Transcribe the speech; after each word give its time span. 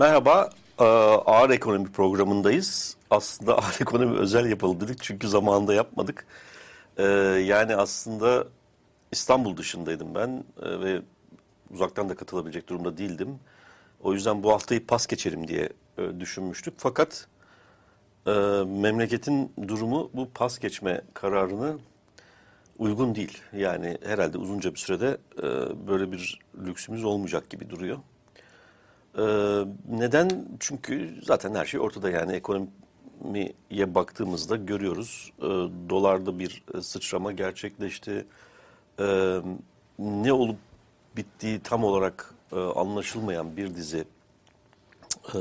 Merhaba, 0.00 0.50
e, 0.78 0.84
Ağır 0.84 1.50
Ekonomi 1.50 1.92
programındayız. 1.92 2.96
Aslında 3.10 3.54
Ağır 3.58 3.76
Ekonomi 3.80 4.18
özel 4.18 4.50
yapalım 4.50 4.80
dedik 4.80 5.02
çünkü 5.02 5.28
zamanında 5.28 5.74
yapmadık. 5.74 6.26
E, 6.96 7.04
yani 7.44 7.76
aslında 7.76 8.44
İstanbul 9.12 9.56
dışındaydım 9.56 10.14
ben 10.14 10.44
e, 10.62 10.80
ve 10.80 11.02
uzaktan 11.70 12.08
da 12.08 12.14
katılabilecek 12.14 12.68
durumda 12.68 12.96
değildim. 12.96 13.38
O 14.02 14.12
yüzden 14.12 14.42
bu 14.42 14.52
haftayı 14.52 14.86
pas 14.86 15.06
geçelim 15.06 15.48
diye 15.48 15.68
düşünmüştük. 16.20 16.74
Fakat 16.76 17.28
memleketin 18.66 19.52
durumu 19.68 20.10
bu 20.14 20.30
pas 20.34 20.58
geçme 20.58 21.00
kararını 21.14 21.78
uygun 22.78 23.14
değil. 23.14 23.42
Yani 23.56 23.98
herhalde 24.04 24.38
uzunca 24.38 24.74
bir 24.74 24.78
sürede 24.78 25.18
böyle 25.88 26.12
bir 26.12 26.38
lüksümüz 26.66 27.04
olmayacak 27.04 27.50
gibi 27.50 27.70
duruyor. 27.70 27.98
Ee, 29.18 29.22
neden? 29.88 30.46
Çünkü 30.60 31.14
zaten 31.22 31.54
her 31.54 31.64
şey 31.64 31.80
ortada 31.80 32.10
yani 32.10 32.32
ekonomiye 32.32 33.94
baktığımızda 33.94 34.56
görüyoruz. 34.56 35.32
Ee, 35.38 35.44
dolarda 35.90 36.38
bir 36.38 36.64
e, 36.74 36.82
sıçrama 36.82 37.32
gerçekleşti. 37.32 38.26
Ee, 39.00 39.40
ne 39.98 40.32
olup 40.32 40.58
bittiği 41.16 41.60
tam 41.60 41.84
olarak 41.84 42.34
e, 42.52 42.56
anlaşılmayan 42.56 43.56
bir 43.56 43.74
dizi 43.74 44.04
e, 45.34 45.38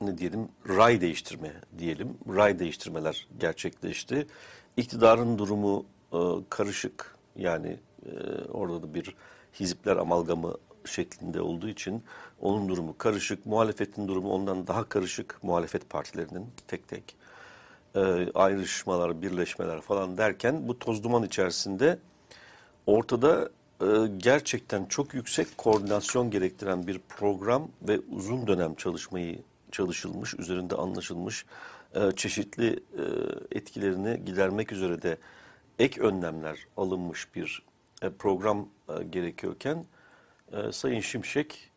ne 0.00 0.18
diyelim 0.18 0.48
ray 0.68 1.00
değiştirme 1.00 1.52
diyelim. 1.78 2.18
Ray 2.36 2.58
değiştirmeler 2.58 3.26
gerçekleşti. 3.40 4.26
İktidarın 4.76 5.38
durumu 5.38 5.86
e, 6.12 6.18
karışık. 6.50 7.16
Yani 7.36 7.76
e, 8.06 8.10
orada 8.52 8.82
da 8.82 8.94
bir 8.94 9.14
hizipler 9.60 9.96
amalgamı 9.96 10.56
şeklinde 10.86 11.40
olduğu 11.40 11.68
için 11.68 12.02
onun 12.40 12.68
durumu 12.68 12.98
karışık. 12.98 13.46
Muhalefetin 13.46 14.08
durumu 14.08 14.32
ondan 14.32 14.66
daha 14.66 14.88
karışık. 14.88 15.38
Muhalefet 15.42 15.90
partilerinin 15.90 16.46
tek 16.68 16.88
tek 16.88 17.16
e, 17.94 18.32
ayrışmalar, 18.34 19.22
birleşmeler 19.22 19.80
falan 19.80 20.18
derken 20.18 20.68
bu 20.68 20.78
toz 20.78 21.04
duman 21.04 21.22
içerisinde 21.22 21.98
ortada 22.86 23.50
e, 23.80 23.86
gerçekten 24.16 24.84
çok 24.84 25.14
yüksek 25.14 25.58
koordinasyon 25.58 26.30
gerektiren 26.30 26.86
bir 26.86 27.00
program 27.08 27.68
ve 27.82 28.00
uzun 28.10 28.46
dönem 28.46 28.74
çalışmayı 28.74 29.38
çalışılmış, 29.72 30.34
üzerinde 30.34 30.74
anlaşılmış 30.74 31.46
e, 31.94 32.12
çeşitli 32.16 32.68
e, 32.72 33.04
etkilerini 33.58 34.24
gidermek 34.24 34.72
üzere 34.72 35.02
de 35.02 35.18
ek 35.78 36.00
önlemler 36.00 36.58
alınmış 36.76 37.34
bir 37.34 37.62
e, 38.02 38.10
program 38.10 38.68
e, 38.88 39.04
gerekiyorken 39.04 39.84
e, 40.52 40.72
Sayın 40.72 41.00
Şimşek 41.00 41.70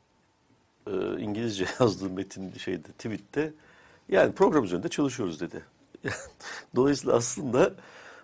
e, 0.88 0.92
İngilizce 1.20 1.66
yazdığı 1.80 2.10
metin 2.10 2.54
şeyde 2.54 2.88
tweette 2.92 3.54
yani 4.10 4.34
program 4.34 4.64
üzerinde 4.64 4.90
çalışıyoruz 4.90 5.40
dedi. 5.42 5.64
Dolayısıyla 6.76 7.16
aslında 7.16 7.74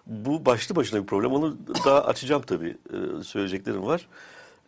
bu 0.06 0.46
başlı 0.46 0.76
başına 0.76 1.02
bir 1.02 1.08
problem. 1.08 1.32
Onu 1.32 1.58
daha 1.86 2.02
açacağım 2.02 2.42
tabii. 2.42 2.78
E, 2.90 3.24
söyleyeceklerim 3.24 3.86
var. 3.86 4.08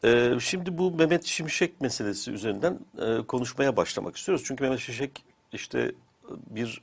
E, 0.04 0.40
şimdi 0.40 0.78
bu 0.78 0.92
Mehmet 0.92 1.26
Şimşek 1.26 1.82
meselesi 1.82 2.32
üzerinden 2.32 2.80
e, 3.02 3.18
konuşmaya 3.28 3.78
başlamak 3.78 4.18
istiyoruz. 4.18 4.44
Çünkü 4.48 4.64
Mehmet 4.64 4.80
Şimşek 4.80 5.24
işte 5.54 5.92
bir 6.50 6.82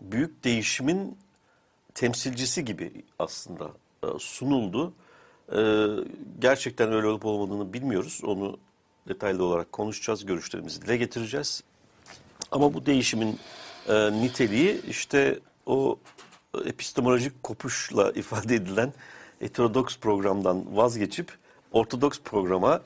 büyük 0.00 0.44
değişimin 0.44 1.18
temsilcisi 1.94 2.64
gibi 2.64 2.92
aslında 3.18 3.70
e, 4.04 4.06
sunuldu. 4.18 4.92
Ee, 5.56 5.86
gerçekten 6.38 6.92
öyle 6.92 7.06
olup 7.06 7.26
olmadığını 7.26 7.72
bilmiyoruz. 7.72 8.20
Onu 8.24 8.58
detaylı 9.08 9.44
olarak 9.44 9.72
konuşacağız, 9.72 10.26
görüşlerimizi 10.26 10.82
dile 10.82 10.96
getireceğiz. 10.96 11.64
Ama 12.50 12.74
bu 12.74 12.86
değişimin 12.86 13.38
e, 13.88 14.12
niteliği 14.12 14.80
işte 14.88 15.38
o 15.66 15.98
epistemolojik 16.64 17.42
kopuşla 17.42 18.10
ifade 18.14 18.54
edilen 18.54 18.92
heterodoks 19.38 19.98
programdan 19.98 20.76
vazgeçip 20.76 21.32
ortodoks 21.72 22.20
programa 22.24 22.82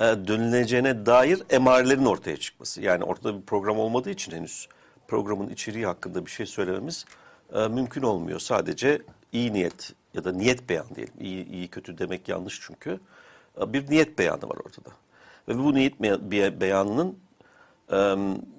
e, 0.00 0.04
dönüleceğine 0.04 1.06
dair 1.06 1.42
emarelerin 1.50 2.04
ortaya 2.04 2.36
çıkması. 2.36 2.82
Yani 2.82 3.04
ortada 3.04 3.40
bir 3.40 3.46
program 3.46 3.78
olmadığı 3.78 4.10
için 4.10 4.32
henüz 4.32 4.68
programın 5.08 5.48
içeriği 5.48 5.86
hakkında 5.86 6.26
bir 6.26 6.30
şey 6.30 6.46
söylememiz 6.46 7.04
e, 7.54 7.68
mümkün 7.68 8.02
olmuyor. 8.02 8.40
Sadece 8.40 9.02
iyi 9.32 9.52
niyet 9.52 9.92
ya 10.18 10.24
da 10.24 10.32
niyet 10.32 10.68
beyanı 10.68 10.94
diyelim. 10.94 11.14
İyi, 11.20 11.48
iyi 11.48 11.68
kötü 11.68 11.98
demek 11.98 12.28
yanlış 12.28 12.60
çünkü. 12.62 13.00
Bir 13.66 13.90
niyet 13.90 14.18
beyanı 14.18 14.42
var 14.42 14.56
ortada. 14.66 14.88
Ve 15.48 15.58
bu 15.58 15.74
niyet 15.74 16.00
beyanının 16.60 17.18
e, 17.92 18.16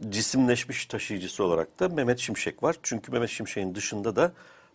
cisimleşmiş 0.09 0.85
taşıyıcısı 0.85 1.43
olarak 1.43 1.79
da 1.79 1.89
Mehmet 1.89 2.19
Şimşek 2.19 2.63
var. 2.63 2.75
Çünkü 2.83 3.11
Mehmet 3.11 3.29
Şimşek'in 3.29 3.75
dışında 3.75 4.15
da 4.15 4.31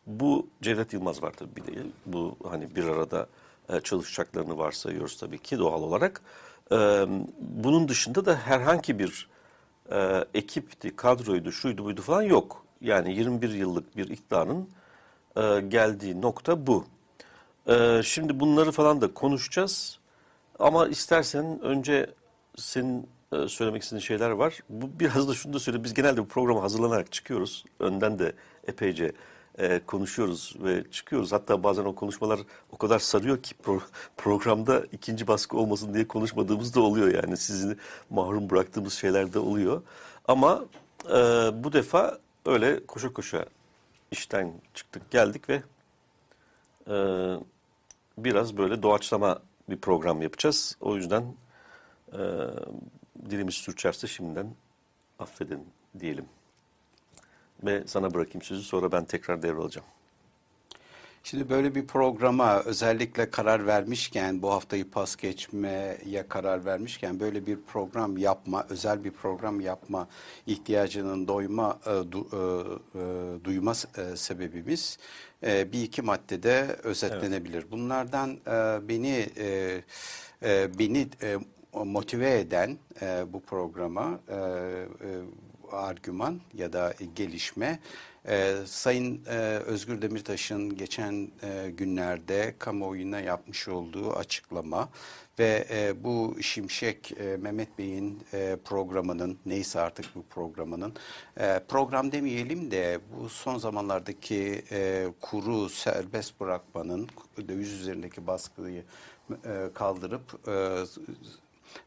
bu 0.07 0.47
Cevdet 0.63 0.93
Yılmaz 0.93 1.23
var 1.23 1.33
tabii 1.37 1.57
bir 1.57 1.67
de. 1.67 1.81
Bu 2.07 2.37
hani 2.51 2.77
bir 2.77 2.85
arada 2.85 3.27
e, 3.69 3.81
çalışacaklarını 3.81 4.59
varsayıyoruz 4.59 5.17
tabii 5.17 5.39
ki 5.39 5.59
doğal 5.59 5.83
olarak. 5.83 6.21
E, 6.73 6.77
bunun 7.41 7.89
dışında 7.89 8.27
da 8.27 8.37
herhangi 8.37 8.99
bir 8.99 9.29
e, 9.91 10.25
ekipti, 10.35 10.97
kadroydu, 10.97 11.53
şuydu 11.53 11.85
buydu 11.85 12.03
falan 12.03 12.23
yok. 12.23 12.65
Yani 12.81 13.15
21 13.15 13.49
yıllık 13.49 13.97
bir 13.97 14.09
iktidarın 14.09 14.69
e, 15.37 15.61
geldiği 15.61 16.23
nokta 16.23 16.67
bu. 16.67 16.85
E, 17.69 18.01
şimdi 18.05 18.41
bunları 18.41 18.73
falan 18.73 19.01
da 19.01 19.15
konuşacağız. 19.15 19.99
Ama 20.59 20.89
istersen 20.89 21.61
önce 21.63 22.11
senin 22.57 23.07
e, 23.33 23.49
söylemek 23.49 23.83
istediğin 23.83 24.01
şeyler 24.01 24.31
var. 24.31 24.61
Bu 24.69 24.91
biraz 25.01 25.29
da 25.29 25.35
şunu 25.35 25.53
da 25.53 25.59
söyle. 25.59 25.85
Biz 25.85 25.95
genelde 25.95 26.21
bu 26.21 26.29
programa 26.29 26.63
hazırlanarak 26.63 27.13
çıkıyoruz. 27.13 27.65
Önden 27.81 28.19
de 28.19 28.33
epeyce 28.67 29.13
e, 29.59 29.81
konuşuyoruz 29.87 30.57
ve 30.65 30.85
çıkıyoruz. 30.91 31.33
Hatta 31.33 31.63
bazen 31.63 31.85
o 31.85 31.95
konuşmalar 31.95 32.41
o 32.73 32.77
kadar 32.77 32.99
sarıyor 32.99 33.43
ki 33.43 33.55
pro, 33.55 33.81
programda 34.17 34.83
ikinci 34.93 35.27
baskı 35.27 35.57
olmasın 35.57 35.95
diye 35.95 36.09
konuşmadığımız 36.09 36.75
da 36.75 36.81
oluyor. 36.81 37.23
Yani 37.23 37.37
sizi 37.37 37.77
mahrum 38.11 38.51
bıraktığımız 38.51 38.95
şeyler 38.95 39.33
de 39.33 39.39
oluyor. 39.39 39.83
Ama 40.29 40.65
e, 41.09 41.15
bu 41.65 41.73
defa 41.73 42.19
öyle 42.47 42.87
koşa 42.87 43.13
koşa 43.13 43.47
işten 44.15 44.53
çıktık 44.75 45.11
geldik 45.11 45.49
ve 45.49 45.63
e, 46.89 46.97
biraz 48.19 48.57
böyle 48.57 48.83
doğaçlama 48.83 49.39
bir 49.71 49.77
program 49.77 50.23
yapacağız. 50.23 50.77
O 50.81 50.97
yüzden 50.97 51.35
e, 52.13 52.21
dilimiz 53.31 53.55
sürçerse 53.55 54.07
şimdiden 54.07 54.55
affedin 55.19 55.69
diyelim. 55.99 56.27
Ve 57.65 57.87
sana 57.87 58.15
bırakayım 58.15 58.43
sözü 58.43 58.63
sonra 58.63 58.93
ben 58.93 59.05
tekrar 59.05 59.43
devralacağım. 59.43 59.87
Şimdi 61.27 61.49
böyle 61.49 61.75
bir 61.75 61.87
programa 61.87 62.61
özellikle 62.61 63.31
karar 63.31 63.67
vermişken 63.67 64.43
bu 64.43 64.51
haftayı 64.51 64.91
pas 64.91 65.17
geçmeye 65.17 66.25
karar 66.29 66.65
vermişken 66.65 67.21
böyle 67.21 67.47
bir 67.47 67.59
program 67.61 68.17
yapma, 68.19 68.67
özel 68.69 69.05
bir 69.05 69.11
program 69.11 69.61
yapma 69.61 70.09
ihtiyacının 70.47 71.29
doyma 71.29 71.79
e, 71.87 72.13
du, 72.13 72.29
e, 72.33 72.37
e, 72.99 73.45
duyma 73.45 73.73
e, 73.73 74.17
sebebimiz 74.17 74.99
e, 75.47 75.73
bir 75.73 75.83
iki 75.83 76.03
maddede 76.03 76.77
özetlenebilir. 76.83 77.59
Evet. 77.59 77.71
Bunlardan 77.71 78.31
e, 78.31 78.89
beni 78.89 79.27
e, 79.37 79.81
e, 80.43 80.79
beni 80.79 81.09
e, 81.23 81.39
motive 81.85 82.39
eden 82.39 82.79
e, 83.03 83.33
bu 83.33 83.41
programa 83.41 84.21
e, 84.29 84.35
e, 84.35 84.87
argüman 85.73 86.41
ya 86.55 86.73
da 86.73 86.95
gelişme 87.15 87.79
ee, 88.29 88.57
Sayın 88.67 89.25
e, 89.27 89.37
Özgür 89.67 90.03
Demirtaş'ın 90.03 90.77
geçen 90.77 91.31
e, 91.43 91.71
günlerde 91.71 92.55
kamuoyuna 92.59 93.21
yapmış 93.21 93.69
olduğu 93.69 94.13
açıklama 94.13 94.89
ve 95.39 95.67
e, 95.71 96.05
bu 96.05 96.37
Şimşek 96.41 97.13
e, 97.13 97.37
Mehmet 97.37 97.79
Bey'in 97.79 98.23
e, 98.33 98.57
programının 98.65 99.39
neyse 99.47 99.81
artık 99.81 100.07
bu 100.15 100.23
programının 100.23 100.95
e, 101.41 101.61
program 101.69 102.13
demeyelim 102.13 102.71
de 102.71 103.01
bu 103.17 103.29
son 103.29 103.59
zamanlardaki 103.59 104.65
e, 104.71 105.07
kuru 105.21 105.69
serbest 105.69 106.41
bırakmanın 106.41 107.09
döviz 107.49 107.73
üzerindeki 107.73 108.27
baskıyı 108.27 108.85
e, 109.45 109.69
kaldırıp 109.75 110.49
e, 110.49 110.85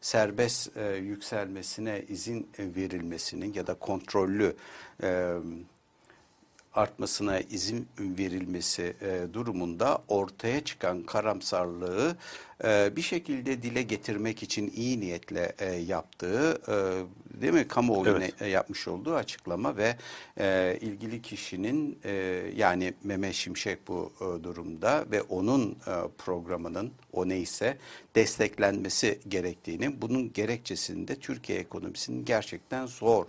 serbest 0.02 0.78
e, 0.78 0.96
yükselmesine 0.96 2.04
izin 2.08 2.50
verilmesinin 2.60 3.54
ya 3.54 3.68
da 3.68 3.74
kontrollü 3.74 4.56
e, 5.04 5.34
artmasına 6.78 7.40
izin 7.40 7.88
verilmesi 8.00 8.94
e, 9.02 9.34
durumunda 9.34 9.98
ortaya 10.08 10.64
çıkan 10.64 11.04
karamsarlığı 11.04 12.18
e, 12.64 12.96
bir 12.96 13.02
şekilde 13.02 13.62
dile 13.62 13.82
getirmek 13.82 14.44
için 14.44 14.72
iyi 14.76 15.00
niyetle 15.00 15.56
e, 15.60 15.76
yaptığı 15.76 16.62
e, 16.68 16.76
değil 17.42 17.54
mi 17.54 17.68
kamuoyuna 17.68 18.18
Evet. 18.18 18.42
e, 18.42 18.48
yapmış 18.48 18.88
olduğu 18.88 19.16
açıklama 19.16 19.78
ve 19.78 19.96
e, 20.40 20.78
ilgili 20.82 21.22
kişinin 21.22 22.00
e, 22.06 22.12
yani 22.56 22.94
Mehmet 23.04 23.34
Şimşek 23.34 23.88
bu 23.88 24.12
e, 24.22 24.44
durumda 24.44 25.06
ve 25.12 25.22
onun 25.22 25.72
e, 25.72 25.92
programının 26.18 26.92
o 27.14 27.30
neyse 27.30 27.78
desteklenmesi 28.16 29.20
gerektiğini 29.28 30.02
bunun 30.02 30.34
gerekçesinde 30.34 31.16
Türkiye 31.16 31.60
ekonomisinin 31.60 32.26
gerçekten 32.26 32.86
zor 32.86 33.26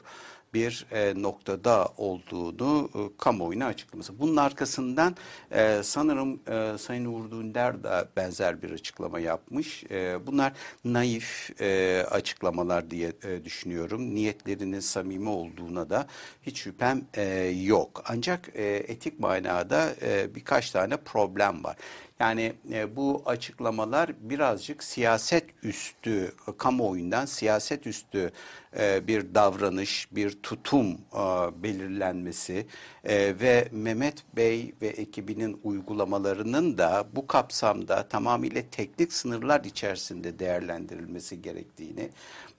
bir 0.54 0.86
e, 0.92 1.22
noktada 1.22 1.88
olduğunu 1.96 2.90
e, 2.94 3.16
kamuoyuna 3.18 3.66
açıklaması. 3.66 4.18
Bunun 4.18 4.36
arkasından 4.36 5.16
e, 5.50 5.80
sanırım 5.82 6.40
e, 6.48 6.78
Sayın 6.78 7.04
Uğur 7.04 7.30
Dündar 7.30 7.82
da 7.82 8.08
benzer 8.16 8.62
bir 8.62 8.70
açıklama 8.70 9.20
yapmış. 9.20 9.84
E, 9.90 10.26
bunlar 10.26 10.52
naif 10.84 11.60
e, 11.60 12.02
açıklamalar 12.10 12.90
diye 12.90 13.12
e, 13.22 13.44
düşünüyorum. 13.44 14.14
Niyetlerinin 14.14 14.80
samimi 14.80 15.28
olduğuna 15.28 15.90
da 15.90 16.06
hiç 16.42 16.58
şüphem 16.58 17.04
e, 17.14 17.22
yok. 17.62 18.02
Ancak 18.08 18.50
e, 18.54 18.64
etik 18.64 19.20
manada 19.20 19.94
e, 20.02 20.34
birkaç 20.34 20.70
tane 20.70 20.96
problem 20.96 21.64
var. 21.64 21.76
Yani 22.20 22.52
e, 22.72 22.96
bu 22.96 23.22
açıklamalar 23.26 24.10
birazcık 24.20 24.84
siyaset 24.84 25.44
üstü, 25.62 26.32
kamuoyundan 26.58 27.26
siyaset 27.26 27.86
üstü 27.86 28.32
e, 28.78 29.06
bir 29.06 29.34
davranış, 29.34 30.08
bir 30.12 30.30
tutum 30.42 30.86
e, 30.88 31.18
belirlenmesi 31.62 32.66
e, 33.04 33.40
ve 33.40 33.68
Mehmet 33.72 34.36
Bey 34.36 34.74
ve 34.82 34.86
ekibinin 34.88 35.60
uygulamalarının 35.64 36.78
da 36.78 37.06
bu 37.12 37.26
kapsamda 37.26 38.08
tamamıyla 38.08 38.62
teknik 38.70 39.12
sınırlar 39.12 39.64
içerisinde 39.64 40.38
değerlendirilmesi 40.38 41.42
gerektiğini, 41.42 42.08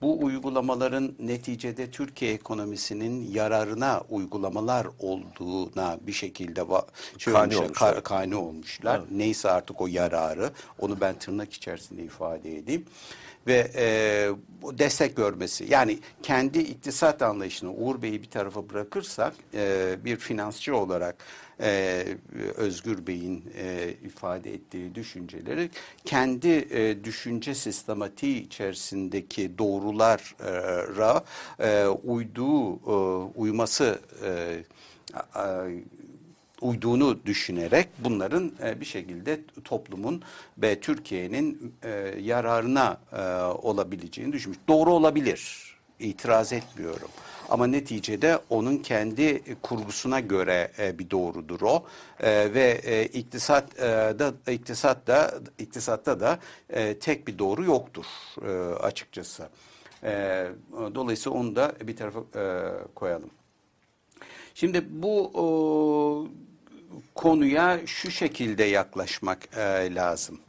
bu 0.02 0.24
uygulamaların 0.24 1.14
neticede 1.20 1.92
Türkiye 1.92 2.34
ekonomisinin 2.34 3.32
yararına 3.34 4.02
uygulamalar 4.10 4.88
olduğuna 5.00 5.98
bir 6.02 6.12
şekilde 6.12 6.62
şey 7.18 7.34
Kani 7.34 7.58
olmuşlar, 7.58 7.64
olmuşlar. 7.66 7.94
ka- 7.94 8.04
kani 8.04 8.36
olmuşlar. 8.36 9.02
Neyse 9.12 9.52
artık 9.52 9.82
o 9.82 9.88
yararı 9.88 10.52
onu 10.80 11.02
ben 11.02 11.16
tırnak 11.20 11.54
içerisinde 11.54 12.04
ifade 12.04 12.58
edeyim. 12.58 12.86
Ve 13.50 13.72
e, 13.76 13.86
destek 14.64 15.16
görmesi. 15.16 15.66
Yani 15.70 16.00
kendi 16.24 16.60
iktisat 16.60 17.22
anlayışını 17.22 17.74
Uğur 17.74 18.02
Bey'i 18.02 18.22
bir 18.22 18.30
tarafa 18.30 18.70
bırakırsak 18.70 19.34
e, 19.54 19.96
bir 20.06 20.18
finansçı 20.18 20.76
olarak 20.76 21.16
e, 21.62 22.06
Özgür 22.58 23.08
Bey'in 23.08 23.44
e, 23.58 23.94
ifade 24.06 24.54
ettiği 24.54 24.96
düşünceleri 24.96 25.70
kendi 26.06 26.48
e, 26.48 27.04
düşünce 27.04 27.56
sistematiği 27.56 28.46
içerisindeki 28.46 29.58
doğrulara 29.58 31.24
e, 31.60 31.86
uyduğu 31.88 32.74
e, 32.74 32.96
uyması 33.36 34.00
e, 34.24 34.64
uyduğunu 36.62 37.26
düşünerek 37.26 37.88
bunların 38.00 38.52
e, 38.64 38.80
bir 38.82 38.86
şekilde 38.86 39.40
toplumun 39.64 40.22
ve 40.58 40.80
Türkiye'nin 40.80 41.76
e, 41.84 41.90
yararına 42.22 42.98
e, 43.14 43.22
olabileceğini 43.44 44.34
düşünmüş. 44.34 44.60
Doğru 44.68 44.94
olabilir. 44.94 45.70
İtiraz 46.00 46.54
etmiyorum. 46.54 47.10
Ama 47.50 47.68
neticede 47.68 48.40
onun 48.50 48.78
kendi 48.78 49.44
kurgusuna 49.62 50.20
göre 50.20 50.72
e, 50.80 51.00
bir 51.00 51.10
doğrudur 51.10 51.62
o 51.62 51.86
E, 52.20 52.54
ve 52.54 52.82
e, 52.84 53.06
iktisat 53.06 53.80
e, 53.80 53.84
da 54.20 54.34
iktisat 54.52 55.08
da 55.08 55.34
iktisatta 55.58 56.20
da 56.20 56.40
e, 56.70 57.00
tek 57.00 57.28
bir 57.28 57.40
doğru 57.40 57.64
yoktur 57.64 58.06
açıkçası. 58.82 59.50
Dolayısıyla 60.96 61.40
onu 61.40 61.56
da 61.56 61.74
bir 61.84 61.96
tarafa 61.96 62.22
koyalım. 62.96 63.30
Şimdi 64.54 64.86
bu 64.90 65.32
konuya 67.16 67.80
şu 67.86 68.12
şekilde 68.12 68.64
yaklaşmak 68.64 69.58
e, 69.58 69.96
lazım. 69.96 70.40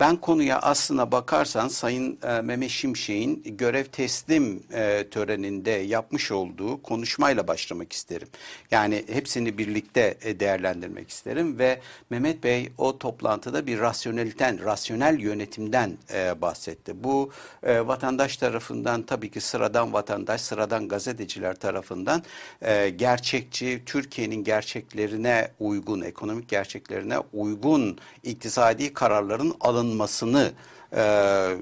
Ben 0.00 0.16
konuya 0.16 0.58
aslına 0.58 1.12
bakarsan 1.12 1.68
Sayın 1.68 2.18
e, 2.22 2.40
Mehmet 2.40 2.70
Şimşek'in 2.70 3.42
görev 3.44 3.84
teslim 3.84 4.62
e, 4.72 5.08
töreninde 5.10 5.70
yapmış 5.70 6.32
olduğu 6.32 6.82
konuşmayla 6.82 7.48
başlamak 7.48 7.92
isterim. 7.92 8.28
Yani 8.70 9.04
hepsini 9.12 9.58
birlikte 9.58 10.18
e, 10.22 10.40
değerlendirmek 10.40 11.10
isterim 11.10 11.58
ve 11.58 11.80
Mehmet 12.10 12.44
Bey 12.44 12.72
o 12.78 12.98
toplantıda 12.98 13.66
bir 13.66 13.78
rasyoneliten, 13.78 14.64
rasyonel 14.64 15.20
yönetimden 15.20 15.98
e, 16.14 16.40
bahsetti. 16.40 17.04
Bu 17.04 17.30
e, 17.62 17.86
vatandaş 17.86 18.36
tarafından 18.36 19.02
tabii 19.02 19.30
ki 19.30 19.40
sıradan 19.40 19.92
vatandaş, 19.92 20.40
sıradan 20.40 20.88
gazeteciler 20.88 21.54
tarafından 21.54 22.22
e, 22.62 22.88
gerçekçi, 22.88 23.82
Türkiye'nin 23.86 24.44
gerçeklerine 24.44 25.48
uygun, 25.60 26.00
ekonomik 26.00 26.48
gerçeklerine 26.48 27.18
uygun 27.32 27.98
iktisadi 28.22 28.94
kararların 28.94 29.54
alınmasını 29.86 30.52
e, 30.92 31.00
e, 31.00 31.56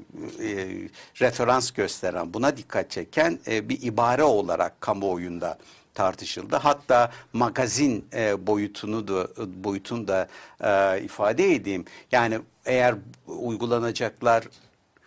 referans 1.21 1.71
gösteren, 1.71 2.35
buna 2.35 2.56
dikkat 2.56 2.91
çeken 2.91 3.38
e, 3.47 3.69
bir 3.69 3.82
ibare 3.82 4.23
olarak 4.23 4.81
kamuoyunda 4.81 5.59
tartışıldı. 5.94 6.56
Hatta 6.56 7.11
magazin 7.32 8.05
e, 8.15 8.47
boyutunu 8.47 9.09
da 9.09 9.29
boyutunu 9.65 10.09
da 10.09 10.29
e, 10.61 11.00
ifade 11.05 11.55
edeyim. 11.55 11.85
Yani 12.12 12.38
eğer 12.67 12.94
uygulanacaklar 13.26 14.44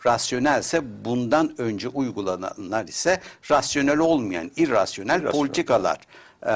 rasyonelse 0.06 1.06
bundan 1.06 1.62
önce 1.62 1.88
uygulananlar 1.88 2.88
ise 2.88 3.22
rasyonel 3.52 3.98
olmayan 3.98 4.52
irrasyonel 4.56 5.20
İrrasyonel. 5.22 5.32
politikalar 5.32 5.98
e, 6.44 6.50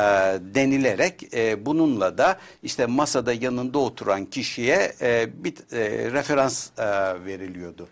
denilerek 0.55 1.33
e, 1.33 1.65
bununla 1.65 2.17
da 2.17 2.39
işte 2.63 2.85
masada 2.85 3.33
yanında 3.33 3.79
oturan 3.79 4.25
kişiye 4.25 4.93
e, 5.01 5.29
bir 5.43 5.53
e, 5.53 6.11
referans 6.11 6.69
e, 6.77 6.85
veriliyordu. 7.25 7.87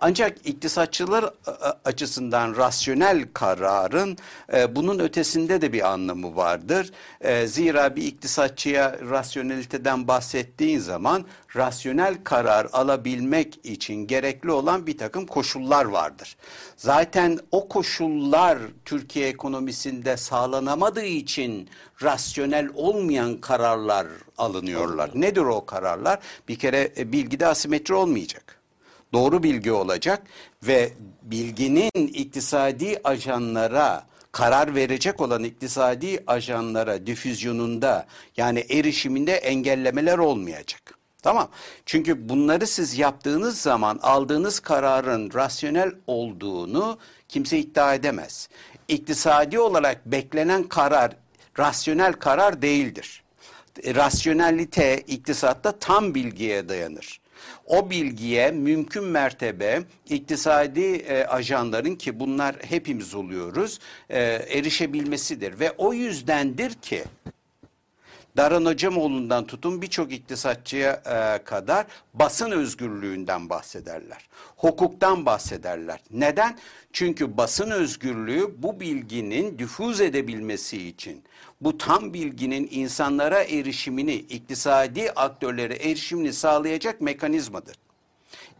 Ancak 0.00 0.46
iktisatçılar 0.46 1.24
e, 1.24 1.50
açısından 1.84 2.56
rasyonel 2.56 3.28
kararın 3.34 4.16
e, 4.52 4.76
bunun 4.76 4.98
ötesinde 4.98 5.60
de 5.60 5.72
bir 5.72 5.92
anlamı 5.92 6.36
vardır. 6.36 6.90
E, 7.20 7.46
zira 7.46 7.96
bir 7.96 8.02
iktisatçıya 8.02 8.96
rasyoneliteden 9.10 10.08
bahsettiğin 10.08 10.78
zaman 10.78 11.24
rasyonel 11.56 12.14
karar 12.24 12.68
alabilmek 12.72 13.66
için 13.66 14.06
gerekli 14.06 14.50
olan 14.50 14.86
bir 14.86 14.98
takım 14.98 15.26
koşullar 15.26 15.84
vardır. 15.84 16.36
Zaten 16.76 17.38
o 17.50 17.68
koşullar 17.68 18.58
Türkiye 18.84 19.28
ekonomisinde 19.28 20.16
sağlanamadığı 20.16 21.04
için 21.04 21.68
rasyonel 22.02 22.68
olmayan 22.74 23.40
kararlar 23.40 24.06
alınıyorlar. 24.38 25.10
Nedir 25.14 25.40
o 25.40 25.66
kararlar? 25.66 26.18
Bir 26.48 26.58
kere 26.58 26.92
e, 26.98 27.12
bilgide 27.12 27.46
asimetri 27.46 27.94
olmayacak 27.94 28.55
doğru 29.12 29.42
bilgi 29.42 29.72
olacak 29.72 30.22
ve 30.62 30.92
bilginin 31.22 32.06
iktisadi 32.06 33.00
ajanlara 33.04 34.06
karar 34.32 34.74
verecek 34.74 35.20
olan 35.20 35.44
iktisadi 35.44 36.24
ajanlara 36.26 37.06
difüzyonunda 37.06 38.06
yani 38.36 38.58
erişiminde 38.70 39.32
engellemeler 39.32 40.18
olmayacak. 40.18 40.98
Tamam. 41.22 41.48
Çünkü 41.86 42.28
bunları 42.28 42.66
siz 42.66 42.98
yaptığınız 42.98 43.60
zaman 43.60 43.98
aldığınız 44.02 44.60
kararın 44.60 45.30
rasyonel 45.34 45.92
olduğunu 46.06 46.98
kimse 47.28 47.58
iddia 47.58 47.94
edemez. 47.94 48.48
İktisadi 48.88 49.58
olarak 49.58 50.06
beklenen 50.06 50.62
karar 50.62 51.16
rasyonel 51.58 52.12
karar 52.12 52.62
değildir. 52.62 53.22
Rasyonelite 53.84 55.00
iktisatta 55.00 55.72
tam 55.72 56.14
bilgiye 56.14 56.68
dayanır 56.68 57.20
o 57.66 57.90
bilgiye 57.90 58.50
mümkün 58.50 59.04
mertebe 59.04 59.82
iktisadi 60.08 60.94
e, 60.96 61.24
ajanların 61.24 61.94
ki 61.94 62.20
bunlar 62.20 62.56
hepimiz 62.62 63.14
oluyoruz 63.14 63.80
e, 64.10 64.20
erişebilmesidir 64.48 65.60
ve 65.60 65.70
o 65.70 65.92
yüzdendir 65.92 66.74
ki 66.74 67.04
Daran 68.36 68.64
Hocamoğlu'ndan 68.64 69.46
tutun 69.46 69.82
birçok 69.82 70.12
iktisatçıya 70.12 70.92
e, 70.92 71.44
kadar 71.44 71.86
basın 72.14 72.50
özgürlüğünden 72.50 73.50
bahsederler. 73.50 74.28
Hukuktan 74.56 75.26
bahsederler. 75.26 76.00
Neden? 76.10 76.58
Çünkü 76.92 77.36
basın 77.36 77.70
özgürlüğü 77.70 78.62
bu 78.62 78.80
bilginin 78.80 79.58
difüz 79.58 80.00
edebilmesi 80.00 80.88
için, 80.88 81.22
bu 81.60 81.78
tam 81.78 82.14
bilginin 82.14 82.68
insanlara 82.70 83.42
erişimini, 83.42 84.14
iktisadi 84.14 85.12
aktörlere 85.12 85.74
erişimini 85.74 86.32
sağlayacak 86.32 87.00
mekanizmadır. 87.00 87.76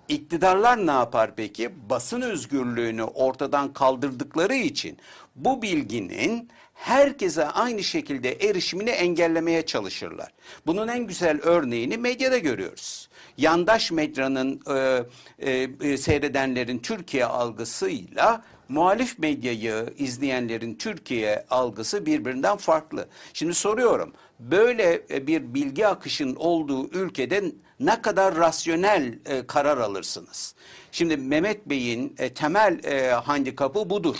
iktidarlar 0.09 0.87
ne 0.87 0.91
yapar 0.91 1.37
peki? 1.37 1.71
Basın 1.91 2.21
özgürlüğünü 2.21 3.03
ortadan 3.03 3.73
kaldırdıkları 3.73 4.55
için 4.55 4.99
bu 5.37 5.62
bilginin 5.62 6.49
herkese 6.75 7.47
aynı 7.47 7.85
şekilde 7.85 8.33
erişimini 8.33 8.91
engellemeye 8.91 9.67
çalışırlar. 9.67 10.33
Bunun 10.67 10.88
en 10.88 11.07
güzel 11.07 11.41
örneğini 11.43 11.97
medyada 11.97 12.38
görüyoruz. 12.38 13.09
Yandaş 13.37 13.91
medyanın 13.91 14.61
e, 14.69 15.03
e, 15.38 15.69
e, 15.81 15.97
seyredenlerin 15.97 16.79
Türkiye 16.79 17.25
algısıyla 17.25 18.43
muhalif 18.68 19.18
medyayı 19.18 19.94
izleyenlerin 19.99 20.75
Türkiye 20.75 21.44
algısı 21.50 22.06
birbirinden 22.06 22.56
farklı. 22.56 23.08
Şimdi 23.32 23.54
soruyorum 23.54 24.12
böyle 24.40 25.02
e, 25.11 25.26
bir 25.26 25.54
bilgi 25.54 25.87
akışın 25.87 26.35
olduğu 26.35 26.88
ülkede 26.88 27.52
ne 27.80 28.02
kadar 28.02 28.37
rasyonel 28.37 29.18
e, 29.26 29.46
karar 29.46 29.78
alırsınız? 29.78 30.54
Şimdi 30.92 31.16
Mehmet 31.16 31.66
Bey'in 31.66 32.14
e, 32.18 32.35
temel 32.35 32.85
e, 32.85 33.11
handikapı 33.11 33.90
budur. 33.90 34.16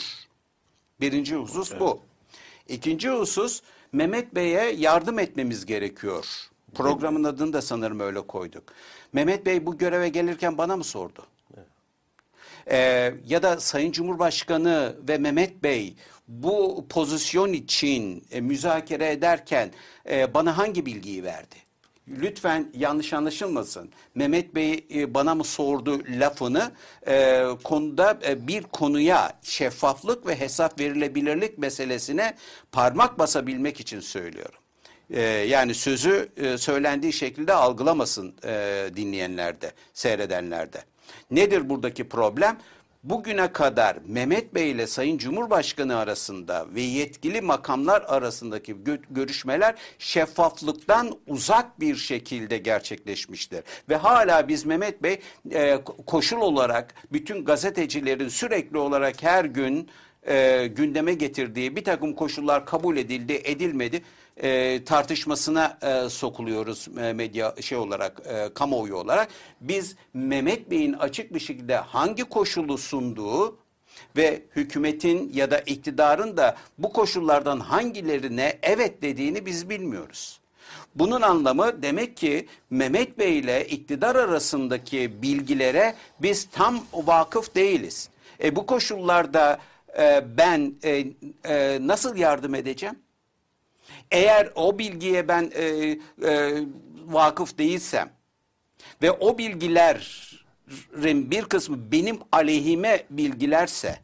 Birinci 1.01 1.37
husus 1.37 1.71
evet. 1.71 1.81
bu. 1.81 2.01
İkinci 2.69 3.11
husus 3.11 3.63
Mehmet 3.93 4.35
Bey'e 4.35 4.71
yardım 4.71 5.19
etmemiz 5.19 5.67
gerekiyor. 5.67 6.27
Programın 6.75 7.25
adını 7.25 7.53
da 7.53 7.63
sanırım 7.63 8.01
öyle 8.01 8.21
koyduk. 8.21 8.65
Mehmet 9.13 9.47
Bey 9.47 9.67
bu 9.67 9.79
göreve 9.79 10.09
gelirken 10.09 10.59
bana 10.59 10.77
mı 10.77 10.85
sordu? 10.85 11.27
Ee, 12.71 13.15
ya 13.27 13.43
da 13.43 13.61
Sayın 13.61 13.93
Cumhurbaşkanı 13.93 14.97
ve 15.09 15.19
Mehmet 15.19 15.63
Bey 15.63 15.95
bu 16.29 16.87
pozisyon 16.89 17.53
için 17.53 18.25
e, 18.31 18.41
müzakere 18.41 19.11
ederken 19.11 19.71
e, 20.11 20.35
bana 20.35 20.59
hangi 20.59 20.87
bilgiyi 20.87 21.25
verdi? 21.25 21.57
lütfen 22.09 22.73
yanlış 22.75 23.13
anlaşılmasın. 23.13 23.91
Mehmet 24.15 24.55
Bey 24.55 24.87
e, 24.95 25.15
bana 25.15 25.35
mı 25.35 25.45
sordu 25.45 26.03
lafını 26.09 26.73
e, 27.09 27.45
konuda 27.65 28.19
e, 28.27 28.47
bir 28.47 28.63
konuya 28.63 29.33
şeffaflık 29.43 30.27
ve 30.27 30.41
hesap 30.41 30.81
verilebilirlik 30.81 31.59
meselesine 31.59 32.35
parmak 32.73 33.19
basabilmek 33.19 33.81
için 33.81 34.01
söylüyorum. 34.01 34.59
E, 35.11 35.21
yani 35.23 35.75
sözü 35.75 36.29
e, 36.37 36.59
söylendiği 36.59 37.13
şekilde 37.13 37.53
algılamasın 37.53 38.35
e, 38.45 38.85
dinleyenlerde, 38.97 39.73
seyredenlerde. 39.95 40.85
Nedir 41.31 41.69
buradaki 41.69 42.09
problem? 42.09 42.57
bugüne 43.11 43.53
kadar 43.53 43.97
Mehmet 44.07 44.55
Bey 44.55 44.71
ile 44.71 44.87
Sayın 44.87 45.19
Cumhurbaşkanı 45.19 45.97
arasında 45.97 46.67
ve 46.75 46.81
yetkili 46.81 47.41
makamlar 47.41 48.05
arasındaki 48.07 48.75
gö 48.85 48.99
görüşmeler 49.11 49.75
şeffaflıktan 49.99 51.19
uzak 51.27 51.81
bir 51.81 51.97
şekilde 51.97 52.59
gerçekleşmiştir. 52.59 53.65
Ve 53.89 53.97
hala 53.97 54.49
biz 54.49 54.67
Mehmet 54.67 55.03
Bey 55.03 55.21
e, 55.53 55.79
koşul 56.07 56.41
olarak 56.41 56.95
bütün 57.13 57.45
gazetecilerin 57.45 58.29
sürekli 58.29 58.79
olarak 58.79 59.23
her 59.23 59.45
gün 59.45 59.89
e, 60.29 60.67
gündeme 60.67 61.15
getirdiği 61.15 61.77
bir 61.77 61.85
takım 61.85 62.15
koşullar 62.15 62.67
kabul 62.67 62.97
edildi, 62.97 63.41
edilmedi 63.45 64.03
e, 64.43 64.85
tartışmasına 64.85 65.79
e, 65.83 66.09
sokuluyoruz 66.09 66.89
e, 67.01 67.13
medya 67.13 67.55
şey 67.61 67.79
olarak, 67.79 68.23
e, 68.27 68.55
kamuoyu 68.55 68.97
olarak. 68.97 69.29
Biz 69.61 69.97
Mehmet 70.15 70.71
Bey'in 70.71 70.93
açık 70.93 71.35
bir 71.35 71.41
şekilde 71.41 71.77
hangi 71.77 72.25
koşulu 72.25 72.79
sunduğu 72.79 73.59
ve 74.17 74.43
hükümetin 74.57 75.31
ya 75.35 75.51
da 75.51 75.61
iktidarın 75.61 76.37
da 76.37 76.57
bu 76.79 76.93
koşullardan 76.93 77.61
hangilerine 77.61 78.59
evet 78.63 79.03
dediğini 79.03 79.47
biz 79.47 79.71
bilmiyoruz. 79.71 80.41
Bunun 80.95 81.23
anlamı 81.23 81.83
demek 81.83 82.17
ki 82.17 82.47
Mehmet 82.71 83.19
Bey 83.19 83.39
ile 83.39 83.67
iktidar 83.67 84.17
arasındaki 84.17 85.23
bilgilere 85.23 85.95
biz 86.23 86.45
tam 86.45 86.81
vakıf 86.93 87.55
değiliz. 87.55 88.09
E 88.43 88.57
bu 88.57 88.67
koşullarda 88.67 89.59
e, 89.99 90.25
ben 90.39 90.75
e, 90.85 91.05
e, 91.45 91.79
nasıl 91.81 92.17
yardım 92.17 92.55
edeceğim? 92.55 92.97
Eğer 94.11 94.53
o 94.55 94.79
bilgiye 94.79 95.29
ben 95.29 95.53
e, 95.55 95.65
e, 95.65 95.99
vakıf 97.07 97.59
değilsem 97.59 98.11
ve 99.03 99.11
o 99.11 99.39
bilgilerin 99.39 101.31
bir 101.31 101.45
kısmı 101.45 101.93
benim 101.93 102.19
aleyhime 102.33 103.05
bilgilerse 103.11 103.99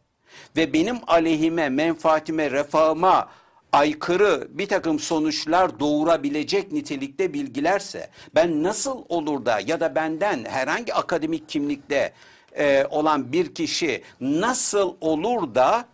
ve 0.57 0.73
benim 0.73 0.97
aleyhime, 1.07 1.69
menfaatime, 1.69 2.51
refahıma 2.51 3.29
aykırı 3.71 4.47
bir 4.49 4.67
takım 4.67 4.99
sonuçlar 4.99 5.79
doğurabilecek 5.79 6.71
nitelikte 6.71 7.33
bilgilerse 7.33 8.09
ben 8.35 8.63
nasıl 8.63 9.05
olur 9.09 9.45
da 9.45 9.59
ya 9.59 9.79
da 9.79 9.95
benden 9.95 10.45
herhangi 10.45 10.93
akademik 10.93 11.49
kimlikte 11.49 12.13
e, 12.57 12.85
olan 12.89 13.31
bir 13.31 13.55
kişi 13.55 14.03
nasıl 14.21 14.95
olur 15.01 15.55
da 15.55 15.85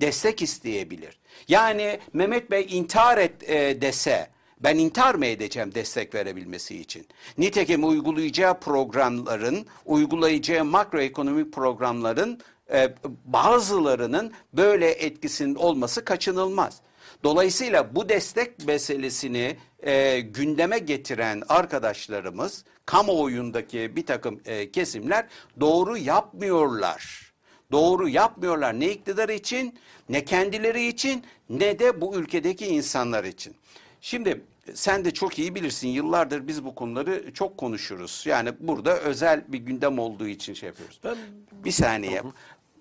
destek 0.00 0.42
isteyebilir? 0.42 1.17
Yani 1.48 2.00
Mehmet 2.12 2.50
Bey 2.50 2.66
intihar 2.70 3.18
et 3.18 3.50
e, 3.50 3.80
dese 3.80 4.28
ben 4.60 4.78
intihar 4.78 5.14
mı 5.14 5.26
edeceğim 5.26 5.74
destek 5.74 6.14
verebilmesi 6.14 6.80
için? 6.80 7.06
Nitekim 7.38 7.88
uygulayacağı 7.88 8.60
programların, 8.60 9.66
uygulayacağı 9.84 10.64
makroekonomik 10.64 11.52
programların 11.52 12.40
e, 12.72 12.94
bazılarının 13.24 14.32
böyle 14.52 14.90
etkisinin 14.90 15.54
olması 15.54 16.04
kaçınılmaz. 16.04 16.80
Dolayısıyla 17.24 17.94
bu 17.94 18.08
destek 18.08 18.66
meselesini 18.66 19.56
e, 19.82 20.20
gündeme 20.20 20.78
getiren 20.78 21.42
arkadaşlarımız, 21.48 22.64
kamuoyundaki 22.86 23.96
bir 23.96 24.06
takım 24.06 24.40
e, 24.44 24.70
kesimler 24.70 25.26
doğru 25.60 25.96
yapmıyorlar. 25.96 27.32
Doğru 27.72 28.08
yapmıyorlar 28.08 28.80
ne 28.80 28.90
iktidar 28.90 29.28
için 29.28 29.78
ne 30.08 30.24
kendileri 30.24 30.86
için 30.86 31.24
ne 31.50 31.78
de 31.78 32.00
bu 32.00 32.16
ülkedeki 32.16 32.66
insanlar 32.66 33.24
için. 33.24 33.54
Şimdi 34.00 34.42
sen 34.74 35.04
de 35.04 35.10
çok 35.10 35.38
iyi 35.38 35.54
bilirsin 35.54 35.88
yıllardır 35.88 36.46
biz 36.46 36.64
bu 36.64 36.74
konuları 36.74 37.34
çok 37.34 37.58
konuşuruz. 37.58 38.24
Yani 38.26 38.50
burada 38.60 38.98
özel 38.98 39.44
bir 39.48 39.58
gündem 39.58 39.98
olduğu 39.98 40.28
için 40.28 40.54
şey 40.54 40.66
yapıyoruz. 40.66 41.00
Ben... 41.04 41.16
Bir 41.64 41.70
saniye. 41.70 42.22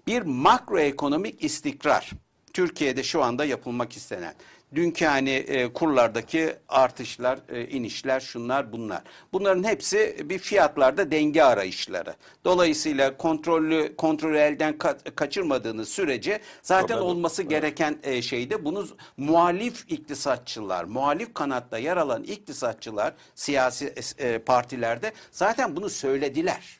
Bir 0.07 0.21
makroekonomik 0.21 1.43
istikrar 1.43 2.11
Türkiye'de 2.53 3.03
şu 3.03 3.23
anda 3.23 3.45
yapılmak 3.45 3.97
istenen. 3.97 4.33
Dünkü 4.75 5.05
hani 5.05 5.29
e, 5.29 5.73
kurlardaki 5.73 6.55
artışlar, 6.67 7.39
e, 7.49 7.67
inişler, 7.67 8.19
şunlar 8.19 8.71
bunlar. 8.71 9.01
Bunların 9.33 9.63
hepsi 9.63 10.17
bir 10.29 10.39
fiyatlarda 10.39 11.11
denge 11.11 11.43
arayışları. 11.43 12.15
Dolayısıyla 12.45 13.17
kontrollü 13.17 13.95
kontrolü 13.95 14.37
elden 14.37 14.77
ka 14.77 14.97
kaçırmadığınız 15.15 15.89
sürece 15.89 16.39
zaten 16.61 16.87
Problem. 16.87 17.03
olması 17.03 17.41
evet. 17.41 17.51
gereken 17.51 17.97
e, 18.03 18.21
şeyde 18.21 18.65
bunu 18.65 18.87
muhalif 19.17 19.91
iktisatçılar, 19.91 20.83
muhalif 20.83 21.33
kanatta 21.33 21.77
yer 21.77 21.97
alan 21.97 22.23
iktisatçılar 22.23 23.13
siyasi 23.35 23.93
e, 24.17 24.39
partilerde 24.39 25.11
zaten 25.31 25.75
bunu 25.75 25.89
söylediler. 25.89 26.79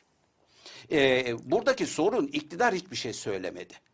E, 0.92 1.34
buradaki 1.50 1.86
sorun 1.86 2.26
iktidar 2.26 2.74
hiçbir 2.74 2.96
şey 2.96 3.12
söylemedi. 3.12 3.87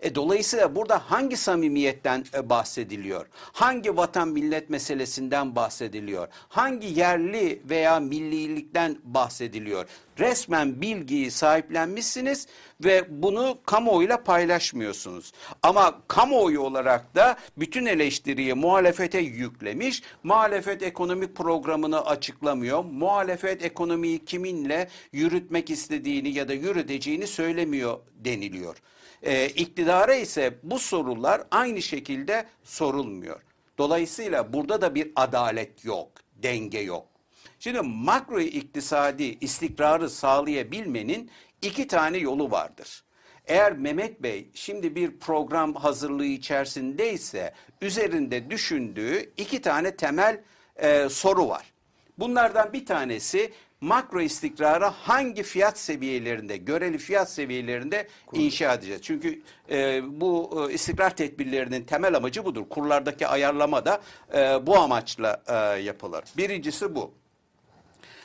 E, 0.00 0.14
dolayısıyla 0.14 0.74
burada 0.74 0.98
hangi 1.10 1.36
samimiyetten 1.36 2.24
e, 2.34 2.50
bahsediliyor? 2.50 3.26
Hangi 3.52 3.96
vatan 3.96 4.28
millet 4.28 4.70
meselesinden 4.70 5.56
bahsediliyor? 5.56 6.28
Hangi 6.48 6.86
yerli 7.00 7.62
veya 7.64 8.00
millilikten 8.00 8.98
bahsediliyor? 9.04 9.86
Resmen 10.18 10.80
bilgiyi 10.80 11.30
sahiplenmişsiniz 11.30 12.46
ve 12.84 13.22
bunu 13.22 13.58
kamuoyuyla 13.66 14.24
paylaşmıyorsunuz. 14.24 15.32
Ama 15.62 16.02
kamuoyu 16.08 16.60
olarak 16.60 17.14
da 17.14 17.36
bütün 17.56 17.86
eleştiriyi 17.86 18.54
muhalefete 18.54 19.18
yüklemiş. 19.18 20.02
Muhalefet 20.22 20.82
ekonomik 20.82 21.36
programını 21.36 22.06
açıklamıyor. 22.06 22.84
Muhalefet 22.84 23.64
ekonomiyi 23.64 24.24
kiminle 24.24 24.88
yürütmek 25.12 25.70
istediğini 25.70 26.28
ya 26.28 26.48
da 26.48 26.52
yürüteceğini 26.52 27.26
söylemiyor 27.26 27.98
deniliyor. 28.14 28.76
E, 29.22 29.48
iktidara 29.48 30.14
ise 30.14 30.58
bu 30.62 30.78
sorular 30.78 31.42
aynı 31.50 31.82
şekilde 31.82 32.46
sorulmuyor. 32.64 33.40
Dolayısıyla 33.78 34.52
burada 34.52 34.80
da 34.80 34.94
bir 34.94 35.12
adalet 35.16 35.84
yok, 35.84 36.10
denge 36.42 36.78
yok. 36.78 37.06
Şimdi 37.58 37.80
makro 37.80 38.40
iktisadi 38.40 39.38
istikrarı 39.40 40.10
sağlayabilmenin 40.10 41.30
iki 41.62 41.86
tane 41.86 42.18
yolu 42.18 42.50
vardır. 42.50 43.04
Eğer 43.46 43.72
Mehmet 43.72 44.22
Bey 44.22 44.48
şimdi 44.54 44.94
bir 44.94 45.18
program 45.18 45.74
hazırlığı 45.74 46.24
içerisindeyse 46.24 47.54
üzerinde 47.82 48.50
düşündüğü 48.50 49.32
iki 49.36 49.62
tane 49.62 49.96
temel 49.96 50.40
e, 50.76 51.08
soru 51.08 51.48
var. 51.48 51.72
Bunlardan 52.18 52.72
bir 52.72 52.86
tanesi 52.86 53.52
makro 53.80 54.20
istikrara 54.20 54.90
hangi 54.90 55.42
fiyat 55.42 55.78
seviyelerinde, 55.78 56.56
göreli 56.56 56.98
fiyat 56.98 57.30
seviyelerinde 57.30 58.08
Kur. 58.26 58.38
inşa 58.38 58.74
edeceğiz? 58.74 59.02
Çünkü 59.02 59.42
e, 59.70 60.02
bu 60.20 60.66
e, 60.70 60.74
istikrar 60.74 61.16
tedbirlerinin 61.16 61.84
temel 61.84 62.16
amacı 62.16 62.44
budur. 62.44 62.64
Kurlardaki 62.70 63.26
ayarlama 63.26 63.84
da 63.84 64.00
e, 64.34 64.66
bu 64.66 64.78
amaçla 64.78 65.42
e, 65.48 65.80
yapılır. 65.80 66.24
Birincisi 66.36 66.94
bu. 66.94 67.12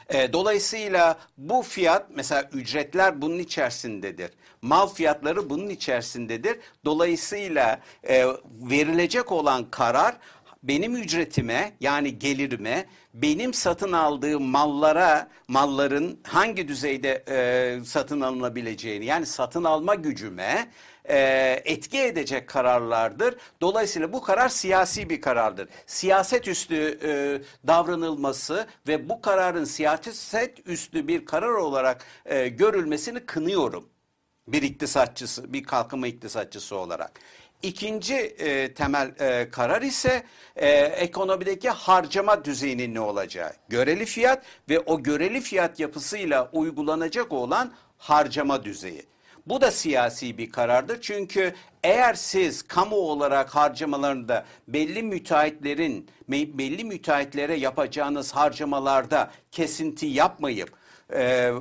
E, 0.10 0.34
dolayısıyla 0.34 1.18
bu 1.38 1.62
fiyat 1.62 2.06
mesela 2.16 2.50
ücretler 2.54 3.22
bunun 3.22 3.40
içerisindedir. 3.40 4.32
Mal 4.62 4.88
fiyatları 4.88 5.50
bunun 5.50 5.70
içerisindedir. 5.70 6.60
Dolayısıyla 6.86 7.80
e, 8.10 8.26
verilecek 8.52 9.32
olan 9.32 9.66
karar 9.72 10.16
benim 10.64 10.96
ücretime 10.96 11.74
yani 11.80 12.20
gelirime 12.20 12.86
benim 13.14 13.54
satın 13.54 13.92
aldığım 13.92 14.44
mallara 14.44 15.28
malların 15.48 16.20
hangi 16.24 16.68
düzeyde 16.68 17.24
e, 17.28 17.86
satın 17.86 18.22
alınabileceğini 18.22 19.06
yani 19.06 19.26
satın 19.26 19.64
alma 19.64 19.96
gücüme 19.96 20.68
e, 21.10 21.18
etki 21.66 21.98
edecek 21.98 22.48
kararlardır. 22.48 23.36
Dolayısıyla 23.62 24.14
bu 24.14 24.22
karar 24.22 24.50
siyasi 24.50 25.10
bir 25.10 25.22
karardır. 25.22 25.70
Siyaset 25.86 26.48
üstü 26.48 27.00
e, 27.04 27.42
davranılması 27.68 28.68
ve 28.88 29.10
bu 29.10 29.22
kararın 29.22 29.64
siyaset 29.64 30.68
üstü 30.68 31.08
bir 31.08 31.26
karar 31.26 31.54
olarak 31.54 32.06
e, 32.26 32.48
görülmesini 32.48 33.20
kınıyorum. 33.20 33.90
Bir 34.48 34.62
iktisatçısı, 34.62 35.54
bir 35.54 35.64
kalkınma 35.64 36.08
iktisatçısı 36.08 36.76
olarak. 36.76 37.20
İkinci 37.64 38.16
e, 38.16 38.74
temel 38.74 39.12
e, 39.20 39.50
karar 39.50 39.82
ise 39.82 40.24
e, 40.56 40.70
ekonomideki 40.78 41.70
harcama 41.70 42.46
düzeyinin 42.46 42.94
ne 42.94 43.00
olacağı. 43.00 43.52
Göreli 43.70 44.06
fiyat 44.06 44.44
ve 44.70 44.80
o 44.80 45.04
göreli 45.04 45.42
fiyat 45.42 45.80
yapısıyla 45.80 46.50
uygulanacak 46.54 47.32
olan 47.34 47.74
harcama 47.98 48.64
düzeyi. 48.64 49.06
Bu 49.46 49.62
da 49.62 49.72
siyasi 49.72 50.38
bir 50.38 50.52
karardır. 50.52 51.02
Çünkü 51.02 51.54
eğer 51.84 52.14
siz 52.14 52.62
kamu 52.62 52.96
olarak 52.96 53.56
harcamalarında 53.56 54.46
belli 54.68 55.04
müteahhitlerin 55.04 56.10
belli 56.30 56.84
müteahhitlere 56.84 57.56
yapacağınız 57.56 58.32
harcamalarda 58.32 59.32
kesinti 59.52 60.06
yapmayıp 60.06 60.72
e, 61.14 61.52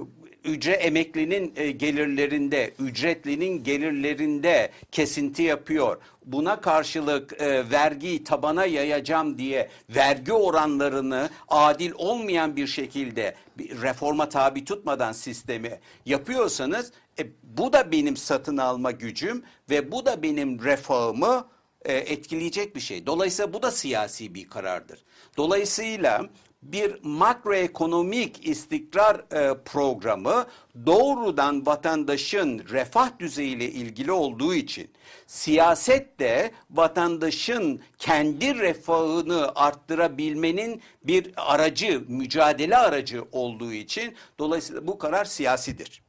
ücre 0.45 0.73
emeklinin 0.73 1.53
e, 1.57 1.71
gelirlerinde, 1.71 2.73
ücretlinin 2.79 3.65
gelirlerinde 3.65 4.71
kesinti 4.93 5.43
yapıyor. 5.43 5.97
Buna 6.25 6.61
karşılık 6.61 7.43
e, 7.43 7.71
vergiyi 7.71 8.25
tabana 8.25 8.65
yayacağım 8.65 9.39
diye 9.39 9.71
vergi 9.91 10.33
oranlarını 10.33 11.31
adil 11.49 11.93
olmayan 11.97 12.57
bir 12.57 12.67
şekilde 12.67 13.35
bir 13.59 13.83
reforma 13.83 14.29
tabi 14.29 14.65
tutmadan 14.65 15.13
sistemi 15.13 15.81
yapıyorsanız 16.07 16.93
e, 17.19 17.27
bu 17.43 17.73
da 17.73 17.93
benim 17.93 18.17
satın 18.17 18.57
alma 18.57 18.91
gücüm 18.91 19.43
ve 19.71 19.93
bu 19.93 20.07
da 20.07 20.23
benim 20.23 20.65
reformu 20.65 21.49
e, 21.85 21.93
etkileyecek 21.95 22.77
bir 22.77 22.81
şey. 22.81 23.07
Dolayısıyla 23.07 23.53
bu 23.53 23.63
da 23.63 23.71
siyasi 23.71 24.35
bir 24.35 24.49
karardır. 24.49 25.05
Dolayısıyla 25.37 26.27
bir 26.63 26.99
makroekonomik 27.03 28.49
istikrar 28.49 29.17
e, 29.17 29.63
programı 29.65 30.47
doğrudan 30.87 31.67
vatandaşın 31.67 32.65
refah 32.69 33.19
düzeyiyle 33.19 33.71
ilgili 33.71 34.13
olduğu 34.13 34.55
için 34.55 34.91
siyaset 35.27 36.19
de 36.19 36.51
vatandaşın 36.71 37.81
kendi 37.99 38.55
refahını 38.55 39.53
arttırabilmenin 39.55 40.83
bir 41.05 41.33
aracı, 41.37 42.05
mücadele 42.09 42.77
aracı 42.77 43.25
olduğu 43.33 43.73
için 43.73 44.15
dolayısıyla 44.39 44.87
bu 44.87 44.99
karar 44.99 45.25
siyasidir. 45.25 46.03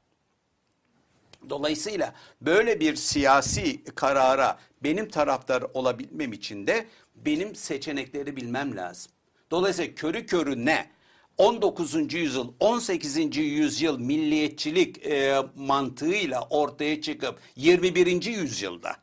Dolayısıyla 1.49 2.13
böyle 2.41 2.79
bir 2.79 2.95
siyasi 2.95 3.83
karara 3.83 4.59
benim 4.83 5.09
taraftar 5.09 5.63
olabilmem 5.73 6.33
için 6.33 6.67
de 6.67 6.85
benim 7.15 7.55
seçenekleri 7.55 8.35
bilmem 8.35 8.77
lazım. 8.77 9.12
Dolayısıyla 9.53 9.95
körü 9.95 10.25
körüne 10.25 10.89
19. 11.37 12.13
yüzyıl, 12.13 12.53
18. 12.59 13.37
yüzyıl 13.37 13.99
milliyetçilik 13.99 15.05
e, 15.05 15.41
mantığıyla 15.55 16.47
ortaya 16.49 17.01
çıkıp 17.01 17.39
21. 17.55 18.25
yüzyılda 18.25 18.95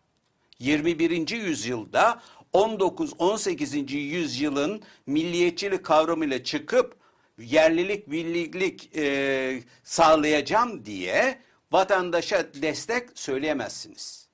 21. 0.59 1.29
yüzyılda 1.29 2.23
19-18. 2.53 3.97
yüzyılın 3.97 4.83
milliyetçilik 5.07 5.85
kavramıyla 5.85 6.45
çıkıp 6.45 6.97
yerlilik, 7.39 8.09
millilik 8.09 8.97
e, 8.97 9.63
sağlayacağım 9.85 10.85
diye 10.85 11.39
vatandaşa 11.73 12.55
destek 12.55 13.09
söyleyemezsiniz. 13.15 14.29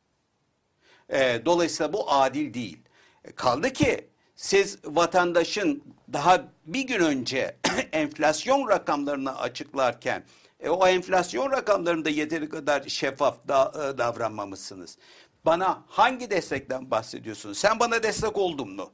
E, 1.09 1.43
dolayısıyla 1.45 1.93
bu 1.93 2.12
adil 2.12 2.55
değil. 2.55 2.79
E, 3.25 3.33
kaldı 3.33 3.73
ki 3.73 4.09
siz 4.37 4.79
vatandaşın 4.85 5.83
daha 6.12 6.44
bir 6.66 6.87
gün 6.87 7.01
önce 7.01 7.57
enflasyon 7.92 8.68
rakamlarını 8.68 9.38
açıklarken 9.38 10.25
e, 10.61 10.68
o 10.68 10.87
enflasyon 10.87 11.51
rakamlarında 11.51 12.11
yeteri 12.11 12.49
kadar 12.49 12.88
şeffaf 12.88 13.49
da, 13.49 13.72
e, 13.75 13.99
davranmamışsınız. 13.99 14.99
Bana 15.44 15.83
hangi 15.88 16.31
destekten 16.31 16.90
bahsediyorsunuz? 16.90 17.59
Sen 17.59 17.81
bana 17.81 18.03
destek 18.03 18.37
oldun 18.37 18.70
mu? 18.70 18.90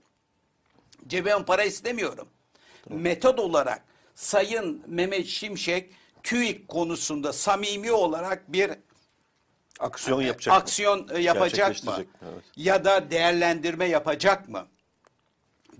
Cebime 1.07 1.45
para 1.45 1.65
istemiyorum. 1.65 2.29
Tamam. 2.85 3.03
Metod 3.03 3.39
olarak 3.39 3.83
Sayın 4.15 4.83
Mehmet 4.87 5.27
Şimşek 5.27 5.93
TÜİK 6.23 6.69
konusunda 6.69 7.33
samimi 7.33 7.93
olarak 7.93 8.53
bir 8.53 8.71
aksiyon 9.81 10.23
yapacak 10.23 10.55
aksiyon 10.55 11.07
mı? 11.07 11.19
yapacak 11.19 11.85
mı? 11.85 11.95
Evet. 12.23 12.45
Ya 12.57 12.85
da 12.85 13.11
değerlendirme 13.11 13.85
yapacak 13.87 14.49
mı? 14.49 14.67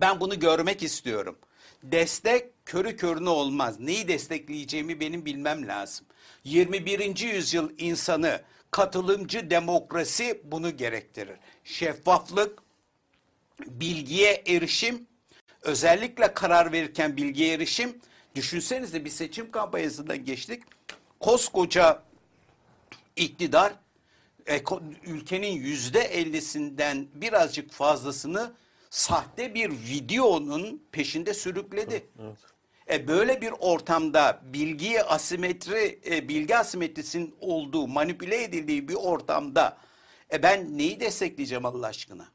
Ben 0.03 0.21
bunu 0.21 0.41
görmek 0.41 0.83
istiyorum. 0.83 1.39
Destek 1.83 2.67
körü 2.67 2.97
körüne 2.97 3.29
olmaz. 3.29 3.81
Neyi 3.81 4.09
destekleyeceğimi 4.09 5.01
benim 5.01 5.25
bilmem 5.25 5.69
lazım. 5.69 6.07
21. 6.45 7.19
yüzyıl 7.19 7.71
insanı 7.79 8.43
katılımcı 8.71 9.51
demokrasi 9.51 10.41
bunu 10.45 10.77
gerektirir. 10.77 11.37
Şeffaflık, 11.65 12.59
bilgiye 13.67 14.43
erişim, 14.47 15.07
özellikle 15.63 16.35
karar 16.35 16.73
verirken 16.73 17.17
bilgiye 17.17 17.55
erişim. 17.55 17.99
Düşünsenize 18.35 19.05
bir 19.05 19.11
seçim 19.11 19.51
kampanyasından 19.51 20.25
geçtik. 20.25 20.63
Koskoca 21.21 22.03
iktidar 23.17 23.75
ülkenin 25.07 25.53
yüzde 25.53 26.01
ellisinden 26.01 27.09
birazcık 27.15 27.73
fazlasını 27.73 28.53
sahte 28.93 29.55
bir 29.55 29.71
videonun 29.71 30.83
peşinde 30.93 31.35
sürükledi. 31.35 32.07
Evet. 32.23 32.37
E 32.91 33.09
böyle 33.09 33.41
bir 33.41 33.53
ortamda 33.61 34.41
bilgi 34.45 35.03
asimetri, 35.03 36.01
e, 36.07 36.29
bilgi 36.29 36.57
asimetrisinin 36.57 37.35
olduğu, 37.41 37.89
manipüle 37.89 38.43
edildiği 38.43 38.89
bir 38.89 38.95
ortamda 38.95 39.77
e 40.33 40.43
ben 40.43 40.79
neyi 40.79 41.01
destekleyeceğim 41.01 41.67
Allah 41.67 41.87
aşkına? 41.87 42.29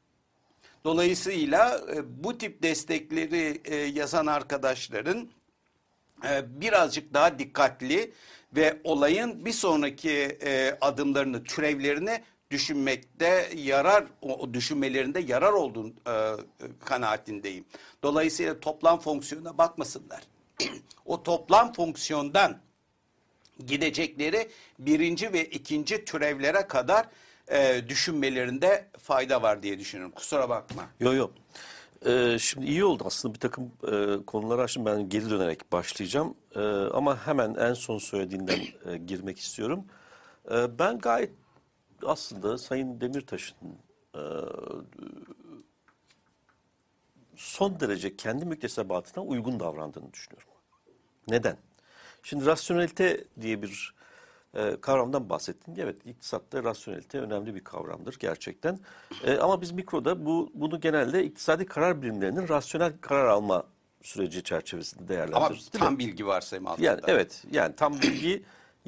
Dolayısıyla 0.84 1.80
e, 1.94 2.24
bu 2.24 2.38
tip 2.38 2.62
destekleri 2.62 3.60
e, 3.64 3.76
yazan 3.76 4.26
arkadaşların 4.26 5.28
e, 6.24 6.60
birazcık 6.60 7.14
daha 7.14 7.38
dikkatli 7.38 8.12
ve 8.56 8.80
olayın 8.84 9.44
bir 9.44 9.52
sonraki 9.52 10.38
e, 10.42 10.78
adımlarını, 10.80 11.44
türevlerini 11.44 12.22
düşünmekte 12.50 13.48
yarar, 13.56 14.04
o 14.22 14.54
düşünmelerinde 14.54 15.20
yarar 15.20 15.52
olduğunu 15.52 15.92
e, 16.08 16.36
kanaatindeyim. 16.84 17.64
Dolayısıyla 18.02 18.60
toplam 18.60 19.00
fonksiyona 19.00 19.58
bakmasınlar. 19.58 20.22
o 21.06 21.22
toplam 21.22 21.72
fonksiyondan 21.72 22.58
gidecekleri 23.66 24.48
birinci 24.78 25.32
ve 25.32 25.44
ikinci 25.44 26.04
türevlere 26.04 26.66
kadar 26.66 27.06
e, 27.48 27.88
düşünmelerinde 27.88 28.88
fayda 28.98 29.42
var 29.42 29.62
diye 29.62 29.78
düşünüyorum. 29.78 30.14
Kusura 30.14 30.48
bakma. 30.48 30.82
Yok 31.00 31.14
yok. 31.14 31.32
Ee, 32.06 32.36
şimdi 32.40 32.66
iyi 32.66 32.84
oldu 32.84 33.02
aslında 33.06 33.34
bir 33.34 33.40
takım 33.40 33.64
e, 33.64 34.24
konuları 34.26 34.62
açtım. 34.62 34.86
Ben 34.86 35.08
geri 35.08 35.30
dönerek 35.30 35.72
başlayacağım. 35.72 36.34
E, 36.56 36.60
ama 36.94 37.26
hemen 37.26 37.54
en 37.54 37.74
son 37.74 37.98
söylediğinden 37.98 38.60
e, 38.86 38.96
girmek 38.96 39.38
istiyorum. 39.38 39.84
E, 40.50 40.78
ben 40.78 40.98
gayet 40.98 41.30
aslında 42.06 42.58
Sayın 42.58 43.00
Demirtaş'ın 43.00 43.56
e, 44.14 44.22
son 47.36 47.80
derece 47.80 48.16
kendi 48.16 48.44
müktesebatına 48.44 49.24
uygun 49.24 49.60
davrandığını 49.60 50.12
düşünüyorum. 50.12 50.48
Neden? 51.28 51.56
Şimdi 52.22 52.46
rasyonelite 52.46 53.24
diye 53.40 53.62
bir 53.62 53.94
e, 54.54 54.80
kavramdan 54.80 55.30
bahsettin. 55.30 55.76
Evet 55.78 55.96
iktisatta 56.06 56.64
rasyonelite 56.64 57.20
önemli 57.20 57.54
bir 57.54 57.64
kavramdır 57.64 58.16
gerçekten. 58.18 58.78
E, 59.24 59.36
ama 59.36 59.60
biz 59.60 59.72
mikroda 59.72 60.26
bu 60.26 60.50
bunu 60.54 60.80
genelde 60.80 61.24
iktisadi 61.24 61.66
karar 61.66 62.02
birimlerinin 62.02 62.48
rasyonel 62.48 62.92
karar 63.00 63.26
alma 63.26 63.64
süreci 64.02 64.42
çerçevesinde 64.42 65.08
değerlendiririz. 65.08 65.70
Ama 65.74 65.84
tam 65.84 65.98
bilgi 65.98 66.26
varsayım 66.26 66.66
altında. 66.66 66.86
Yani 66.86 67.00
evet 67.06 67.44
yani 67.50 67.76
tam 67.76 68.00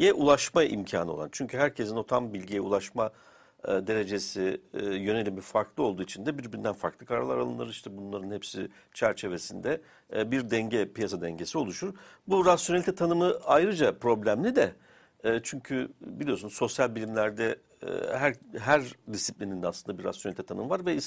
bilgiye 0.01 0.13
ulaşma 0.13 0.65
imkanı 0.65 1.13
olan. 1.13 1.29
Çünkü 1.33 1.59
herkesin 1.59 1.97
o 1.97 2.07
tam 2.07 2.35
bilgiye 2.35 2.61
ulaşma 2.61 3.11
e, 3.65 3.69
derecesi, 3.69 4.61
e, 4.75 4.85
yönelimi 4.85 5.41
farklı 5.41 5.83
olduğu 5.83 6.03
için 6.03 6.27
de 6.27 6.39
birbirinden 6.39 6.73
farklı 6.73 7.07
kararlar 7.07 7.39
alınır. 7.39 7.69
İşte 7.69 7.97
bunların 7.97 8.31
hepsi 8.31 8.69
çerçevesinde 8.95 9.81
e, 10.17 10.31
bir 10.31 10.51
denge, 10.51 10.93
piyasa 10.93 11.21
dengesi 11.21 11.59
oluşur. 11.59 11.95
Bu 12.29 12.47
rasyonelite 12.47 12.95
tanımı 12.95 13.35
ayrıca 13.45 13.99
problemli 13.99 14.57
de 14.57 14.73
e, 15.25 15.41
çünkü 15.43 15.89
biliyorsun 16.01 16.49
sosyal 16.49 16.95
bilimlerde 16.95 17.59
e, 17.83 18.17
her 18.17 18.35
her 18.59 18.83
disiplinin 19.13 19.63
aslında 19.63 19.99
bir 19.99 20.05
rasyonelite 20.05 20.43
tanımı 20.43 20.71
var 20.71 20.87
ve 20.87 20.99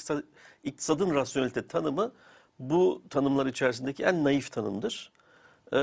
iktisadın 0.63 1.15
rasyonelite 1.15 1.67
tanımı 1.67 2.11
bu 2.59 3.03
tanımlar 3.09 3.45
içerisindeki 3.45 4.03
en 4.03 4.23
naif 4.23 4.51
tanımdır. 4.51 5.11
E, 5.71 5.77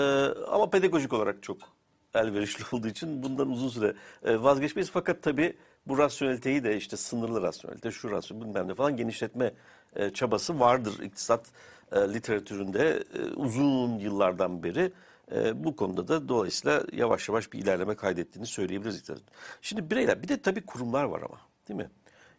ama 0.49 0.71
pedagojik 0.71 1.13
olarak 1.13 1.43
çok 1.43 1.80
elverişli 2.15 2.65
olduğu 2.77 2.89
için 2.89 3.23
bundan 3.23 3.51
uzun 3.51 3.69
süre 3.69 3.95
e, 4.25 4.43
vazgeçmeyiz. 4.43 4.91
Fakat 4.91 5.23
tabii 5.23 5.57
bu 5.87 5.99
rasyoneliteyi 5.99 6.65
de 6.65 6.77
işte 6.77 6.97
sınırlı 6.97 7.43
rasyonelite, 7.43 7.91
şu 7.91 8.11
rasyonelite 8.11 8.49
bilmem 8.49 8.69
ne 8.69 8.75
falan 8.75 8.97
genişletme 8.97 9.53
e, 9.97 10.11
çabası 10.11 10.61
vardır 10.61 11.03
iktisat 11.03 11.47
e, 11.93 12.01
literatüründe 12.01 13.05
uzun 13.37 13.99
yıllardan 13.99 14.63
beri. 14.63 14.93
E, 15.33 15.65
bu 15.65 15.77
konuda 15.77 16.09
da 16.09 16.29
dolayısıyla 16.29 16.83
yavaş 16.93 17.29
yavaş 17.29 17.53
bir 17.53 17.59
ilerleme 17.59 17.95
kaydettiğini 17.95 18.47
söyleyebiliriz. 18.47 18.97
iktisadın. 18.97 19.23
Şimdi 19.63 19.91
bireyler 19.91 20.23
bir 20.23 20.29
de 20.29 20.43
tabii 20.43 20.67
kurumlar 20.67 21.05
var 21.05 21.23
ama 21.23 21.41
değil 21.69 21.81
mi? 21.81 21.91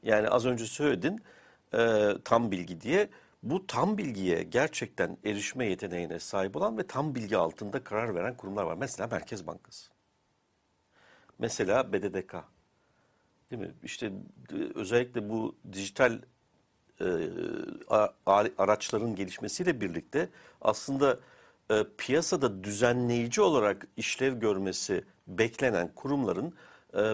Yani 0.04 0.30
az 0.30 0.46
önce 0.46 0.66
söyledin 0.66 1.22
e, 1.74 2.10
tam 2.24 2.52
bilgi 2.52 2.82
diye. 2.82 3.10
Bu 3.43 3.67
tam 3.67 3.97
bilgiye 3.97 4.43
gerçekten 4.43 5.17
erişme 5.25 5.65
yeteneğine 5.65 6.19
sahip 6.19 6.56
olan 6.56 6.77
ve 6.77 6.88
tam 6.88 7.15
bilgi 7.15 7.38
altında 7.38 7.84
karar 7.84 8.15
veren 8.15 8.38
kurumlar 8.38 8.63
var. 8.63 8.75
Mesela 8.75 9.08
Merkez 9.08 9.47
Bankası. 9.47 9.91
Mesela 11.39 11.93
BDDK. 11.93 12.36
Değil 13.51 13.62
mi? 13.62 13.71
İşte 13.84 14.06
e, 14.51 14.56
özellikle 14.75 15.30
bu 15.30 15.56
dijital 15.73 16.21
e, 17.01 17.06
araçların 18.58 19.15
gelişmesiyle 19.15 19.82
birlikte 19.82 20.30
aslında 20.62 21.19
e, 21.71 21.84
piyasada 21.97 22.63
düzenleyici 22.63 23.41
olarak 23.41 23.88
işlev 23.97 24.39
görmesi 24.39 25.04
beklenen 25.27 25.95
kurumların 25.95 26.54
e, 26.97 27.13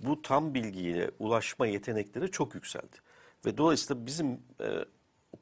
bu 0.00 0.22
tam 0.22 0.54
bilgiye 0.54 1.10
ulaşma 1.18 1.66
yetenekleri 1.66 2.30
çok 2.30 2.54
yükseldi. 2.54 2.96
Ve 3.46 3.58
dolayısıyla 3.58 4.06
bizim 4.06 4.40
e, 4.60 4.84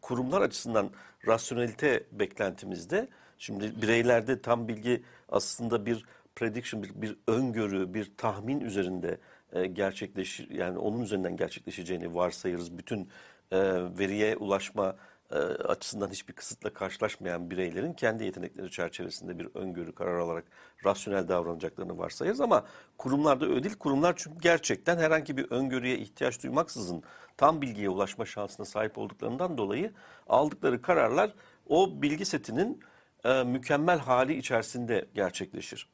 kurumlar 0.01 0.41
açısından 0.41 0.91
rasyonelite 1.27 2.05
beklentimizde 2.13 3.09
şimdi 3.39 3.83
bireylerde 3.83 4.43
tam 4.43 4.69
bilgi 4.69 5.03
aslında 5.29 5.87
bir 5.87 6.05
prediction, 6.37 6.83
bir, 6.83 6.91
bir 6.95 7.17
öngörü, 7.27 7.95
bir 7.95 8.13
tahmin 8.17 8.61
üzerinde 8.61 9.19
e, 9.53 9.67
gerçekleşir 9.67 10.51
yani 10.51 10.79
onun 10.79 11.01
üzerinden 11.01 11.37
gerçekleşeceğini 11.37 12.15
varsayırız. 12.15 12.79
Bütün 12.79 13.09
e, 13.51 13.59
veriye 13.99 14.37
ulaşma 14.37 14.97
e, 15.31 15.37
açısından 15.37 16.11
hiçbir 16.11 16.33
kısıtla 16.33 16.73
karşılaşmayan 16.73 17.51
bireylerin 17.51 17.93
kendi 17.93 18.25
yetenekleri 18.25 18.71
çerçevesinde 18.71 19.39
bir 19.39 19.49
öngörü 19.55 19.95
karar 19.95 20.19
alarak 20.19 20.45
rasyonel 20.85 21.29
davranacaklarını 21.29 21.99
varsayırız 21.99 22.41
ama 22.41 22.67
kurumlarda 22.99 23.47
öyle 23.47 23.63
değil. 23.63 23.77
Kurumlar 23.77 24.15
çünkü 24.17 24.39
gerçekten 24.41 24.99
herhangi 24.99 25.37
bir 25.37 25.51
öngörüye 25.51 25.99
ihtiyaç 25.99 26.43
duymaksızın 26.43 27.03
tam 27.37 27.63
bilgiye 27.63 27.89
ulaşma 27.89 28.27
şansına 28.27 28.67
sahip 28.67 28.99
olduklarından 28.99 29.59
dolayı 29.59 29.93
aldıkları 30.29 30.83
kararlar 30.83 31.33
o 31.69 32.03
bilgi 32.03 32.25
setinin 32.25 32.81
e, 33.25 33.43
mükemmel 33.43 33.99
hali 33.99 34.35
içerisinde 34.35 35.07
gerçekleşir. 35.15 35.89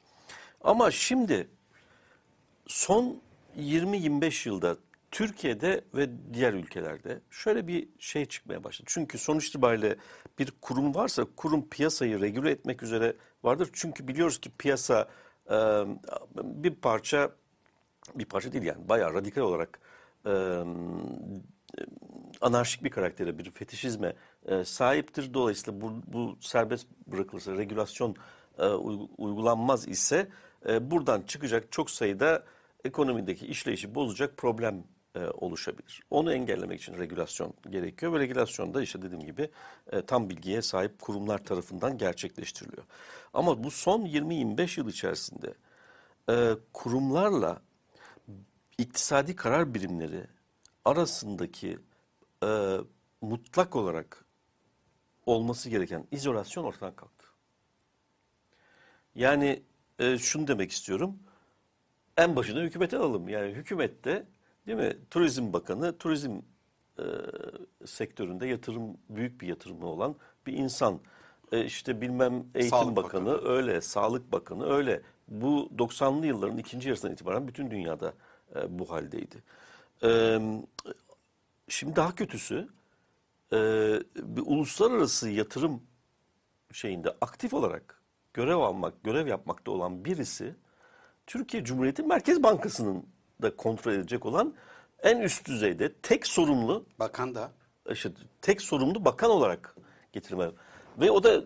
Ama 0.60 0.90
şimdi 0.90 1.48
son 2.66 3.20
20-25 3.58 4.48
yılda 4.48 4.76
Türkiye'de 5.12 5.84
ve 5.94 6.10
diğer 6.34 6.52
ülkelerde 6.52 7.20
şöyle 7.30 7.66
bir 7.66 7.88
şey 7.98 8.26
çıkmaya 8.26 8.64
başladı. 8.64 8.90
Çünkü 8.92 9.18
sonuç 9.18 9.48
itibariyle 9.48 9.96
bir 10.38 10.52
kurum 10.60 10.94
varsa 10.94 11.26
kurum 11.36 11.68
piyasayı 11.68 12.20
regüle 12.20 12.50
etmek 12.50 12.82
üzere 12.82 13.16
vardır. 13.42 13.70
Çünkü 13.72 14.08
biliyoruz 14.08 14.40
ki 14.40 14.50
piyasa 14.58 15.08
e, 15.50 15.56
bir 16.42 16.74
parça 16.74 17.30
bir 18.14 18.24
parça 18.24 18.52
değil 18.52 18.64
yani 18.64 18.88
bayağı 18.88 19.14
radikal 19.14 19.42
olarak 19.42 19.80
e, 20.26 20.32
anarşik 22.40 22.84
bir 22.84 22.90
karaktere, 22.90 23.38
bir 23.38 23.50
fetişizme 23.50 24.12
e, 24.46 24.64
sahiptir. 24.64 25.34
Dolayısıyla 25.34 25.80
bu, 25.80 26.02
bu 26.06 26.36
serbest 26.40 26.86
bırakılırsa, 27.06 27.52
regülasyon 27.52 28.16
e, 28.58 28.66
uy- 28.66 29.08
uygulanmaz 29.18 29.88
ise 29.88 30.28
e, 30.68 30.90
buradan 30.90 31.22
çıkacak 31.22 31.72
çok 31.72 31.90
sayıda 31.90 32.44
ekonomideki 32.84 33.46
işleyişi 33.46 33.94
bozacak 33.94 34.36
problem 34.36 34.84
e, 35.14 35.20
oluşabilir. 35.20 36.02
Onu 36.10 36.32
engellemek 36.32 36.80
için 36.80 36.98
regülasyon 36.98 37.54
gerekiyor 37.70 38.12
ve 38.12 38.18
regülasyon 38.18 38.74
da 38.74 38.82
işte 38.82 39.02
dediğim 39.02 39.24
gibi 39.24 39.50
e, 39.92 40.06
tam 40.06 40.30
bilgiye 40.30 40.62
sahip 40.62 40.98
kurumlar 40.98 41.44
tarafından 41.44 41.98
gerçekleştiriliyor. 41.98 42.84
Ama 43.34 43.64
bu 43.64 43.70
son 43.70 44.06
20-25 44.06 44.80
yıl 44.80 44.88
içerisinde 44.88 45.54
e, 46.30 46.50
kurumlarla 46.72 47.62
iktisadi 48.78 49.36
karar 49.36 49.74
birimleri 49.74 50.26
arasındaki 50.84 51.78
e, 52.44 52.76
mutlak 53.20 53.76
olarak 53.76 54.24
olması 55.26 55.70
gereken 55.70 56.06
izolasyon 56.10 56.64
ortadan 56.64 56.96
kalktı. 56.96 57.26
Yani 59.14 59.62
e, 59.98 60.18
şunu 60.18 60.48
demek 60.48 60.70
istiyorum. 60.70 61.18
En 62.16 62.36
başına 62.36 62.60
hükümeti 62.60 62.96
alalım. 62.96 63.28
Yani 63.28 63.52
hükümette 63.52 64.26
değil 64.66 64.78
mi? 64.78 64.96
Turizm 65.10 65.52
Bakanı 65.52 65.98
turizm 65.98 66.40
e, 66.98 67.04
sektöründe 67.86 68.46
yatırım 68.46 68.96
büyük 69.08 69.40
bir 69.40 69.46
yatırımı 69.46 69.86
olan 69.86 70.16
bir 70.46 70.52
insan. 70.52 71.00
E, 71.52 71.64
işte 71.64 72.00
bilmem 72.00 72.44
Eğitim 72.54 72.70
Sağlık 72.70 72.96
Bakanı, 72.96 73.26
Bakanı. 73.26 73.48
öyle, 73.48 73.80
Sağlık 73.80 74.32
Bakanı 74.32 74.72
öyle. 74.72 75.02
Bu 75.28 75.70
90'lı 75.78 76.26
yılların 76.26 76.58
ikinci 76.58 76.88
yarısından 76.88 77.14
itibaren 77.14 77.48
bütün 77.48 77.70
dünyada 77.70 78.14
e, 78.56 78.78
bu 78.78 78.90
haldeydi. 78.90 79.42
E, 80.02 80.40
şimdi 81.68 81.96
daha 81.96 82.14
kötüsü 82.14 82.68
e, 83.52 83.56
bir 84.16 84.42
uluslararası 84.46 85.30
yatırım 85.30 85.82
şeyinde 86.72 87.14
aktif 87.20 87.54
olarak 87.54 88.02
görev 88.34 88.56
almak, 88.56 89.04
görev 89.04 89.26
yapmakta 89.26 89.70
olan 89.70 90.04
birisi 90.04 90.54
Türkiye 91.26 91.64
Cumhuriyeti 91.64 92.02
Merkez 92.02 92.42
Bankası'nın 92.42 93.06
da 93.42 93.56
kontrol 93.56 93.92
edecek 93.92 94.26
olan 94.26 94.54
en 95.02 95.20
üst 95.20 95.48
düzeyde 95.48 95.92
tek 95.92 96.26
sorumlu 96.26 96.84
Bakan 96.98 97.34
da 97.34 97.50
işte 97.92 98.10
tek 98.42 98.62
sorumlu 98.62 99.04
bakan 99.04 99.30
olarak 99.30 99.76
getirme 100.12 100.50
ve 101.00 101.10
o 101.10 101.22
da 101.22 101.44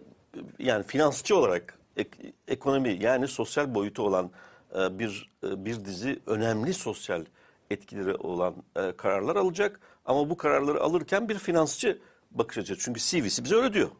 yani 0.58 0.84
finansçı 0.84 1.36
olarak 1.36 1.78
ek- 1.96 2.32
ekonomi 2.48 2.98
yani 3.02 3.28
sosyal 3.28 3.74
boyutu 3.74 4.02
olan 4.02 4.30
e, 4.74 4.98
bir 4.98 5.30
e, 5.44 5.64
bir 5.64 5.84
dizi 5.84 6.20
önemli 6.26 6.74
sosyal 6.74 7.24
etkileri 7.70 8.14
olan 8.14 8.54
e, 8.76 8.92
kararlar 8.92 9.36
alacak 9.36 9.80
ama 10.04 10.30
bu 10.30 10.36
kararları 10.36 10.80
alırken 10.82 11.28
bir 11.28 11.38
finansçı 11.38 11.98
bakış 12.30 12.58
açısı 12.58 12.78
çünkü 12.80 13.00
CV'si 13.00 13.44
bize 13.44 13.54
öyle 13.56 13.72
diyor. 13.72 13.90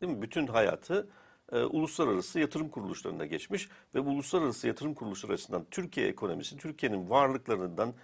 Değil 0.00 0.12
mi? 0.12 0.22
Bütün 0.22 0.46
hayatı 0.46 1.08
e, 1.52 1.58
uluslararası 1.58 2.40
yatırım 2.40 2.68
kuruluşlarına 2.68 3.26
geçmiş 3.26 3.68
ve 3.94 4.06
bu 4.06 4.10
uluslararası 4.10 4.66
yatırım 4.66 4.94
kuruluşları 4.94 5.32
açısından 5.32 5.66
Türkiye 5.70 6.08
ekonomisi, 6.08 6.56
Türkiye'nin 6.56 7.10
varlıklarından, 7.10 7.94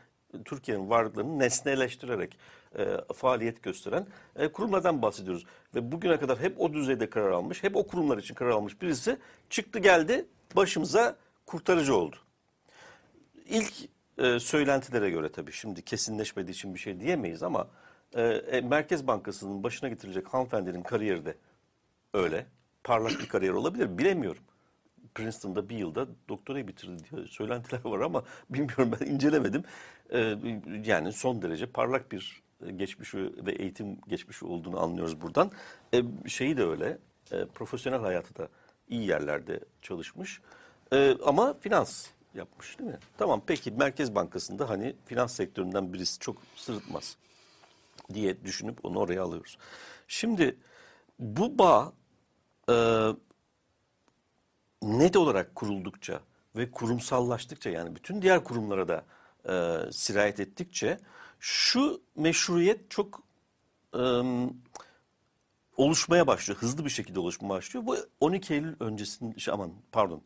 Türkiye'nin 0.44 0.90
varlıklarını 0.90 1.38
nesneleştirerek 1.38 2.38
e, 2.78 3.12
faaliyet 3.14 3.62
gösteren 3.62 4.06
e, 4.36 4.48
kurumlardan 4.48 5.02
bahsediyoruz. 5.02 5.44
Ve 5.74 5.92
bugüne 5.92 6.18
kadar 6.18 6.38
hep 6.38 6.60
o 6.60 6.72
düzeyde 6.72 7.10
karar 7.10 7.30
almış, 7.30 7.62
hep 7.62 7.76
o 7.76 7.86
kurumlar 7.86 8.18
için 8.18 8.34
karar 8.34 8.50
almış 8.50 8.82
birisi 8.82 9.18
çıktı 9.50 9.78
geldi 9.78 10.26
başımıza 10.56 11.16
kurtarıcı 11.46 11.96
oldu. 11.96 12.16
İlk 13.48 13.72
e, 14.18 14.40
söylentilere 14.40 15.10
göre 15.10 15.32
tabii 15.32 15.52
şimdi 15.52 15.82
kesinleşmediği 15.82 16.54
için 16.54 16.74
bir 16.74 16.78
şey 16.78 17.00
diyemeyiz 17.00 17.42
ama 17.42 17.68
e, 18.12 18.22
e, 18.22 18.60
Merkez 18.60 19.06
Bankası'nın 19.06 19.62
başına 19.62 19.88
getirilecek 19.88 20.26
hanımefendinin 20.26 20.82
kariyeri 20.82 21.24
de 21.24 21.36
öyle. 22.14 22.46
Parlak 22.84 23.20
bir 23.20 23.28
kariyer 23.28 23.52
olabilir 23.52 23.98
bilemiyorum. 23.98 24.42
Princeton'da 25.14 25.68
bir 25.68 25.76
yılda 25.76 26.06
doktorayı 26.28 26.68
bitirdi 26.68 27.02
diye 27.10 27.26
söylentiler 27.26 27.80
var 27.84 28.00
ama 28.00 28.24
bilmiyorum 28.50 28.96
ben 29.00 29.06
incelemedim. 29.06 29.64
E, 30.12 30.36
yani 30.84 31.12
son 31.12 31.42
derece 31.42 31.66
parlak 31.66 32.12
bir 32.12 32.42
geçmişi 32.76 33.46
ve 33.46 33.52
eğitim 33.52 34.00
geçmişi 34.08 34.44
olduğunu 34.44 34.80
anlıyoruz 34.82 35.20
buradan. 35.20 35.50
E, 35.94 36.02
şeyi 36.28 36.56
de 36.56 36.64
öyle. 36.64 36.98
E, 37.32 37.44
profesyonel 37.44 38.00
hayatı 38.00 38.36
da 38.36 38.48
iyi 38.88 39.06
yerlerde 39.06 39.60
çalışmış. 39.82 40.40
E, 40.92 41.16
ama 41.24 41.54
finans 41.60 42.06
yapmış 42.34 42.78
değil 42.78 42.90
mi? 42.90 42.98
Tamam 43.18 43.42
peki 43.46 43.70
Merkez 43.70 44.14
Bankası'nda 44.14 44.68
hani 44.68 44.96
finans 45.06 45.34
sektöründen 45.34 45.92
birisi 45.92 46.18
çok 46.18 46.36
sırıtmaz 46.56 47.16
diye 48.14 48.44
düşünüp 48.44 48.84
onu 48.84 48.98
oraya 48.98 49.22
alıyoruz. 49.22 49.58
Şimdi 50.08 50.56
bu 51.18 51.58
bağ 51.58 51.92
e, 52.70 52.74
net 54.82 55.16
olarak 55.16 55.54
kuruldukça 55.54 56.20
ve 56.56 56.70
kurumsallaştıkça 56.70 57.70
yani 57.70 57.96
bütün 57.96 58.22
diğer 58.22 58.44
kurumlara 58.44 58.88
da 58.88 59.04
e, 59.48 59.92
sirayet 59.92 60.40
ettikçe 60.40 60.98
şu 61.40 62.02
meşruiyet 62.16 62.90
çok 62.90 63.22
e, 63.94 64.02
oluşmaya 65.76 66.26
başlıyor. 66.26 66.60
Hızlı 66.60 66.84
bir 66.84 66.90
şekilde 66.90 67.20
oluşmaya 67.20 67.48
başlıyor. 67.48 67.86
Bu 67.86 67.96
12 68.20 68.54
Eylül 68.54 68.76
öncesinde, 68.80 69.38
şey, 69.38 69.54
aman 69.54 69.72
pardon, 69.92 70.22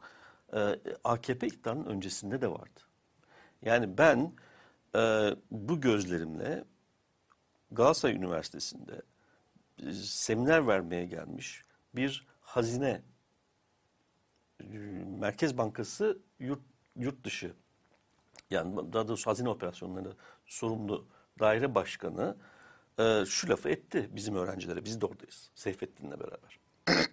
e, 0.52 0.78
AKP 1.04 1.46
iktidarının 1.46 1.86
öncesinde 1.86 2.40
de 2.40 2.50
vardı. 2.50 2.80
Yani 3.62 3.98
ben 3.98 4.32
e, 4.94 5.30
bu 5.50 5.80
gözlerimle 5.80 6.64
Galatasaray 7.70 8.16
Üniversitesi'nde 8.16 9.02
e, 9.86 9.92
seminer 9.92 10.66
vermeye 10.66 11.04
gelmiş 11.04 11.64
bir 11.98 12.26
hazine 12.40 13.02
e, 14.60 14.64
Merkez 15.18 15.58
Bankası 15.58 16.18
yurt, 16.38 16.60
yurt 16.96 17.24
dışı 17.24 17.54
yani 18.50 18.92
daha 18.92 19.08
doğrusu 19.08 19.30
hazine 19.30 19.48
operasyonları 19.48 20.16
sorumlu 20.46 21.06
daire 21.38 21.74
başkanı 21.74 22.36
e, 22.98 23.24
şu 23.26 23.48
lafı 23.48 23.68
etti 23.68 24.08
bizim 24.12 24.34
öğrencilere. 24.34 24.84
Biz 24.84 25.00
de 25.00 25.06
oradayız 25.06 25.50
Seyfettin'le 25.54 26.10
beraber. 26.20 26.60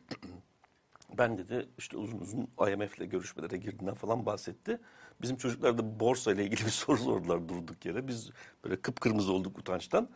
ben 1.18 1.38
dedi 1.38 1.70
işte 1.78 1.98
uzun 1.98 2.20
uzun 2.20 2.48
IMF'le 2.72 3.12
görüşmelere 3.12 3.58
girdiğinden 3.58 3.96
falan 3.96 4.26
bahsetti. 4.26 4.80
Bizim 5.22 5.38
çocuklar 5.38 5.78
da 5.78 6.00
borsa 6.00 6.32
ile 6.32 6.44
ilgili 6.44 6.60
bir 6.66 6.72
soru 6.72 6.98
sordular 6.98 7.50
durduk 7.50 7.86
yere. 7.86 8.08
Biz 8.08 8.30
böyle 8.64 8.82
kıpkırmızı 8.82 9.34
olduk 9.34 9.58
utançtan. 9.58 10.10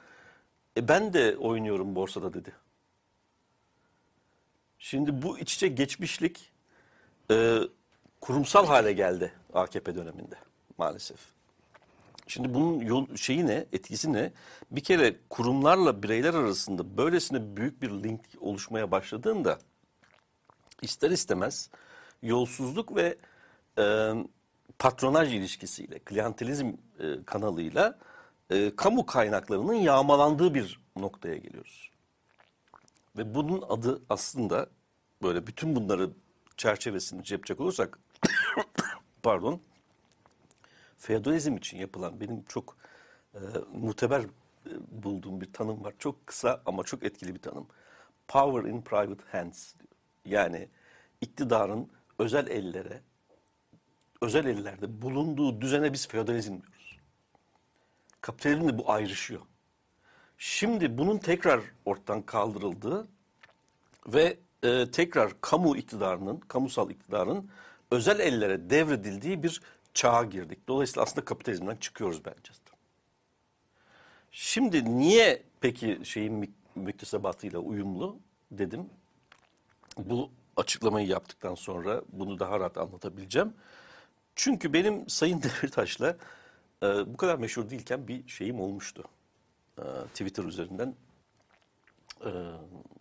E 0.77 0.88
ben 0.88 1.13
de 1.13 1.38
oynuyorum 1.38 1.95
borsada 1.95 2.34
dedi. 2.34 2.53
Şimdi 4.79 5.21
bu 5.21 5.39
iç 5.39 5.55
içe 5.55 5.67
geçmişlik 5.67 6.51
e, 7.31 7.59
kurumsal 8.21 8.65
hale 8.67 8.93
geldi 8.93 9.33
AKP 9.53 9.95
döneminde 9.95 10.35
maalesef. 10.77 11.19
Şimdi 12.27 12.53
bunun 12.53 12.79
yol, 12.79 13.15
şeyi 13.15 13.47
ne, 13.47 13.65
etkisi 13.73 14.13
ne? 14.13 14.31
Bir 14.71 14.83
kere 14.83 15.15
kurumlarla 15.29 16.03
bireyler 16.03 16.33
arasında 16.33 16.97
böylesine 16.97 17.57
büyük 17.57 17.81
bir 17.81 17.89
link 17.89 18.21
oluşmaya 18.39 18.91
başladığında 18.91 19.59
ister 20.81 21.11
istemez 21.11 21.69
yolsuzluk 22.21 22.95
ve 22.95 23.17
e, 23.79 24.13
patronaj 24.79 25.35
ilişkisiyle, 25.35 25.99
klientelizm 25.99 26.67
e, 26.99 27.23
kanalıyla 27.25 27.99
e, 28.49 28.75
kamu 28.75 29.05
kaynaklarının 29.05 29.73
yağmalandığı 29.73 30.53
bir 30.53 30.79
noktaya 30.95 31.37
geliyoruz. 31.37 31.91
Ve 33.19 33.36
bunun 33.36 33.62
adı 33.62 34.01
aslında 34.10 34.69
böyle 35.23 35.47
bütün 35.47 35.75
bunları 35.75 36.10
çerçevesini 36.58 37.23
yapacak 37.29 37.60
olursak 37.60 37.99
pardon 39.23 39.62
feodalizm 40.97 41.58
için 41.58 41.77
yapılan 41.77 42.19
benim 42.19 42.43
çok 42.43 42.77
e, 43.34 43.39
muteber 43.73 44.21
e, 44.21 44.25
bulduğum 44.91 45.41
bir 45.41 45.53
tanım 45.53 45.84
var. 45.84 45.93
Çok 45.99 46.27
kısa 46.27 46.62
ama 46.65 46.84
çok 46.84 47.03
etkili 47.03 47.36
bir 47.36 47.41
tanım. 47.41 47.67
Power 48.27 48.69
in 48.69 48.82
private 48.82 49.23
hands. 49.32 49.73
Yani 50.25 50.69
iktidarın 51.21 51.89
özel 52.19 52.47
ellere, 52.47 53.01
özel 54.21 54.45
ellerde 54.45 55.01
bulunduğu 55.01 55.62
düzene 55.62 55.93
biz 55.93 56.08
feodalizm 56.08 56.62
diyoruz. 56.62 56.97
Kapitalizmle 58.21 58.77
bu 58.77 58.91
ayrışıyor. 58.91 59.41
Şimdi 60.41 60.97
bunun 60.97 61.17
tekrar 61.17 61.62
ortadan 61.86 62.21
kaldırıldığı 62.21 63.08
ve 64.08 64.38
e, 64.63 64.91
tekrar 64.91 65.41
kamu 65.41 65.78
iktidarının, 65.78 66.38
kamusal 66.38 66.89
iktidarın 66.89 67.49
özel 67.91 68.19
ellere 68.19 68.69
devredildiği 68.69 69.43
bir 69.43 69.62
çağa 69.93 70.23
girdik. 70.23 70.67
Dolayısıyla 70.67 71.04
aslında 71.04 71.25
kapitalizmden 71.25 71.75
çıkıyoruz 71.75 72.25
bence. 72.25 72.54
Şimdi 74.32 74.99
niye 74.99 75.43
peki 75.62 75.99
şeyin 76.04 76.56
müktesebatıyla 76.75 77.60
uyumlu 77.60 78.17
dedim. 78.52 78.89
Bu 79.97 80.30
açıklamayı 80.58 81.08
yaptıktan 81.08 81.56
sonra 81.56 82.02
bunu 82.12 82.39
daha 82.39 82.60
rahat 82.60 82.78
anlatabileceğim. 82.78 83.54
Çünkü 84.36 84.73
benim 84.73 85.10
Sayın 85.10 85.41
Demirtaş'la 85.43 86.17
e, 86.84 86.88
bu 87.13 87.17
kadar 87.17 87.36
meşhur 87.36 87.69
değilken 87.69 88.08
bir 88.08 88.28
şeyim 88.28 88.60
olmuştu. 88.60 89.04
E, 89.79 90.07
Twitter 90.07 90.43
üzerinden 90.43 90.95
e, 92.25 92.31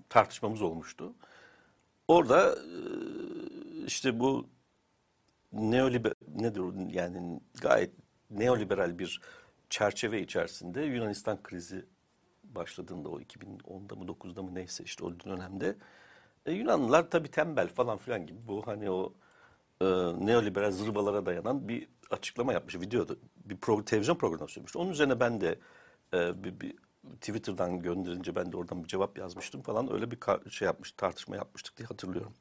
tartışmamız 0.08 0.62
olmuştu. 0.62 1.14
Orada 2.08 2.52
e, 2.52 2.80
işte 3.86 4.20
bu 4.20 4.48
neoliber 5.52 6.12
nedir 6.36 6.94
yani 6.94 7.40
gayet 7.60 7.90
neoliberal 8.30 8.98
bir 8.98 9.20
çerçeve 9.70 10.20
içerisinde 10.22 10.82
Yunanistan 10.82 11.42
krizi 11.42 11.84
başladığında 12.44 13.08
o 13.08 13.20
2010'da 13.20 13.94
mı 13.94 14.04
9'da 14.04 14.42
mı 14.42 14.54
neyse 14.54 14.84
işte 14.84 15.04
o 15.04 15.20
dönemde 15.20 15.76
e, 16.46 16.52
Yunanlılar 16.52 17.10
tabii 17.10 17.30
tembel 17.30 17.68
falan 17.68 17.98
filan 17.98 18.26
gibi 18.26 18.38
bu 18.48 18.66
hani 18.66 18.90
o 18.90 19.14
e, 19.80 19.84
neoliberal 20.26 20.70
zırvalara 20.70 21.26
dayanan 21.26 21.68
bir 21.68 21.88
açıklama 22.10 22.52
yapmış 22.52 22.74
videoda 22.74 23.14
bir 23.36 23.56
pro, 23.56 23.84
televizyon 23.84 24.16
programı 24.16 24.48
söylemiş. 24.48 24.76
Onun 24.76 24.90
üzerine 24.90 25.20
ben 25.20 25.40
de 25.40 25.58
e, 26.14 26.44
bir, 26.44 26.60
bir 26.60 26.74
Twitter'dan 27.20 27.82
gönderince 27.82 28.34
ben 28.34 28.52
de 28.52 28.56
oradan 28.56 28.82
bir 28.82 28.88
cevap 28.88 29.18
yazmıştım 29.18 29.62
falan 29.62 29.92
öyle 29.92 30.10
bir 30.10 30.18
şey 30.50 30.66
yapmış 30.66 30.92
tartışma 30.92 31.36
yapmıştık 31.36 31.76
diye 31.76 31.86
hatırlıyorum. 31.86 32.34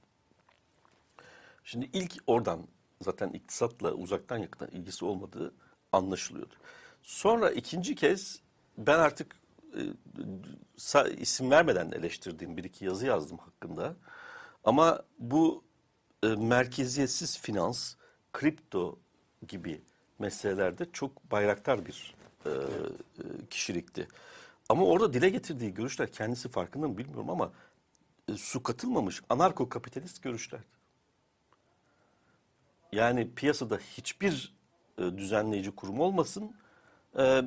Şimdi 1.64 1.90
ilk 1.94 2.14
oradan 2.28 2.68
zaten 3.02 3.30
iktisatla 3.30 3.92
uzaktan 3.92 4.38
yakından 4.38 4.72
ilgisi 4.72 5.06
olmadığı 5.06 5.54
anlaşılıyordu. 5.92 6.56
Sonra 7.02 7.50
ikinci 7.52 7.96
kez 7.96 8.42
ben 8.78 9.00
artık 9.00 9.36
e, 9.76 11.12
isim 11.18 11.52
vermeden 11.52 11.92
eleştirdiğim 11.92 12.58
bir 12.58 12.64
iki 12.64 12.86
yazı 12.86 13.06
yazdım 13.06 13.38
hakkında. 13.38 13.96
Ama 14.64 15.04
bu 15.20 15.64
e, 16.24 16.28
merkeziyetsiz 16.28 17.40
finans, 17.40 17.96
kripto 18.34 19.00
gibi 19.48 19.82
meselelerde 20.20 20.92
çok 20.94 21.32
bayraktar 21.32 21.86
bir 21.86 22.16
e, 22.46 22.52
kişilikti. 23.50 24.08
Ama 24.70 24.86
orada 24.86 25.14
dile 25.14 25.30
getirdiği 25.30 25.74
görüşler 25.74 26.12
kendisi 26.12 26.50
farkında 26.50 26.88
mı 26.88 26.98
bilmiyorum 26.98 27.30
ama 27.30 27.52
e, 28.30 28.38
su 28.38 28.64
katılmamış 28.64 29.22
anarko 29.30 29.70
kapitalist 29.70 30.24
görüşlerdi. 30.24 30.66
Yani 32.92 33.32
piyasada 33.36 33.78
hiçbir 33.78 34.56
e, 34.98 35.18
düzenleyici 35.18 35.72
kurum 35.72 36.00
olmasın, 36.00 36.56
e, 37.18 37.42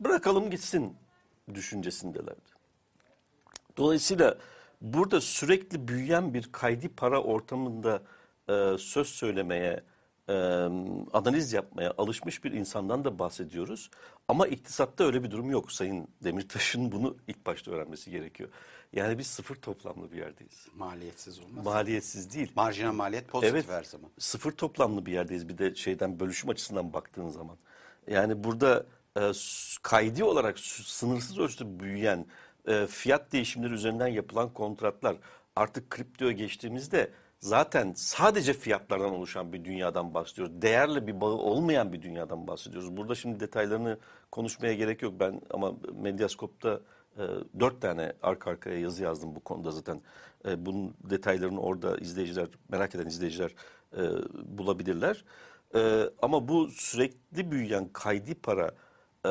bırakalım 0.00 0.50
gitsin 0.50 0.96
düşüncesindelerdi. 1.54 2.54
Dolayısıyla 3.76 4.38
burada 4.80 5.20
sürekli 5.20 5.88
büyüyen 5.88 6.34
bir 6.34 6.52
kaydi 6.52 6.88
para 6.88 7.22
ortamında 7.22 8.02
e, 8.48 8.78
söz 8.78 9.08
söylemeye, 9.08 9.82
e, 10.28 10.34
analiz 11.12 11.52
yapmaya 11.52 11.94
alışmış 11.98 12.44
bir 12.44 12.52
insandan 12.52 13.04
da 13.04 13.18
bahsediyoruz. 13.18 13.90
Ama 14.28 14.46
iktisatta 14.46 15.04
öyle 15.04 15.22
bir 15.22 15.30
durum 15.30 15.50
yok. 15.50 15.72
Sayın 15.72 16.08
Demirtaş'ın 16.24 16.92
bunu 16.92 17.16
ilk 17.28 17.46
başta 17.46 17.70
öğrenmesi 17.70 18.10
gerekiyor. 18.10 18.48
Yani 18.92 19.18
biz 19.18 19.26
sıfır 19.26 19.54
toplamlı 19.54 20.12
bir 20.12 20.16
yerdeyiz. 20.16 20.66
Maliyetsiz 20.74 21.40
olmaz. 21.40 21.64
Maliyetsiz 21.64 22.34
değil. 22.34 22.52
Marjinal 22.56 22.92
maliyet 22.92 23.28
pozitif 23.28 23.54
evet, 23.54 23.68
her 23.68 23.84
zaman. 23.84 24.10
Sıfır 24.18 24.52
toplamlı 24.52 25.06
bir 25.06 25.12
yerdeyiz 25.12 25.48
bir 25.48 25.58
de 25.58 25.74
şeyden 25.74 26.20
bölüşüm 26.20 26.50
açısından 26.50 26.92
baktığın 26.92 27.28
zaman. 27.28 27.56
Yani 28.06 28.44
burada 28.44 28.86
e, 29.18 29.32
kaydi 29.82 30.24
olarak 30.24 30.58
sınırsız 30.58 31.38
ölçüde 31.38 31.80
büyüyen 31.80 32.26
e, 32.66 32.86
fiyat 32.86 33.32
değişimleri 33.32 33.72
üzerinden 33.72 34.06
yapılan 34.06 34.52
kontratlar 34.52 35.16
artık 35.56 35.90
kriptoya 35.90 36.32
geçtiğimizde 36.32 37.10
zaten 37.44 37.92
sadece 37.96 38.52
fiyatlardan 38.52 39.10
oluşan 39.12 39.52
bir 39.52 39.64
dünyadan 39.64 40.14
bahsediyoruz. 40.14 40.62
Değerli 40.62 41.06
bir 41.06 41.20
bağı 41.20 41.32
olmayan 41.32 41.92
bir 41.92 42.02
dünyadan 42.02 42.46
bahsediyoruz. 42.46 42.96
Burada 42.96 43.14
şimdi 43.14 43.40
detaylarını 43.40 43.98
konuşmaya 44.30 44.74
gerek 44.74 45.02
yok. 45.02 45.14
Ben 45.20 45.40
ama 45.50 45.72
Medyaskop'ta 45.94 46.80
e, 47.18 47.22
dört 47.60 47.80
tane 47.80 48.12
arka 48.22 48.50
arkaya 48.50 48.78
yazı 48.78 49.02
yazdım 49.02 49.36
bu 49.36 49.40
konuda 49.40 49.70
zaten. 49.70 50.00
E, 50.48 50.66
bunun 50.66 50.94
detaylarını 51.10 51.60
orada 51.60 51.96
izleyiciler, 51.96 52.48
merak 52.68 52.94
eden 52.94 53.06
izleyiciler 53.06 53.54
e, 53.96 54.02
bulabilirler. 54.58 55.24
E, 55.74 56.10
ama 56.22 56.48
bu 56.48 56.68
sürekli 56.68 57.50
büyüyen 57.50 57.88
kaydi 57.92 58.34
para 58.34 58.74
e, 59.26 59.30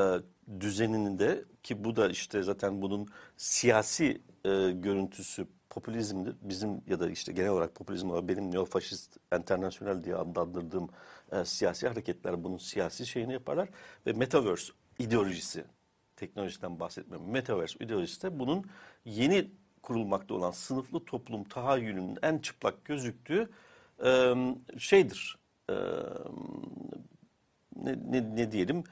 düzeninde 0.60 1.44
ki 1.64 1.84
bu 1.84 1.96
da 1.96 2.10
işte 2.10 2.44
zaten 2.44 2.82
bunun 2.82 3.08
siyasi 3.38 4.22
e, 4.46 4.72
görüntüsü 4.72 5.48
popülizmdir. 5.74 6.36
Bizim 6.42 6.82
ya 6.88 7.00
da 7.00 7.10
işte 7.10 7.34
genel 7.34 7.50
olarak 7.50 7.76
popülizm 7.76 8.10
olarak 8.10 8.28
benim 8.28 8.52
neofaşist 8.52 9.18
internasyonel 9.40 10.04
diye 10.04 10.16
adlandırdığım 10.16 10.90
e, 11.32 11.46
siyasi 11.46 11.88
hareketler 11.88 12.44
bunun 12.44 12.58
siyasi 12.58 13.06
şeyini 13.06 13.34
yaparlar. 13.34 13.70
Ve 14.08 14.14
metaverse 14.14 14.74
ideolojisi, 15.00 15.66
teknolojiden 16.16 16.80
bahsetmiyorum. 16.80 17.30
Metaverse 17.30 17.86
ideolojisi 17.86 18.22
de 18.22 18.40
bunun 18.40 18.66
yeni 19.06 19.52
kurulmakta 19.82 20.34
olan 20.34 20.52
sınıflı 20.52 21.06
toplum 21.06 21.44
tahayyülünün 21.44 22.18
en 22.22 22.38
çıplak 22.38 22.86
gözüktüğü 22.86 23.50
e, 24.06 24.34
şeydir. 24.78 25.38
E, 25.70 25.74
ne, 27.76 27.96
ne, 28.12 28.36
ne 28.36 28.52
diyelim 28.52 28.84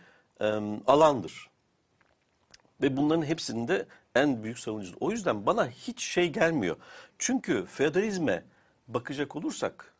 e, 0.41 0.45
alandır. 0.87 1.50
Ve 2.81 2.97
bunların 2.97 3.23
hepsinde 3.25 3.85
en 4.15 4.43
büyük 4.43 4.59
savunucusu. 4.59 4.97
O 4.99 5.11
yüzden 5.11 5.45
bana 5.45 5.69
hiç 5.69 6.01
şey 6.03 6.29
gelmiyor. 6.29 6.75
Çünkü 7.17 7.65
feodalizme 7.65 8.43
bakacak 8.87 9.35
olursak, 9.35 9.93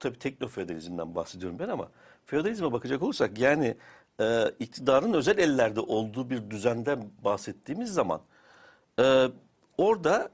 tabii 0.00 0.18
teknofeodalizmden 0.18 1.14
bahsediyorum 1.14 1.58
ben 1.58 1.68
ama 1.68 1.90
feodalizme 2.26 2.72
bakacak 2.72 3.02
olursak 3.02 3.38
yani 3.38 3.76
e, 4.20 4.44
iktidarın 4.58 5.12
özel 5.12 5.38
ellerde 5.38 5.80
olduğu 5.80 6.30
bir 6.30 6.50
düzenden 6.50 7.10
bahsettiğimiz 7.24 7.92
zaman 7.92 8.20
e, 9.00 9.26
orada 9.78 10.30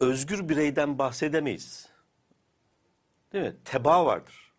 özgür 0.00 0.48
bireyden 0.48 0.98
bahsedemeyiz. 0.98 1.88
Değil 3.32 3.44
mi? 3.44 3.56
Teba 3.64 4.06
vardır. 4.06 4.52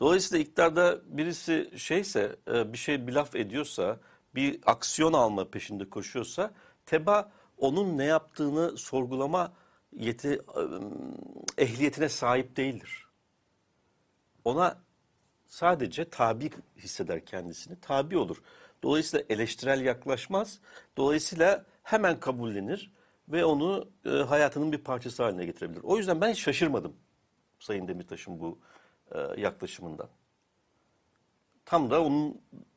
Dolayısıyla 0.00 0.44
iktidarda 0.44 0.98
birisi 1.04 1.70
şeyse, 1.76 2.36
e, 2.54 2.72
bir 2.72 2.78
şey 2.78 3.06
bir 3.06 3.12
laf 3.12 3.36
ediyorsa, 3.36 3.98
bir 4.34 4.60
aksiyon 4.66 5.12
alma 5.12 5.50
peşinde 5.50 5.90
koşuyorsa, 5.90 6.52
teba 6.86 7.32
onun 7.58 7.98
ne 7.98 8.04
yaptığını 8.04 8.76
sorgulama 8.76 9.52
yeti, 9.92 10.28
e, 11.58 11.62
ehliyetine 11.62 12.08
sahip 12.08 12.56
değildir. 12.56 13.06
Ona 14.44 14.78
sadece 15.46 16.10
tabi 16.10 16.50
hisseder 16.76 17.26
kendisini, 17.26 17.80
tabi 17.80 18.18
olur. 18.18 18.42
Dolayısıyla 18.82 19.26
eleştirel 19.28 19.80
yaklaşmaz. 19.80 20.60
Dolayısıyla 20.96 21.64
hemen 21.82 22.20
kabullenir 22.20 22.92
ve 23.28 23.44
onu 23.44 23.88
e, 24.06 24.10
hayatının 24.10 24.72
bir 24.72 24.78
parçası 24.78 25.22
haline 25.22 25.46
getirebilir. 25.46 25.80
O 25.82 25.96
yüzden 25.96 26.20
ben 26.20 26.30
hiç 26.30 26.38
şaşırmadım 26.38 26.96
Sayın 27.58 27.88
Demirtaş'ın 27.88 28.40
bu 28.40 28.58
e, 29.12 29.40
yaklaşımından. 29.40 30.08
Tam 31.64 31.90
da 31.90 32.02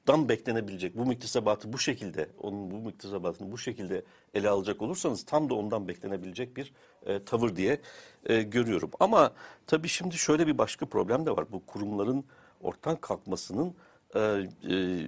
ondan 0.09 0.29
beklenebilecek 0.29 0.97
bu 0.97 1.05
müktesebatı 1.05 1.73
bu 1.73 1.77
şekilde, 1.77 2.29
onun 2.39 2.71
bu 2.71 2.75
müktesebatını 2.75 3.51
bu 3.51 3.57
şekilde 3.57 4.03
ele 4.33 4.49
alacak 4.49 4.81
olursanız 4.81 5.25
tam 5.25 5.49
da 5.49 5.53
ondan 5.55 5.87
beklenebilecek 5.87 6.57
bir 6.57 6.73
e, 7.05 7.23
tavır 7.23 7.55
diye 7.55 7.81
e, 8.25 8.41
görüyorum. 8.41 8.91
Ama 8.99 9.33
tabii 9.67 9.87
şimdi 9.87 10.17
şöyle 10.17 10.47
bir 10.47 10.57
başka 10.57 10.85
problem 10.85 11.25
de 11.25 11.31
var. 11.31 11.51
Bu 11.51 11.65
kurumların 11.65 12.25
ortadan 12.61 12.95
kalkmasının 12.95 13.75
e, 14.15 14.19
e, 14.19 15.07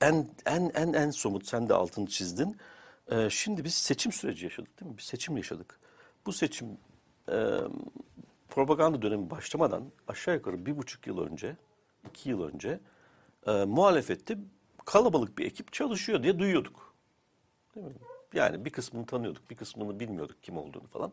en 0.00 0.28
en 0.46 0.70
en 0.74 0.92
en 0.92 1.10
somut 1.10 1.46
sen 1.46 1.68
de 1.68 1.74
altını 1.74 2.06
çizdin. 2.06 2.56
E, 3.10 3.30
şimdi 3.30 3.64
biz 3.64 3.74
seçim 3.74 4.12
süreci 4.12 4.44
yaşadık 4.44 4.80
değil 4.80 4.90
mi? 4.92 4.96
Bir 4.96 5.02
seçim 5.02 5.36
yaşadık. 5.36 5.80
Bu 6.26 6.32
seçim 6.32 6.68
e, 7.28 7.36
propaganda 8.48 9.02
dönemi 9.02 9.30
başlamadan 9.30 9.84
aşağı 10.08 10.34
yukarı 10.34 10.66
bir 10.66 10.76
buçuk 10.76 11.06
yıl 11.06 11.18
önce, 11.18 11.56
iki 12.10 12.30
yıl 12.30 12.42
önce 12.42 12.80
e, 13.48 13.64
muhalefette 13.64 14.38
kalabalık 14.84 15.38
bir 15.38 15.46
ekip 15.46 15.72
çalışıyor 15.72 16.22
diye 16.22 16.38
duyuyorduk. 16.38 16.94
Değil 17.74 17.86
mi? 17.86 17.92
Yani 18.34 18.64
bir 18.64 18.70
kısmını 18.70 19.06
tanıyorduk, 19.06 19.50
bir 19.50 19.56
kısmını 19.56 20.00
bilmiyorduk 20.00 20.42
kim 20.42 20.56
olduğunu 20.56 20.86
falan. 20.86 21.12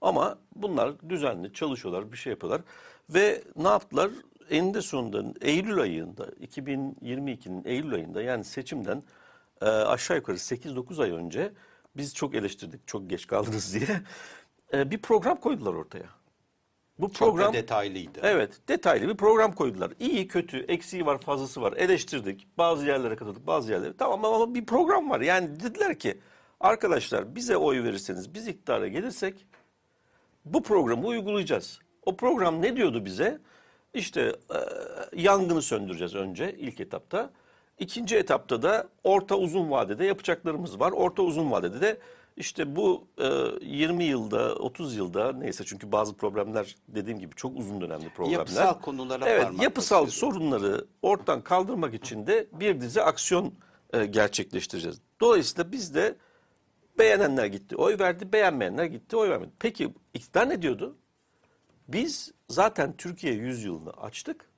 Ama 0.00 0.38
bunlar 0.56 1.10
düzenli 1.10 1.52
çalışıyorlar, 1.52 2.12
bir 2.12 2.16
şey 2.16 2.30
yapıyorlar. 2.30 2.62
Ve 3.10 3.42
ne 3.56 3.68
yaptılar? 3.68 4.10
Eninde 4.50 4.82
sonunda 4.82 5.24
Eylül 5.40 5.80
ayında, 5.80 6.24
2022'nin 6.24 7.64
Eylül 7.64 7.94
ayında 7.94 8.22
yani 8.22 8.44
seçimden 8.44 9.02
e, 9.60 9.64
aşağı 9.66 10.16
yukarı 10.16 10.36
8-9 10.36 11.02
ay 11.02 11.10
önce 11.10 11.52
biz 11.96 12.14
çok 12.14 12.34
eleştirdik, 12.34 12.88
çok 12.88 13.10
geç 13.10 13.26
kaldınız 13.26 13.74
diye 13.80 14.00
e, 14.72 14.90
bir 14.90 14.98
program 14.98 15.40
koydular 15.40 15.74
ortaya. 15.74 16.08
Bu 16.98 17.12
program 17.12 17.44
Çok 17.44 17.54
da 17.54 17.58
detaylıydı. 17.58 18.18
Evet, 18.22 18.68
detaylı 18.68 19.08
bir 19.08 19.16
program 19.16 19.52
koydular. 19.52 19.92
İyi, 20.00 20.28
kötü, 20.28 20.58
eksiği 20.58 21.06
var, 21.06 21.18
fazlası 21.18 21.62
var. 21.62 21.72
Eleştirdik. 21.72 22.46
Bazı 22.58 22.86
yerlere 22.86 23.16
katıldık, 23.16 23.46
bazı 23.46 23.72
yerlere. 23.72 23.96
Tamam 23.98 24.24
ama 24.24 24.54
bir 24.54 24.66
program 24.66 25.10
var. 25.10 25.20
Yani 25.20 25.60
dediler 25.60 25.98
ki 25.98 26.18
arkadaşlar 26.60 27.34
bize 27.34 27.56
oy 27.56 27.84
verirseniz, 27.84 28.34
biz 28.34 28.48
iktidara 28.48 28.88
gelirsek 28.88 29.46
bu 30.44 30.62
programı 30.62 31.06
uygulayacağız. 31.06 31.78
O 32.02 32.16
program 32.16 32.62
ne 32.62 32.76
diyordu 32.76 33.04
bize? 33.04 33.40
İşte 33.94 34.20
e, 34.20 34.58
yangını 35.20 35.62
söndüreceğiz 35.62 36.14
önce 36.14 36.54
ilk 36.58 36.80
etapta. 36.80 37.30
İkinci 37.78 38.16
etapta 38.16 38.62
da 38.62 38.88
orta 39.04 39.36
uzun 39.36 39.70
vadede 39.70 40.04
yapacaklarımız 40.04 40.80
var. 40.80 40.92
Orta 40.92 41.22
uzun 41.22 41.50
vadede 41.50 41.80
de 41.80 41.98
işte 42.36 42.76
bu 42.76 43.08
e, 43.18 43.26
20 43.66 44.04
yılda, 44.04 44.54
30 44.54 44.96
yılda 44.96 45.32
neyse 45.32 45.64
çünkü 45.66 45.92
bazı 45.92 46.14
problemler 46.14 46.76
dediğim 46.88 47.18
gibi 47.18 47.34
çok 47.34 47.56
uzun 47.58 47.80
dönemli 47.80 48.08
problemler. 48.10 48.38
Yapısal 48.38 48.80
konulara 48.80 49.28
Evet, 49.28 49.62
yapısal 49.62 50.06
basıyordu. 50.06 50.34
sorunları 50.34 50.86
ortadan 51.02 51.40
kaldırmak 51.40 51.94
için 51.94 52.26
de 52.26 52.46
bir 52.52 52.80
dizi 52.80 53.02
aksiyon 53.02 53.54
e, 53.92 54.06
gerçekleştireceğiz. 54.06 55.00
Dolayısıyla 55.20 55.72
biz 55.72 55.94
de 55.94 56.16
beğenenler 56.98 57.46
gitti, 57.46 57.76
oy 57.76 57.98
verdi, 57.98 58.32
beğenmeyenler 58.32 58.84
gitti, 58.84 59.16
oy 59.16 59.30
vermedi. 59.30 59.50
Peki 59.58 59.94
iktidar 60.14 60.48
ne 60.48 60.62
diyordu? 60.62 60.96
Biz 61.88 62.32
zaten 62.48 62.96
Türkiye 62.96 63.34
yüzyılını 63.34 63.90
açtık. 63.90 64.50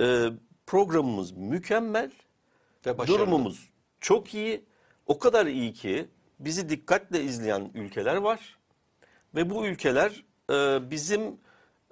E, 0.00 0.26
programımız 0.66 1.32
mükemmel. 1.32 2.10
Ve 2.86 2.98
başarılı. 2.98 3.18
Durumumuz 3.18 3.70
çok 4.00 4.34
iyi. 4.34 4.64
O 5.06 5.18
kadar 5.18 5.46
iyi 5.46 5.72
ki 5.72 6.08
bizi 6.40 6.68
dikkatle 6.68 7.22
izleyen 7.22 7.70
ülkeler 7.74 8.16
var. 8.16 8.58
Ve 9.34 9.50
bu 9.50 9.66
ülkeler 9.66 10.24
e, 10.50 10.90
bizim 10.90 11.22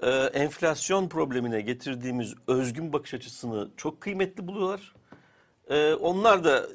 e, 0.03 0.11
enflasyon 0.11 1.09
problemine 1.09 1.61
getirdiğimiz 1.61 2.35
özgün 2.47 2.93
bakış 2.93 3.15
açısını 3.15 3.71
çok 3.77 4.01
kıymetli 4.01 4.47
buluyorlar. 4.47 4.95
E, 5.71 5.95
onlar 5.95 6.45
da 6.45 6.67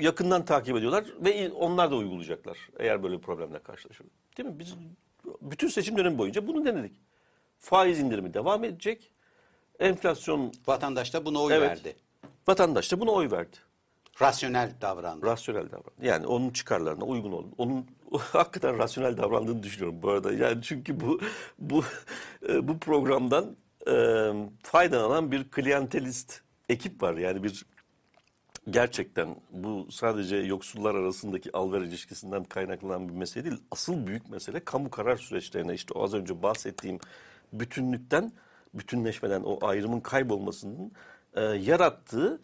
yakından 0.00 0.44
takip 0.44 0.76
ediyorlar 0.76 1.04
ve 1.24 1.50
onlar 1.50 1.90
da 1.90 1.96
uygulayacaklar 1.96 2.58
eğer 2.78 3.02
böyle 3.02 3.16
bir 3.16 3.22
problemle 3.22 3.58
karşılaşır. 3.58 4.06
Değil 4.36 4.48
mi? 4.48 4.58
Biz 4.58 4.74
bütün 5.42 5.68
seçim 5.68 5.96
dönemi 5.96 6.18
boyunca 6.18 6.46
bunu 6.46 6.64
denedik. 6.64 6.96
Faiz 7.58 8.00
indirimi 8.00 8.34
devam 8.34 8.64
edecek. 8.64 9.12
Enflasyon 9.78 10.52
Vatandaş 10.66 11.14
da 11.14 11.24
buna 11.24 11.42
oy 11.42 11.54
evet. 11.54 11.70
verdi. 11.70 11.96
Vatandaş 12.48 12.92
da 12.92 13.00
buna 13.00 13.10
oy 13.10 13.30
verdi. 13.30 13.56
Rasyonel 14.20 14.72
davrandı. 14.80 15.26
Rasyonel 15.26 15.66
davran. 15.66 15.92
Yani 16.02 16.26
onun 16.26 16.50
çıkarlarına 16.50 17.04
uygun 17.04 17.32
oldu. 17.32 17.48
Onun 17.58 17.86
hakikaten 18.18 18.78
rasyonel 18.78 19.16
davrandığını 19.16 19.62
düşünüyorum 19.62 20.02
bu 20.02 20.10
arada. 20.10 20.32
Yani 20.32 20.62
çünkü 20.62 21.00
bu 21.00 21.20
bu 21.58 21.84
e, 22.48 22.68
bu 22.68 22.78
programdan 22.78 23.56
e, 23.90 23.92
faydalanan 24.62 25.32
bir 25.32 25.50
klientelist 25.50 26.40
ekip 26.68 27.02
var. 27.02 27.16
Yani 27.16 27.42
bir 27.42 27.66
gerçekten 28.70 29.36
bu 29.50 29.86
sadece 29.90 30.36
yoksullar 30.36 30.94
arasındaki 30.94 31.52
al 31.52 31.72
ver 31.72 31.80
ilişkisinden 31.80 32.44
kaynaklanan 32.44 33.08
bir 33.08 33.14
mesele 33.14 33.44
değil. 33.44 33.62
Asıl 33.70 34.06
büyük 34.06 34.30
mesele 34.30 34.60
kamu 34.60 34.90
karar 34.90 35.16
süreçlerine 35.16 35.74
işte 35.74 35.94
o 35.94 36.04
az 36.04 36.14
önce 36.14 36.42
bahsettiğim 36.42 36.98
bütünlükten, 37.52 38.32
bütünleşmeden 38.74 39.42
o 39.42 39.66
ayrımın 39.66 40.00
kaybolmasının 40.00 40.92
e, 41.34 41.40
yarattığı 41.42 42.40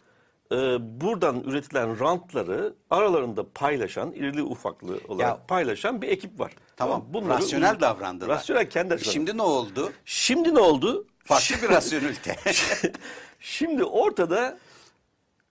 e, 0.51 0.55
buradan 1.01 1.39
üretilen 1.43 1.99
rantları 1.99 2.73
aralarında 2.89 3.45
paylaşan, 3.53 4.11
irili 4.11 4.43
ufaklı 4.43 4.99
olarak 5.07 5.29
Ya- 5.39 5.45
paylaşan 5.47 6.01
bir 6.01 6.07
ekip 6.07 6.39
var. 6.39 6.51
Tamam. 6.77 7.05
Bunları 7.09 7.37
rasyonel 7.37 7.79
davrandılar. 7.79 8.29
Rasyonel 8.29 8.69
kendi 8.69 8.93
açılarından. 8.93 9.13
Şimdi 9.13 9.37
ne 9.37 9.41
oldu? 9.41 9.93
Şimdi 10.05 10.55
ne 10.55 10.59
oldu? 10.59 11.07
Farklı 11.23 11.55
bir 11.61 11.69
rasyonelite. 11.69 12.35
Şimdi 13.39 13.83
ortada 13.83 14.57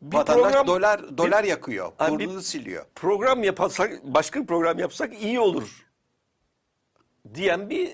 bir 0.02 0.16
Vatandaş 0.16 0.42
program, 0.44 0.66
dolar 0.66 1.18
dolar 1.18 1.44
yakıyor. 1.44 1.92
Abi 1.98 2.18
bir- 2.18 2.26
Burnunu 2.28 2.42
siliyor. 2.42 2.84
program 2.94 3.42
yaparsak 3.44 4.04
başka 4.04 4.40
bir 4.42 4.46
program 4.46 4.78
yapsak 4.78 5.22
iyi 5.22 5.40
olur 5.40 5.86
diyen 7.34 7.70
bir 7.70 7.92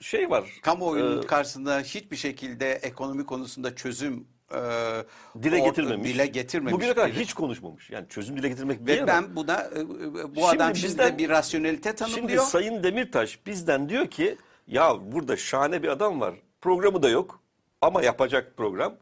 şey 0.00 0.30
var. 0.30 0.50
Kamuoyunun 0.62 1.22
Ee, 1.22 1.26
karşısında 1.26 1.80
hiçbir 1.80 2.16
şekilde 2.16 2.72
ekonomi 2.72 3.26
konusunda 3.26 3.76
çözüm 3.76 4.26
e, 4.54 5.42
dile 5.42 5.58
getirmemiş. 5.58 6.14
Dile 6.14 6.26
getirmemiş. 6.26 6.72
Bugüne 6.74 6.94
kadar 6.94 7.10
biri. 7.10 7.20
hiç 7.20 7.34
konuşmamış. 7.34 7.90
Yani 7.90 8.08
çözüm 8.08 8.36
dile 8.36 8.48
getirmek 8.48 8.80
Ve 8.80 8.86
diyemem. 8.86 9.06
ben 9.06 9.36
buna 9.36 9.60
e, 9.76 9.88
bu 9.88 10.34
Şimdi 10.34 10.46
adam 10.46 10.76
şimdi 10.76 10.88
bizden- 10.88 11.12
de 11.14 11.18
bir 11.18 11.28
rasyonelite 11.28 11.94
Şimdi 11.96 12.12
tanımlıyor. 12.14 12.44
Sayın 12.44 12.82
Demirtaş 12.82 13.46
bizden 13.46 13.88
diyor 13.88 14.06
ki 14.10 14.36
ya 14.66 15.12
burada 15.12 15.36
şahane 15.36 15.82
bir 15.82 15.88
adam 15.88 16.20
var. 16.20 16.34
Programı 16.60 17.02
da 17.02 17.08
yok 17.08 17.42
ama 17.80 18.02
yapacak 18.02 18.56
program. 18.56 18.96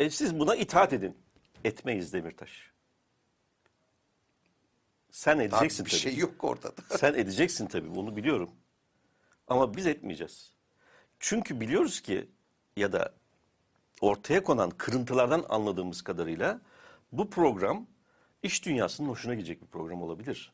E 0.00 0.10
siz 0.10 0.38
buna 0.38 0.54
itaat 0.54 0.92
edin. 0.92 1.16
Etmeyiz 1.64 2.12
Demirtaş. 2.12 2.72
Sen 5.10 5.38
edeceksin 5.38 5.86
bir 5.86 5.90
tabii. 5.90 6.00
şey 6.00 6.16
yok 6.16 6.44
ortada. 6.44 6.74
Sen 6.98 7.14
edeceksin 7.14 7.66
tabii 7.66 7.94
bunu 7.94 8.16
biliyorum. 8.16 8.50
Ama 9.48 9.76
biz 9.76 9.86
etmeyeceğiz. 9.86 10.52
Çünkü 11.20 11.60
biliyoruz 11.60 12.00
ki 12.00 12.28
ya 12.76 12.92
da 12.92 13.14
ortaya 14.02 14.42
konan 14.44 14.70
kırıntılardan 14.70 15.44
anladığımız 15.48 16.02
kadarıyla 16.02 16.60
bu 17.12 17.30
program 17.30 17.86
iş 18.42 18.64
dünyasının 18.64 19.08
hoşuna 19.08 19.34
gidecek 19.34 19.62
bir 19.62 19.66
program 19.66 20.02
olabilir. 20.02 20.52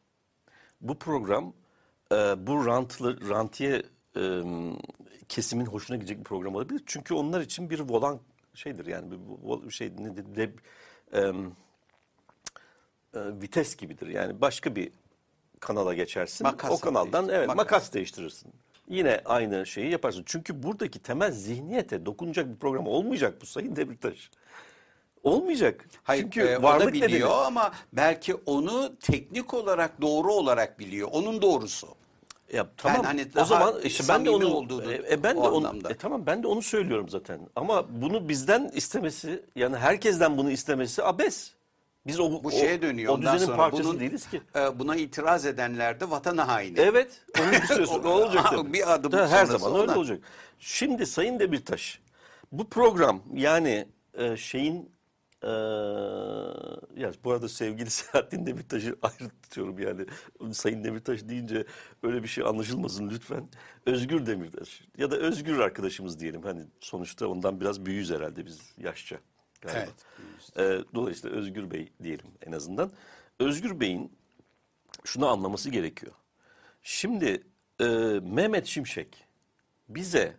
Bu 0.81 0.99
program 0.99 1.53
e, 2.13 2.17
bu 2.47 2.67
rantlı, 2.67 3.29
rantiye 3.29 3.83
e, 4.17 4.43
kesimin 5.29 5.67
hoşuna 5.67 5.97
gidecek 5.97 6.19
bir 6.19 6.25
program 6.25 6.55
olabilir. 6.55 6.83
Çünkü 6.87 7.15
onlar 7.15 7.41
için 7.41 7.71
bir 7.71 7.81
volan 7.81 8.21
şeydir 8.55 8.87
yani 8.87 9.11
bu, 9.11 9.43
bu 9.43 9.71
şey 9.71 9.93
ne 9.99 10.17
de, 10.17 10.37
de, 10.37 10.53
em, 11.13 11.47
e, 13.15 13.41
vites 13.43 13.77
gibidir. 13.77 14.07
Yani 14.07 14.41
başka 14.41 14.77
bir 14.77 14.93
kanala 15.61 15.95
geçersin. 15.95 16.47
Makas 16.47 16.71
o 16.71 16.81
kanaldan 16.81 17.29
evet 17.29 17.47
makas. 17.47 17.57
makas. 17.57 17.93
değiştirirsin. 17.93 18.53
Yine 18.89 19.21
aynı 19.25 19.67
şeyi 19.67 19.91
yaparsın. 19.91 20.23
Çünkü 20.27 20.63
buradaki 20.63 20.99
temel 20.99 21.33
zihniyete 21.33 22.07
dokunacak 22.07 22.49
bir 22.49 22.57
program 22.57 22.87
olmayacak 22.87 23.35
bu 23.41 23.47
Sayın 23.47 23.77
Demirtaş. 23.77 24.31
Olmayacak. 25.23 25.89
Hayır, 26.03 26.23
Çünkü 26.23 26.41
e, 26.41 26.63
varlık 26.63 26.93
biliyor 26.93 27.11
nedeni. 27.11 27.25
ama 27.25 27.73
belki 27.93 28.35
onu 28.35 28.97
teknik 29.01 29.55
olarak 29.55 30.01
doğru 30.01 30.33
olarak 30.33 30.79
biliyor. 30.79 31.09
Onun 31.13 31.43
doğrusu. 31.43 31.89
Ya 32.53 32.67
tamam. 32.77 33.05
hani 33.05 33.27
o 33.41 33.45
zaman 33.45 33.75
işte 33.85 34.05
ben 34.09 34.25
de 34.25 34.31
onu 34.31 34.55
olduğunu 34.55 34.93
e, 34.93 35.13
e, 35.13 35.23
ben 35.23 35.37
de 35.37 35.41
onu 35.41 35.57
anlamda. 35.57 35.91
e, 35.91 35.95
tamam 35.95 36.27
ben 36.27 36.43
de 36.43 36.47
onu 36.47 36.63
söylüyorum 36.63 37.09
zaten. 37.09 37.41
Ama 37.57 37.87
bunu 38.03 38.29
bizden 38.29 38.71
istemesi 38.75 39.45
yani 39.57 39.77
herkesten 39.77 40.39
bunu 40.39 40.51
istemesi 40.51 41.05
abes. 41.05 41.53
Biz 42.09 42.21
o 42.21 42.45
Bu 42.45 42.51
şeye 42.51 42.83
dönüyor. 42.83 43.13
O, 43.13 43.15
Ondan 43.17 43.35
düzenin 43.35 43.47
sonra 43.47 43.57
parçası 43.57 43.85
bunun, 43.89 44.01
değiliz 44.01 44.31
ki. 44.31 44.41
e, 44.57 44.79
buna 44.79 44.97
itiraz 44.97 45.47
edenler 45.47 46.01
de 46.01 46.11
vatan 46.11 46.39
haini. 46.39 46.81
Evet. 46.81 47.25
Onu 47.41 47.67
süre 47.67 47.87
sonra 47.87 48.09
olacak 48.09 48.47
tabii. 48.51 48.73
Bir 48.73 48.95
adım 48.95 49.11
Tabii, 49.11 49.31
Her 49.31 49.47
zaman 49.47 49.81
öyle 49.81 49.91
ona. 49.93 49.99
olacak. 49.99 50.21
Şimdi 50.59 51.07
Sayın 51.07 51.39
Demirtaş 51.39 52.01
bu 52.53 52.69
program 52.69 53.23
yani 53.35 53.89
e, 54.15 54.37
şeyin 54.37 54.91
e, 55.43 55.49
ya 56.97 57.13
bu 57.25 57.33
arada 57.33 57.49
sevgili 57.49 57.91
Selahattin 57.91 58.47
Demirtaş'ı 58.47 58.97
ayrı 59.03 59.31
tutuyorum 59.43 59.79
yani. 59.79 60.05
Sayın 60.55 60.85
Demirtaş 60.85 61.29
deyince 61.29 61.65
öyle 62.03 62.23
bir 62.23 62.29
şey 62.29 62.45
anlaşılmasın 62.45 63.11
lütfen. 63.11 63.49
Özgür 63.87 64.27
Demirtaş 64.27 64.83
ya 64.99 65.11
da 65.11 65.17
Özgür 65.17 65.59
arkadaşımız 65.59 66.21
diyelim. 66.21 66.43
Hani 66.43 66.63
sonuçta 66.81 67.29
ondan 67.29 67.61
biraz 67.61 67.87
büyüğüz 67.87 68.11
herhalde 68.11 68.47
biz 68.47 68.59
yaşça. 68.79 69.17
Galiba. 69.61 69.81
Evet, 69.81 69.95
E, 70.57 70.95
dolayısıyla 70.95 71.37
Özgür 71.37 71.71
Bey 71.71 71.93
diyelim 72.03 72.27
en 72.47 72.53
azından. 72.53 72.93
Özgür 73.39 73.81
Bey'in 73.81 74.13
şunu 75.05 75.27
anlaması 75.29 75.71
gerekiyor. 75.71 76.13
Şimdi 76.83 77.43
e, 77.81 77.85
Mehmet 78.23 78.67
Şimşek 78.67 79.25
bize 79.89 80.37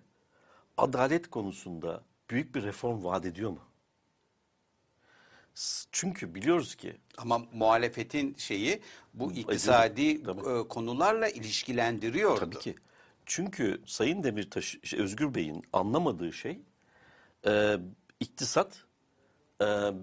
adalet 0.77 1.29
konusunda 1.29 2.03
büyük 2.29 2.55
bir 2.55 2.63
reform 2.63 3.03
vaat 3.03 3.25
ediyor 3.25 3.49
mu? 3.49 3.59
Çünkü 5.91 6.35
biliyoruz 6.35 6.75
ki 6.75 6.97
Ama 7.17 7.37
muhalefetin 7.53 8.35
şeyi 8.37 8.81
bu 9.13 9.31
iktisadi 9.31 10.23
Tabii. 10.23 10.49
e, 10.59 10.67
konularla 10.67 11.29
ilişkilendiriyordu. 11.29 12.39
tabii 12.39 12.59
ki. 12.59 12.75
Çünkü 13.25 13.81
Sayın 13.85 14.23
Demirtaş, 14.23 14.77
şey, 14.83 14.99
Özgür 14.99 15.35
Bey'in 15.35 15.63
anlamadığı 15.73 16.33
şey 16.33 16.59
e, 17.47 17.77
iktisat 18.19 18.83
e, 19.61 19.93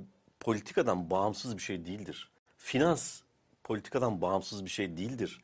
politikadan 0.41 1.11
bağımsız 1.11 1.57
bir 1.57 1.63
şey 1.63 1.87
değildir. 1.87 2.31
Finans 2.57 3.21
politikadan 3.65 4.21
bağımsız 4.21 4.65
bir 4.65 4.71
şey 4.71 4.97
değildir. 4.97 5.41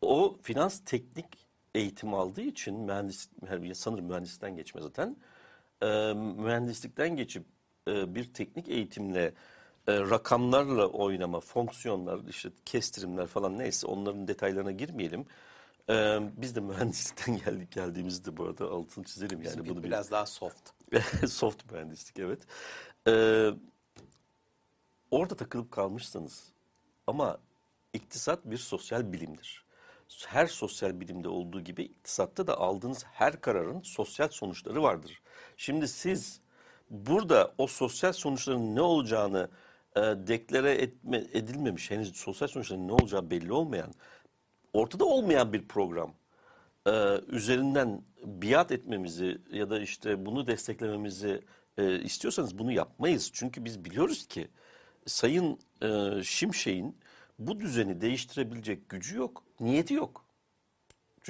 O 0.00 0.36
finans 0.42 0.80
teknik 0.84 1.26
eğitim 1.74 2.14
aldığı 2.14 2.40
için 2.40 2.80
mühendis, 2.80 3.28
sanırım 3.74 4.04
mühendisten 4.04 4.56
geçme 4.56 4.80
zaten. 4.82 5.16
E, 5.82 5.86
mühendislikten 6.14 7.16
geçip 7.16 7.44
e, 7.88 8.14
bir 8.14 8.34
teknik 8.34 8.68
eğitimle 8.68 9.34
e, 9.86 10.00
rakamlarla 10.00 10.86
oynama, 10.86 11.40
fonksiyonlar, 11.40 12.20
işte 12.28 12.50
kestirimler 12.64 13.26
falan 13.26 13.58
neyse 13.58 13.86
onların 13.86 14.28
detaylarına 14.28 14.72
girmeyelim. 14.72 15.26
E, 15.90 16.20
biz 16.36 16.56
de 16.56 16.60
mühendislikten 16.60 17.36
geldik 17.44 17.72
geldiğimizde 17.72 18.36
bu 18.36 18.44
arada 18.44 18.64
altını 18.64 19.04
çizelim 19.04 19.42
yani 19.42 19.68
bunu 19.68 19.78
bir 19.78 19.82
Biraz 19.82 20.10
daha 20.10 20.26
soft. 20.26 20.70
Soft 21.28 21.72
mühendislik 21.72 22.18
evet. 22.18 22.40
Ee, 23.08 23.50
orada 25.10 25.34
takılıp 25.34 25.70
kalmışsanız 25.70 26.52
ama 27.06 27.38
iktisat 27.92 28.44
bir 28.44 28.56
sosyal 28.56 29.12
bilimdir. 29.12 29.64
Her 30.26 30.46
sosyal 30.46 31.00
bilimde 31.00 31.28
olduğu 31.28 31.60
gibi 31.60 31.82
iktisatta 31.82 32.46
da 32.46 32.58
aldığınız 32.58 33.04
her 33.04 33.40
kararın 33.40 33.80
sosyal 33.80 34.28
sonuçları 34.28 34.82
vardır. 34.82 35.22
Şimdi 35.56 35.88
siz 35.88 36.40
burada 36.90 37.54
o 37.58 37.66
sosyal 37.66 38.12
sonuçların 38.12 38.76
ne 38.76 38.80
olacağını 38.80 39.48
e, 39.96 40.00
deklare 40.00 40.72
etme, 40.72 41.24
edilmemiş, 41.32 41.90
henüz 41.90 42.16
sosyal 42.16 42.48
sonuçların 42.48 42.88
ne 42.88 42.92
olacağı 42.92 43.30
belli 43.30 43.52
olmayan, 43.52 43.94
ortada 44.72 45.04
olmayan 45.04 45.52
bir 45.52 45.68
program 45.68 46.14
e, 46.86 47.20
üzerinden 47.28 48.02
biat 48.24 48.72
etmemizi 48.72 49.38
ya 49.52 49.70
da 49.70 49.80
işte 49.80 50.26
bunu 50.26 50.46
desteklememizi 50.46 51.42
e, 51.80 52.02
istiyorsanız 52.02 52.58
bunu 52.58 52.72
yapmayız. 52.72 53.30
Çünkü 53.32 53.64
biz 53.64 53.84
biliyoruz 53.84 54.26
ki 54.26 54.48
Sayın 55.06 55.58
e, 55.82 56.22
Şimşek'in 56.22 56.96
bu 57.38 57.60
düzeni 57.60 58.00
değiştirebilecek 58.00 58.88
gücü 58.88 59.16
yok, 59.16 59.44
niyeti 59.60 59.94
yok. 59.94 60.24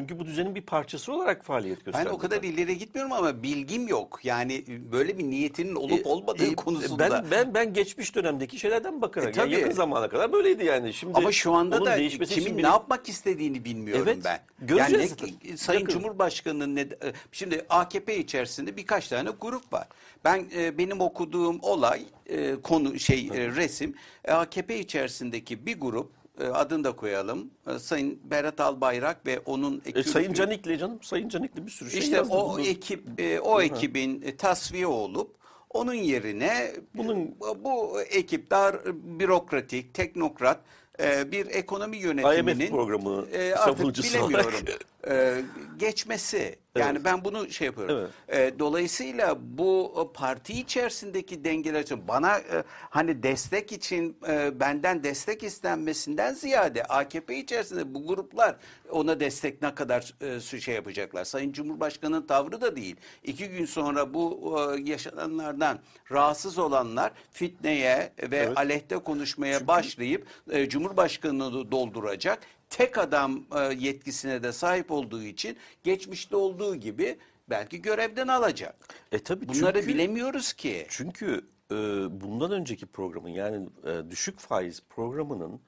Çünkü 0.00 0.18
bu 0.18 0.26
düzenin 0.26 0.54
bir 0.54 0.60
parçası 0.62 1.12
olarak 1.12 1.44
faaliyet 1.44 1.78
Ben 1.78 1.84
gösterdi. 1.84 2.08
o 2.08 2.18
kadar 2.18 2.42
ileri 2.42 2.78
gitmiyorum 2.78 3.12
ama 3.12 3.42
bilgim 3.42 3.88
yok. 3.88 4.20
Yani 4.24 4.64
böyle 4.92 5.18
bir 5.18 5.24
niyetinin 5.24 5.74
olup 5.74 6.06
olmadığı 6.06 6.44
E, 6.44 6.46
e, 6.50 6.54
konusunda. 6.54 7.10
Ben, 7.10 7.24
ben 7.30 7.54
ben 7.54 7.72
geçmiş 7.74 8.14
dönemdeki 8.14 8.58
şeylerden 8.58 9.02
bakarak 9.02 9.36
E, 9.36 9.40
yani 9.40 9.50
tabii. 9.50 9.60
yakın 9.60 9.74
zamana 9.74 10.08
kadar 10.08 10.32
böyleydi 10.32 10.64
yani. 10.64 10.92
Şimdi 10.94 11.12
Ama 11.14 11.32
şu 11.32 11.52
anda 11.52 11.84
da 11.84 11.96
için 11.96 12.24
kimin 12.24 12.58
bir- 12.58 12.62
ne 12.62 12.66
yapmak 12.66 13.08
istediğini 13.08 13.64
bilmiyorum 13.64 14.04
Evet, 14.08 14.18
ben. 14.24 14.40
göreceğiz 14.60 15.14
yani 15.20 15.34
ne- 15.50 15.56
Sayın 15.56 15.80
Yakın. 15.80 15.92
Cumhurbaşkanı'nın 15.94 16.76
ne 16.76 16.80
e, 16.80 16.86
şimdi 17.32 17.66
AKP 17.68 18.18
içerisinde 18.18 18.76
birkaç 18.76 19.08
tane 19.08 19.30
grup 19.40 19.72
var. 19.72 19.86
Ben 20.24 20.44
e, 20.56 20.78
benim 20.78 21.00
okuduğum 21.00 21.58
olay 21.62 22.02
e, 22.26 22.54
konu 22.62 22.98
şey 22.98 23.30
e, 23.34 23.46
resim 23.48 23.94
e, 24.24 24.32
AKP 24.32 24.78
içerisindeki 24.78 25.66
bir 25.66 25.80
grup 25.80 26.10
e, 26.10 26.19
adını 26.46 26.84
da 26.84 26.92
koyalım. 26.96 27.50
E, 27.74 27.78
Sayın 27.78 28.18
Berat 28.24 28.60
Albayrak 28.60 29.26
ve 29.26 29.38
onun 29.46 29.74
E, 29.86 29.88
ekibi. 29.88 30.04
Sayın 30.04 30.32
Canikli 30.32 30.78
canım, 30.78 30.98
Sayın 31.02 31.28
Canikli 31.28 31.66
bir 31.66 31.70
sürü 31.70 31.90
şey 31.90 32.00
İşte 32.00 32.16
yazdı. 32.16 32.34
o 32.34 32.52
Bunu- 32.52 32.60
ekip 32.66 33.20
e, 33.20 33.40
o 33.40 33.60
ekibin 33.60 34.22
e, 34.22 34.36
tasfiye 34.36 34.86
olup 34.86 35.34
onun 35.70 35.94
yerine 35.94 36.72
Bunun- 36.94 37.34
bu, 37.64 38.00
ekip 38.02 38.50
daha 38.50 38.72
bürokratik, 39.18 39.94
teknokrat 39.94 40.58
e, 41.02 41.32
bir 41.32 41.46
ekonomi 41.46 41.96
yönetiminin 41.96 42.60
IMF 42.60 42.70
programı 42.70 43.26
e, 43.32 43.54
artık 43.54 43.78
bilemiyorum 44.04 44.34
olarak. 44.34 44.80
e, 45.08 45.42
geçmesi. 45.76 46.58
Yani 46.78 47.04
ben 47.04 47.24
bunu 47.24 47.50
şey 47.50 47.66
yapıyorum. 47.66 48.10
E, 48.28 48.58
dolayısıyla 48.58 49.38
bu 49.40 50.10
parti 50.14 50.52
içerisindeki 50.60 51.44
dengeler 51.44 51.80
için 51.80 52.08
bana 52.08 52.38
e, 52.38 52.64
hani 52.90 53.22
destek 53.22 53.72
için 53.72 54.16
e, 54.28 54.60
benden 54.60 55.04
destek 55.04 55.42
istenmesinden 55.42 56.34
ziyade 56.34 56.84
AKP 56.84 57.38
içerisinde 57.38 57.94
bu 57.94 58.06
gruplar 58.06 58.56
ona 58.90 59.20
destek 59.20 59.62
ne 59.62 59.74
kadar 59.74 60.14
e, 60.20 60.60
şey 60.60 60.74
yapacaklar. 60.74 61.24
Sayın 61.24 61.52
Cumhurbaşkanı'nın 61.52 62.26
tavrı 62.26 62.60
da 62.60 62.76
değil. 62.76 62.96
İki 63.24 63.48
gün 63.48 63.64
sonra 63.66 64.14
bu 64.14 64.56
e, 64.58 64.90
yaşananlardan 64.90 65.78
rahatsız 66.10 66.58
olanlar 66.58 67.12
fitneye 67.32 68.12
ve 68.22 68.36
Evet. 68.36 68.58
aleyhte 68.58 68.98
konuşmaya 68.98 69.66
başlayıp 69.66 70.26
e, 70.50 70.68
Cumhurbaşkanı'nı 70.68 71.70
dolduracak 71.72 72.38
tek 72.70 72.98
adam 72.98 73.44
e, 73.56 73.58
yetkisine 73.60 74.42
de 74.42 74.52
sahip 74.52 74.90
olduğu 74.90 75.22
için 75.22 75.56
geçmişte 75.84 76.36
olduğu 76.36 76.76
gibi 76.76 77.18
belki 77.50 77.82
görevden 77.82 78.28
alacak. 78.28 78.94
E 79.12 79.18
tabii 79.18 79.48
Bunları 79.48 79.80
çünkü- 79.80 79.94
bilemiyoruz 79.94 80.52
ki. 80.52 80.86
Çünkü 80.88 81.46
e, 81.70 81.74
bundan 82.20 82.52
önceki 82.52 82.86
programın 82.86 83.28
yani 83.28 83.68
e, 83.86 84.10
düşük 84.10 84.38
faiz 84.38 84.82
programının 84.90 85.60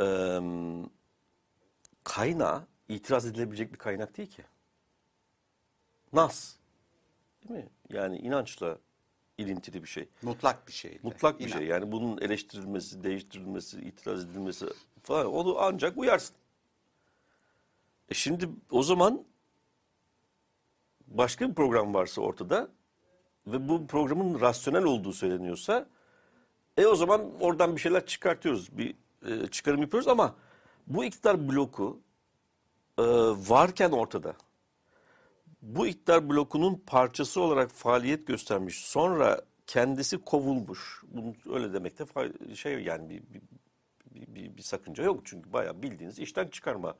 e, 0.00 0.06
kaynağı 2.04 2.66
itiraz 2.88 3.26
edilebilecek 3.26 3.72
bir 3.72 3.78
kaynak 3.78 4.16
değil 4.16 4.30
ki. 4.30 4.42
Nas. 6.12 6.54
Değil 7.48 7.60
mi? 7.60 7.68
Yani 7.90 8.18
inançla 8.18 8.78
ilintili 9.38 9.82
bir 9.82 9.88
şey. 9.88 10.08
Mutlak 10.22 10.68
bir 10.68 10.72
şey. 10.72 10.98
Mutlak 11.02 11.40
bir 11.40 11.48
şey. 11.48 11.66
Yani 11.66 11.92
bunun 11.92 12.18
eleştirilmesi, 12.18 13.04
değiştirilmesi, 13.04 13.80
itiraz 13.80 14.24
edilmesi 14.24 14.66
falan 15.04 15.26
onu 15.26 15.58
ancak 15.58 15.98
uyarsın. 15.98 16.36
E 18.08 18.14
şimdi 18.14 18.48
o 18.70 18.82
zaman 18.82 19.24
başka 21.06 21.48
bir 21.48 21.54
program 21.54 21.94
varsa 21.94 22.20
ortada 22.20 22.68
ve 23.46 23.68
bu 23.68 23.86
programın 23.86 24.40
rasyonel 24.40 24.84
olduğu 24.84 25.12
söyleniyorsa 25.12 25.86
e 26.76 26.86
o 26.86 26.96
zaman 26.96 27.40
oradan 27.40 27.76
bir 27.76 27.80
şeyler 27.80 28.06
çıkartıyoruz. 28.06 28.78
Bir 28.78 28.94
e, 29.26 29.46
çıkarım 29.46 29.82
yapıyoruz 29.82 30.08
ama 30.08 30.34
bu 30.86 31.04
iktidar 31.04 31.48
bloku 31.48 32.00
e, 32.98 33.02
varken 33.48 33.90
ortada 33.90 34.34
bu 35.62 35.86
iktidar 35.86 36.30
blokunun 36.30 36.82
parçası 36.86 37.40
olarak 37.40 37.70
faaliyet 37.70 38.26
göstermiş. 38.26 38.84
Sonra 38.84 39.40
kendisi 39.66 40.18
kovulmuş. 40.18 41.02
Bunu 41.08 41.34
öyle 41.54 41.72
demekte 41.72 42.04
fay- 42.04 42.56
şey 42.56 42.84
yani 42.84 43.10
bir, 43.10 43.22
bir, 43.34 43.42
bir, 44.14 44.34
bir, 44.34 44.56
bir 44.56 44.62
sakınca 44.62 45.04
yok. 45.04 45.20
Çünkü 45.24 45.52
bayağı 45.52 45.82
bildiğiniz 45.82 46.18
işten 46.18 46.48
çıkarma 46.48 46.94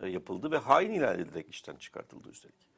e, 0.00 0.08
yapıldı 0.08 0.50
ve 0.50 0.56
hain 0.58 0.90
ilan 0.90 1.18
edilerek 1.18 1.50
işten 1.50 1.76
çıkartıldı 1.76 2.28
üstelik. 2.28 2.70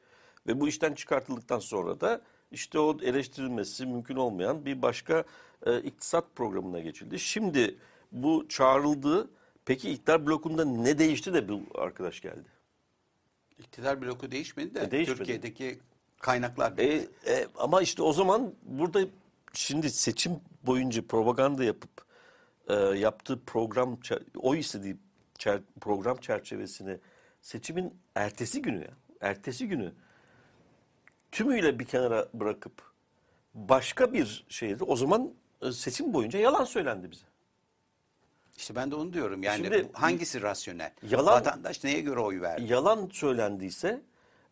Ve 0.47 0.59
bu 0.59 0.67
işten 0.67 0.93
çıkartıldıktan 0.93 1.59
sonra 1.59 2.01
da 2.01 2.21
işte 2.51 2.79
o 2.79 2.97
eleştirilmesi 3.01 3.85
mümkün 3.85 4.15
olmayan 4.15 4.65
bir 4.65 4.81
başka 4.81 5.23
e, 5.65 5.79
iktisat 5.81 6.35
programına 6.35 6.79
geçildi. 6.79 7.19
Şimdi 7.19 7.75
bu 8.11 8.45
çağrıldı. 8.49 9.29
Peki 9.65 9.89
iktidar 9.89 10.25
blokunda 10.25 10.65
ne 10.65 10.99
değişti 10.99 11.33
de 11.33 11.49
bu 11.49 11.61
arkadaş 11.75 12.21
geldi? 12.21 12.49
İktidar 13.59 14.01
bloku 14.01 14.31
değişmedi 14.31 14.75
de 14.75 14.81
E, 14.81 14.91
değişmedi. 14.91 15.17
Türkiye'deki 15.17 15.79
kaynaklar 16.19 16.73
E, 16.77 17.07
e, 17.27 17.47
ama 17.55 17.81
işte 17.81 18.03
o 18.03 18.13
zaman 18.13 18.53
burada 18.63 19.01
şimdi 19.53 19.89
seçim 19.89 20.39
boyunca 20.65 21.07
propaganda 21.07 21.63
yapıp 21.63 22.05
e, 22.67 22.73
yaptığı 22.73 23.39
program 23.45 23.99
o 24.37 24.55
istediği 24.55 24.97
çer- 25.39 25.61
program 25.81 26.17
çerçevesini 26.17 26.97
seçimin 27.41 27.93
ertesi 28.15 28.61
günü 28.61 28.81
ya 28.81 28.91
ertesi 29.21 29.67
günü 29.67 29.93
tümüyle 31.31 31.79
bir 31.79 31.85
kenara 31.85 32.27
bırakıp 32.33 32.73
başka 33.53 34.13
bir 34.13 34.45
şeydi 34.49 34.83
o 34.83 34.95
zaman 34.95 35.33
e, 35.61 35.71
seçim 35.71 36.13
boyunca 36.13 36.39
yalan 36.39 36.63
söylendi 36.63 37.11
bize. 37.11 37.25
İşte 38.57 38.75
ben 38.75 38.91
de 38.91 38.95
onu 38.95 39.13
diyorum. 39.13 39.43
Yani 39.43 39.55
Şimdi- 39.65 39.89
hangisi 39.93 40.41
rasyonel? 40.41 40.91
Yalan- 41.09 41.33
Vatandaş 41.33 41.83
neye 41.83 42.01
göre 42.01 42.19
oy 42.19 42.41
verdi? 42.41 42.63
Yalan 42.73 43.09
söylendiyse 43.13 44.01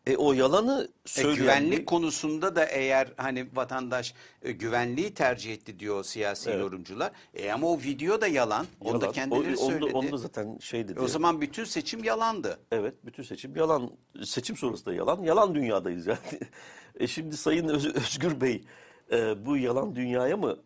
e, 0.06 0.16
o 0.16 0.32
yalanı 0.32 0.88
E, 1.06 1.08
söyleyen 1.08 1.36
güvenlik 1.36 1.86
konusunda 1.86 2.56
da 2.56 2.64
eğer 2.64 3.12
hani 3.16 3.46
vatandaş 3.54 4.14
e, 4.42 4.52
güvenliği 4.52 5.14
tercih 5.14 5.52
etti 5.52 5.78
diyor 5.78 6.04
siyasi 6.04 6.50
yorumcular. 6.50 7.12
E 7.34 7.50
ama 7.52 7.66
o 7.66 7.78
video 7.78 8.20
da 8.20 8.26
yalan. 8.26 8.66
Onu 8.80 9.00
da 9.00 9.04
yalan. 9.04 9.14
kendileri 9.14 9.56
O- 9.56 9.62
onu 9.64 9.70
söyledi. 9.72 9.96
onu 9.96 10.12
da 10.12 10.16
zaten 10.16 10.58
şey 10.58 10.88
dedi. 10.88 10.98
E, 10.98 11.02
o 11.02 11.08
zaman 11.08 11.40
bütün 11.40 11.64
seçim 11.64 12.04
yalandı. 12.04 12.58
Evet, 12.72 12.94
bütün 13.04 13.22
seçim 13.22 13.56
yalan. 13.56 13.90
Seçim 14.24 14.56
sonrası 14.56 14.86
da 14.86 14.94
yalan. 14.94 15.22
Yalan 15.22 15.54
dünyadayız 15.54 16.06
yani. 16.06 16.18
E 17.00 17.06
şimdi 17.06 17.36
Sayın 17.36 17.68
Öz- 17.68 17.94
Özgür 17.96 18.40
Bey 18.40 18.64
e, 19.12 19.46
bu 19.46 19.56
yalan 19.56 19.94
dünyaya 19.96 20.36
mı 20.36 20.56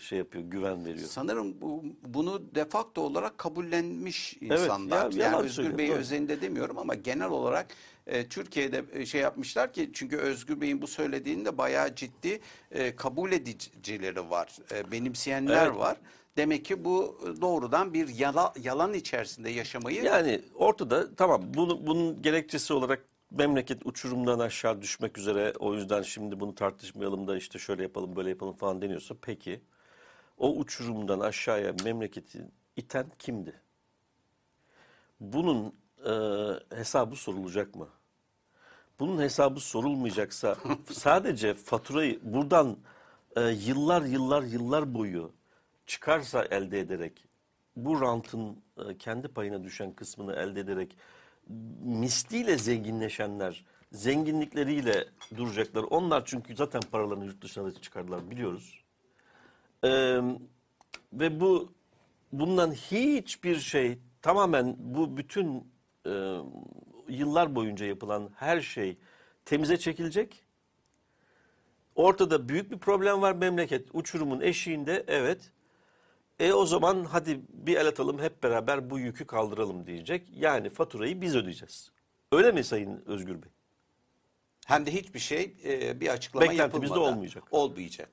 şey 0.00 0.18
yapıyor, 0.18 0.44
güven 0.44 0.84
veriyor? 0.84 1.08
Sanırım 1.08 1.60
bu, 1.60 1.84
bunu 2.06 2.54
defakto 2.54 3.00
olarak 3.00 3.38
kabullenmiş 3.38 4.36
insanlar. 4.40 5.12
ya- 5.12 5.24
yani 5.24 5.36
Özgür 5.36 5.78
Bey 5.78 5.90
özelinde 5.92 6.40
demiyorum 6.42 6.78
ama 6.78 6.94
genel 6.94 7.28
olarak 7.28 7.66
e, 8.06 8.28
Türkiye'de 8.28 8.84
e, 8.92 9.06
şey 9.06 9.20
yapmışlar 9.20 9.72
ki 9.72 9.90
çünkü 9.92 10.16
Özgür 10.16 10.60
Bey'in 10.60 10.82
bu 10.82 10.86
söylediğinde 10.86 11.58
bayağı 11.58 11.94
ciddi 11.94 12.40
e, 12.70 12.96
kabul 12.96 13.32
edicileri 13.32 14.30
var. 14.30 14.56
E, 14.74 14.92
benimseyenler 14.92 15.66
Evet. 15.66 15.76
var. 15.78 15.96
Demek 16.36 16.64
ki 16.64 16.84
bu 16.84 17.18
e, 17.22 17.40
doğrudan 17.40 17.94
bir 17.94 18.08
yala, 18.08 18.52
yalan 18.62 18.94
içerisinde 18.94 19.50
yaşamayı 19.50 20.02
Yani 20.04 20.40
ortada 20.54 21.14
tamam 21.14 21.42
bunu, 21.54 21.86
bunun 21.86 22.22
gerekçesi 22.22 22.72
olarak 22.72 23.04
memleket 23.30 23.86
uçurumdan 23.86 24.38
aşağı 24.38 24.82
düşmek 24.82 25.18
üzere 25.18 25.52
o 25.58 25.74
yüzden 25.74 26.02
şimdi 26.02 26.40
bunu 26.40 26.54
tartışmayalım 26.54 27.28
da 27.28 27.36
işte 27.36 27.58
şöyle 27.58 27.82
yapalım 27.82 28.16
böyle 28.16 28.28
yapalım 28.30 28.56
falan 28.56 28.82
deniyorsa 28.82 29.14
peki 29.22 29.60
o 30.38 30.56
uçurumdan 30.56 31.20
aşağıya 31.20 31.74
memleketi 31.84 32.44
iten 32.76 33.06
kimdi? 33.18 33.60
Bunun 35.20 35.74
e, 36.06 36.12
hesabı 36.76 37.16
sorulacak 37.16 37.74
mı? 37.74 37.88
Bunun 39.00 39.22
hesabı 39.22 39.60
sorulmayacaksa 39.60 40.56
sadece 40.92 41.54
faturayı 41.54 42.20
buradan 42.22 42.76
e, 43.36 43.40
yıllar 43.40 44.02
yıllar 44.02 44.42
yıllar 44.42 44.94
boyu 44.94 45.32
çıkarsa 45.86 46.44
elde 46.44 46.80
ederek 46.80 47.24
bu 47.76 48.00
rantın 48.00 48.62
e, 48.88 48.98
kendi 48.98 49.28
payına 49.28 49.64
düşen 49.64 49.92
kısmını 49.92 50.32
elde 50.32 50.60
ederek 50.60 50.96
misliyle 51.82 52.58
zenginleşenler 52.58 53.64
zenginlikleriyle 53.92 55.04
duracaklar. 55.36 55.82
Onlar 55.82 56.24
çünkü 56.24 56.56
zaten 56.56 56.80
paralarını 56.80 57.24
yurt 57.24 57.42
dışına 57.42 57.66
da 57.66 57.80
çıkardılar 57.80 58.30
biliyoruz. 58.30 58.84
Ee, 59.84 60.20
ve 61.12 61.40
bu 61.40 61.72
bundan 62.32 62.72
hiçbir 62.72 63.56
şey 63.56 63.98
tamamen 64.22 64.76
bu 64.78 65.16
bütün 65.16 65.72
e, 66.06 66.36
yıllar 67.08 67.54
boyunca 67.54 67.86
yapılan 67.86 68.30
her 68.36 68.60
şey 68.60 68.98
temize 69.44 69.76
çekilecek. 69.76 70.44
Ortada 71.94 72.48
büyük 72.48 72.70
bir 72.70 72.78
problem 72.78 73.22
var 73.22 73.32
memleket 73.32 73.88
uçurumun 73.92 74.40
eşiğinde 74.40 75.04
evet. 75.08 75.52
E 76.40 76.52
o 76.52 76.66
zaman 76.66 77.04
hadi 77.04 77.40
bir 77.48 77.76
el 77.76 77.88
atalım 77.88 78.18
hep 78.18 78.42
beraber 78.42 78.90
bu 78.90 78.98
yükü 78.98 79.26
kaldıralım 79.26 79.86
diyecek. 79.86 80.28
Yani 80.36 80.70
faturayı 80.70 81.20
biz 81.20 81.36
ödeyeceğiz. 81.36 81.90
Öyle 82.32 82.52
mi 82.52 82.64
Sayın 82.64 83.02
Özgür 83.06 83.42
Bey? 83.42 83.50
hem 84.70 84.86
de 84.86 84.92
hiçbir 84.92 85.18
şey 85.18 85.54
e, 85.64 86.00
bir 86.00 86.08
açıklama 86.08 86.50
Beklentimizde 86.50 86.86
yapılmadan 86.86 87.14
olmayacak. 87.14 87.44
Olmayacak. 87.50 88.10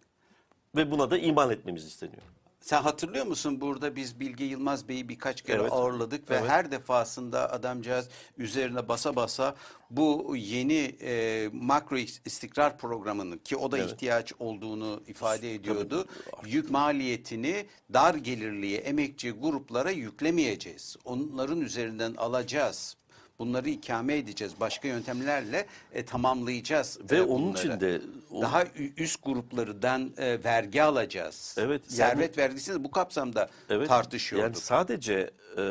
Ve 0.76 0.92
buna 0.92 1.12
da 1.12 1.18
iman 1.18 1.52
etmemiz 1.52 1.86
isteniyor. 1.86 2.22
Sen 2.62 2.82
hatırlıyor 2.82 3.26
musun 3.26 3.62
burada 3.62 3.96
biz 3.96 4.20
Bilge 4.20 4.46
Yılmaz 4.46 4.88
Bey'i 4.88 5.10
birkaç 5.10 5.42
kere 5.42 5.62
Evet. 5.62 5.72
ağırladık 5.72 6.30
ve 6.30 6.36
Evet. 6.36 6.50
her 6.50 6.72
defasında 6.72 7.52
adamcağız 7.52 8.10
üzerine 8.38 8.88
basa 8.88 9.16
basa 9.16 9.56
bu 9.90 10.36
yeni 10.38 10.96
e, 11.02 11.50
makro 11.54 11.98
istikrar 11.98 12.78
programının 12.78 13.38
ki 13.38 13.58
o 13.58 13.72
da 13.72 13.78
Evet. 13.78 13.92
ihtiyaç 13.92 14.34
olduğunu 14.40 15.04
ifade 15.08 15.54
ediyordu. 15.56 16.06
Yük 16.46 16.70
maliyetini 16.72 17.66
dar 17.94 18.16
gelirliye 18.16 18.78
emekçi 18.78 19.32
gruplara 19.32 19.92
yüklemeyeceğiz. 19.92 20.98
Onların 21.06 21.62
üzerinden 21.62 22.16
alacağız. 22.16 22.98
Bunları 23.40 23.70
ikame 23.70 24.18
edeceğiz. 24.18 24.54
Başka 24.60 24.88
yöntemlerle 24.88 25.66
e, 25.94 26.06
tamamlayacağız. 26.06 27.00
Ve 27.12 27.18
e, 27.18 27.22
onun 27.22 27.54
için 27.54 27.80
de 27.80 28.02
o- 28.32 28.42
daha 28.42 28.64
üst 28.98 29.24
gruplardan 29.24 30.12
e, 30.18 30.44
vergi 30.44 30.84
alacağız. 30.84 31.56
Evet, 31.60 31.82
yani- 31.82 31.92
Servet 31.96 32.38
vergisini 32.38 32.80
de 32.80 32.84
bu 32.84 32.92
kapsamda 32.92 33.50
Evet, 33.70 33.88
tartışıyorduk. 33.88 34.48
Yani 34.48 34.56
sadece 34.56 35.32
e, 35.58 35.64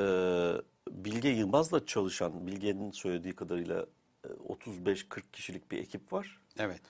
Bilge 0.90 1.28
Yılmaz'la 1.28 1.86
çalışan, 1.86 2.46
Bilge'nin 2.46 2.90
söylediği 2.90 3.34
kadarıyla 3.34 3.86
e, 4.24 4.28
35-40 4.28 5.22
kişilik 5.32 5.70
bir 5.70 5.78
ekip 5.78 6.12
var. 6.12 6.40
Evet. 6.58 6.80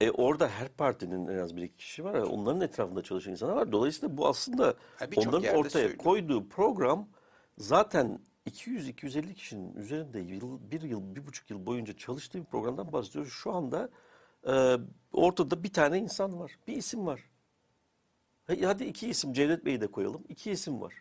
E 0.00 0.10
orada 0.10 0.48
her 0.48 0.68
partinin 0.68 1.28
en 1.28 1.38
az 1.38 1.56
bir 1.56 1.62
iki 1.62 1.76
kişi 1.76 2.04
var. 2.04 2.14
Onların 2.14 2.60
etrafında 2.60 3.02
çalışan 3.02 3.32
insanlar 3.32 3.56
var. 3.56 3.72
Dolayısıyla 3.72 4.16
bu 4.16 4.28
aslında 4.28 4.74
Ha, 4.96 5.06
onların 5.16 5.54
ortaya 5.54 5.70
söylüyor. 5.70 5.98
koyduğu 5.98 6.48
program 6.48 7.08
zaten 7.58 8.18
200-250 8.48 9.34
kişinin 9.34 9.74
üzerinde 9.74 10.18
yıl, 10.20 10.70
bir 10.70 10.82
yıl, 10.82 11.14
bir 11.16 11.26
buçuk 11.26 11.50
yıl 11.50 11.66
boyunca 11.66 11.96
çalıştığı 11.96 12.38
bir 12.38 12.44
programdan 12.44 12.92
bahsediyoruz. 12.92 13.32
Şu 13.32 13.52
anda 13.52 13.88
e, 14.46 14.76
ortada 15.12 15.62
bir 15.62 15.72
tane 15.72 15.98
insan 15.98 16.38
var. 16.38 16.58
Bir 16.66 16.76
isim 16.76 17.06
var. 17.06 17.20
Hadi 18.46 18.84
iki 18.84 19.08
isim 19.08 19.32
Cevdet 19.32 19.64
Bey'i 19.64 19.80
de 19.80 19.86
koyalım. 19.86 20.24
İki 20.28 20.50
isim 20.50 20.80
var. 20.80 20.94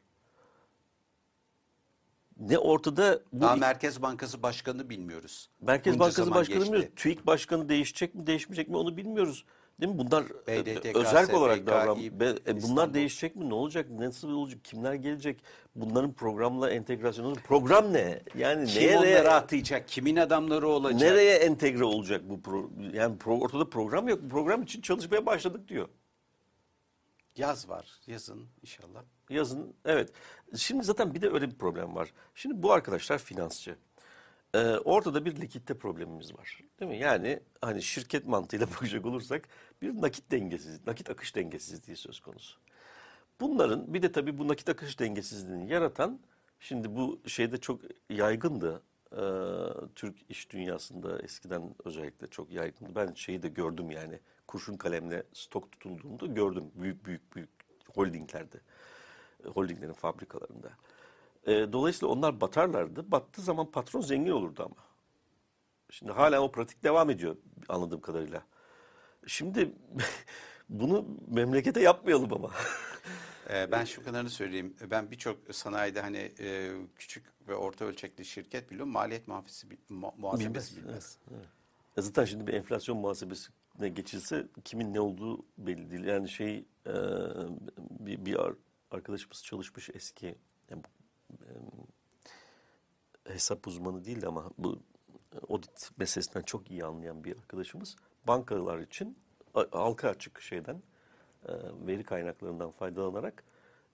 Ne 2.40 2.58
ortada 2.58 3.22
bu 3.34 3.42
Daha 3.42 3.56
Merkez 3.56 4.02
Bankası 4.02 4.44
Başkanı 4.44 4.90
bilmiyoruz. 4.90 5.50
Merkez 5.62 5.94
Bunca 5.94 6.00
Bankası 6.00 6.32
Başkanı 6.32 6.62
bilmiyoruz. 6.62 6.90
TÜİK 6.96 7.28
Başkanı 7.28 7.70
değişecek 7.70 8.16
mi 8.16 8.28
değişmeyecek 8.28 8.70
mi 8.70 8.78
onu 8.78 8.98
bilmiyoruz. 8.98 9.46
Değil 9.82 9.94
mi? 9.94 9.98
Bunlar 9.98 10.26
e, 10.48 10.66
BDDK, 10.66 10.96
özel 10.96 11.34
olarak 11.34 11.68
davran. 11.68 12.00
E, 12.48 12.62
bunlar 12.62 12.94
değişecek 12.94 13.36
mi? 13.36 13.50
Ne 13.50 13.54
olacak? 13.54 13.90
Nasıl 13.90 14.32
olacak? 14.32 14.64
Kimler 14.64 14.94
gelecek? 14.94 15.44
Bunların 15.76 16.14
programla 16.14 16.70
entegrasyonu. 16.70 17.36
Program 17.36 17.94
ne? 17.94 18.22
Yani 18.38 18.68
Kim 18.68 18.84
nereye 18.84 18.98
onları 18.98 19.32
atayacak? 19.34 19.88
Kimin 19.88 20.16
adamları 20.16 20.68
olacak? 20.68 21.02
nereye 21.02 21.36
entegre 21.36 21.84
olacak 21.84 22.22
bu 22.30 22.42
pro, 22.42 22.70
yani 22.94 23.18
pro- 23.18 23.40
ortada 23.40 23.70
program 23.70 24.08
yok. 24.08 24.20
Program 24.30 24.64
için 24.64 24.82
çalışmaya 24.82 25.26
başladık 25.26 25.68
diyor. 25.68 25.88
Yaz 27.36 27.70
var. 27.70 27.86
Yazın 28.08 28.48
inşallah. 28.62 29.04
Yazın 29.30 29.76
evet. 29.86 30.10
Şimdi 30.56 30.84
zaten 30.84 31.14
bir 31.14 31.22
de 31.22 31.30
öyle 31.30 31.52
bir 31.52 31.56
problem 31.56 31.96
var. 31.96 32.14
Şimdi 32.36 32.64
bu 32.64 32.72
arkadaşlar 32.72 33.18
finansçı. 33.18 33.76
Ee, 34.54 34.60
ortada 34.60 35.26
bir 35.26 35.42
likitte 35.42 35.78
problemimiz 35.78 36.34
var. 36.34 36.62
Değil 36.80 36.92
mi? 36.92 36.98
Yani 36.98 37.40
hani 37.62 37.82
şirket 37.82 38.28
mantığıyla 38.28 38.68
bakacak 38.72 39.06
olursak 39.06 39.48
bir 39.82 40.02
nakit 40.02 40.32
dengesiz, 40.32 40.88
nakit 40.88 41.10
akış 41.10 41.36
dengesizliği 41.36 41.98
söz 41.98 42.20
konusu. 42.20 42.60
Bunların 43.42 43.94
bir 43.94 44.02
de 44.02 44.12
tabii 44.12 44.38
bu 44.38 44.48
nakit 44.48 44.70
akış 44.70 45.00
dengesizliğini 45.00 45.72
yaratan 45.72 46.20
şimdi 46.60 46.96
bu 46.96 47.20
şeyde 47.28 47.58
çok 47.58 47.82
yaygındı. 48.10 48.82
Türk 49.96 50.18
iş 50.30 50.50
dünyasında 50.50 51.22
eskiden 51.22 51.76
özellikle 51.86 52.28
çok 52.28 52.52
yaygındı. 52.52 52.96
Ben 52.96 53.14
şeyi 53.14 53.44
de 53.44 53.48
gördüm 53.48 53.92
yani 53.92 54.20
kurşun 54.48 54.78
kalemle 54.78 55.24
stok 55.34 55.72
tutulduğunda 55.72 56.26
gördüm 56.26 56.72
büyük 56.76 57.06
büyük 57.06 57.36
büyük 57.36 57.50
holdinglerde. 57.94 58.58
Holdinglerin 59.46 59.94
fabrikalarında. 59.94 60.70
Dolayısıyla 61.48 62.14
onlar 62.14 62.42
batarlardı. 62.42 63.12
Battığı 63.12 63.42
zaman 63.42 63.72
patron 63.72 64.02
zengin 64.02 64.32
olurdu 64.32 64.64
ama. 64.64 64.88
Şimdi 65.90 66.12
hala 66.12 66.42
o 66.42 66.52
pratik 66.52 66.84
devam 66.84 67.10
ediyor 67.10 67.38
anladığım 67.70 68.02
kadarıyla. 68.02 68.44
Şimdi 69.28 69.72
bunu 70.70 71.06
memlekete 71.28 71.82
yapmayalım 71.82 72.34
ama. 72.34 72.52
Ee, 73.50 73.72
ben 73.72 73.86
şu 73.86 74.04
kadarını 74.04 74.30
söyleyeyim. 74.30 74.76
Ben 74.92 75.12
birçok 75.12 75.56
sanayide 75.56 76.02
hani 76.02 76.32
e, 76.40 76.72
küçük 76.96 77.24
ve 77.48 77.56
orta 77.56 77.86
ölçekli 77.86 78.26
şirket 78.26 78.72
biliyorum. 78.72 78.92
Maliyet 78.92 79.28
muhafesi, 79.28 79.68
mu- 79.90 80.14
muhasebesi 80.18 80.78
Bilmez, 80.78 80.88
bilmez. 80.88 81.18
Ya 81.98 82.04
Zaten 82.04 82.26
şimdi 82.26 82.48
bir 82.48 82.54
enflasyon 82.54 82.98
muhasebesi 82.98 83.50
ne 83.80 83.90
geçilse 83.90 84.48
kimin 84.64 84.94
ne 84.94 85.00
olduğu 85.00 85.46
belli 85.58 85.92
değil. 85.92 86.04
Yani 86.04 86.30
şey 86.30 86.66
e, 86.88 86.94
bir, 88.00 88.26
bir 88.26 88.36
ar- 88.36 88.56
arkadaşımız 88.92 89.44
çalışmış 89.44 89.90
eski 89.94 90.36
yani, 90.70 90.82
e, 93.30 93.34
hesap 93.34 93.68
uzmanı 93.68 94.06
değil 94.06 94.28
ama 94.28 94.52
bu 94.58 94.80
audit 95.50 95.92
meselesinden 95.98 96.42
çok 96.42 96.72
iyi 96.72 96.86
anlayan 96.86 97.24
bir 97.24 97.38
arkadaşımız 97.38 97.96
bankalar 98.28 98.80
için 98.80 99.18
halka 99.72 100.10
açık 100.10 100.42
şeyden 100.42 100.82
e, 101.48 101.52
veri 101.88 102.04
kaynaklarından 102.04 102.72
faydalanarak 102.72 103.44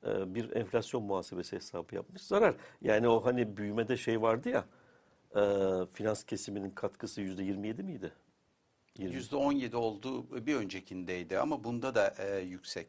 e, 0.07 0.35
bir 0.35 0.55
enflasyon 0.55 1.03
muhasebesi 1.03 1.55
hesabı 1.55 1.95
yapmış. 1.95 2.21
Zarar. 2.21 2.55
Yani 2.81 3.07
o 3.07 3.25
hani 3.25 3.57
büyümede 3.57 3.97
şey 3.97 4.21
vardı 4.21 4.49
ya 4.49 4.65
e, 5.35 5.41
finans 5.93 6.23
kesiminin 6.23 6.69
katkısı 6.69 7.21
yüzde 7.21 7.43
27 7.43 7.83
miydi? 7.83 8.11
20. 8.97 9.15
%17 9.15 9.75
olduğu 9.75 10.45
bir 10.45 10.55
öncekindeydi 10.55 11.39
ama 11.39 11.63
bunda 11.63 11.95
da 11.95 12.13
e, 12.17 12.39
yüksek. 12.39 12.87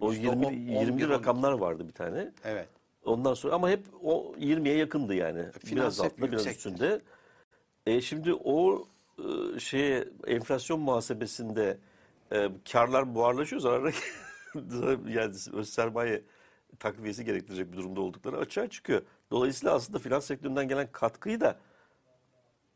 O 0.00 0.12
Yüzde 0.12 0.26
20 0.26 0.46
on- 0.46 0.52
20 0.52 0.92
11, 0.92 1.08
rakamlar 1.08 1.52
vardı 1.52 1.88
bir 1.88 1.92
tane. 1.92 2.32
Evet. 2.44 2.68
Ondan 3.04 3.34
sonra 3.34 3.54
ama 3.54 3.70
hep 3.70 3.84
o 4.02 4.34
20'ye 4.38 4.76
yakındı 4.76 5.14
yani. 5.14 5.50
Finans 5.52 5.72
biraz 5.72 6.00
altında 6.00 6.32
biraz 6.32 6.46
üstünde. 6.46 7.00
E 7.86 8.00
şimdi 8.00 8.34
o 8.34 8.88
e, 9.18 9.60
şeye 9.60 10.08
enflasyon 10.26 10.80
muhasebesinde 10.80 11.78
e, 12.32 12.48
karlar 12.72 13.14
buharlaşıyor 13.14 13.60
zarara 13.62 13.90
yani 15.08 15.34
öz 15.52 15.68
sermaye 15.68 16.22
takviyesi 16.78 17.24
gerektirecek 17.24 17.72
bir 17.72 17.76
durumda 17.76 18.00
oldukları 18.00 18.38
açığa 18.38 18.70
çıkıyor. 18.70 19.02
Dolayısıyla 19.30 19.74
aslında 19.74 19.98
finans 19.98 20.24
sektöründen 20.24 20.68
gelen 20.68 20.88
katkıyı 20.92 21.40
da 21.40 21.56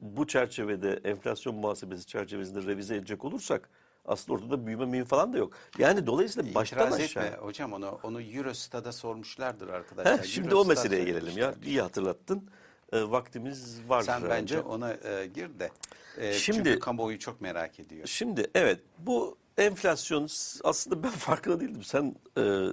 bu 0.00 0.26
çerçevede 0.26 1.00
enflasyon 1.04 1.54
muhasebesi 1.54 2.06
çerçevesinde 2.06 2.62
revize 2.62 2.96
edecek 2.96 3.24
olursak 3.24 3.70
aslında 4.04 4.38
ortada 4.38 4.66
büyüme 4.66 4.86
mühim 4.86 5.04
falan 5.04 5.32
da 5.32 5.38
yok. 5.38 5.52
Yani 5.78 6.06
dolayısıyla 6.06 6.54
baştan 6.54 6.78
İtiraz 6.78 7.00
aşağı. 7.00 7.24
etme 7.24 7.38
hocam 7.38 7.72
onu 7.72 7.98
onu 8.02 8.22
Eurostat'a 8.22 8.92
sormuşlardır 8.92 9.68
arkadaşlar. 9.68 10.18
Heh, 10.18 10.24
şimdi 10.24 10.54
o 10.54 10.58
Eurostat 10.58 10.68
meseleye 10.68 11.04
gelelim 11.04 11.38
ya. 11.38 11.54
İyi 11.64 11.80
hatırlattın. 11.80 12.50
E, 12.92 13.10
vaktimiz 13.10 13.80
var. 13.88 14.02
Sen 14.02 14.22
bence 14.28 14.60
ona 14.60 14.92
e, 14.92 15.26
gir 15.34 15.58
de. 15.58 15.70
E, 16.18 16.32
Şimdi- 16.32 16.58
çünkü 16.64 16.78
kamuoyu 16.78 17.18
çok 17.18 17.40
merak 17.40 17.80
ediyor. 17.80 18.06
Şimdi 18.06 18.50
evet 18.54 18.80
bu 18.98 19.38
enflasyon 19.58 20.28
aslında 20.64 21.02
ben 21.02 21.10
farkında 21.10 21.60
değildim. 21.60 21.82
Sen 21.82 22.14
e, 22.38 22.66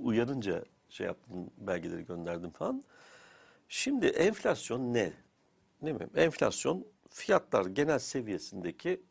uyanınca 0.00 0.64
şey 0.88 1.06
yaptın 1.06 1.50
belgeleri 1.58 2.06
gönderdin 2.06 2.50
falan. 2.50 2.84
Şimdi 3.68 4.06
enflasyon 4.06 4.94
ne? 4.94 5.12
Değil 5.82 5.96
mi? 5.96 6.08
Enflasyon 6.16 6.86
fiyatlar 7.10 7.66
genel 7.66 7.98
seviyesindeki 7.98 9.02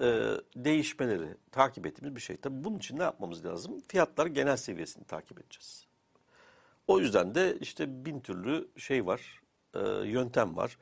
e, 0.00 0.06
değişmeleri 0.56 1.28
takip 1.52 1.86
ettiğimiz 1.86 2.16
bir 2.16 2.20
şey. 2.20 2.36
Tabii 2.36 2.64
bunun 2.64 2.78
için 2.78 2.98
ne 2.98 3.02
yapmamız 3.02 3.44
lazım? 3.44 3.80
Fiyatlar 3.88 4.26
genel 4.26 4.56
seviyesini 4.56 5.04
takip 5.04 5.40
edeceğiz. 5.40 5.86
O 6.86 7.00
yüzden 7.00 7.34
de 7.34 7.56
işte 7.60 8.04
bin 8.04 8.20
türlü 8.20 8.68
şey 8.76 9.06
var, 9.06 9.41
e, 9.74 10.08
yöntem 10.08 10.56
var. 10.56 10.78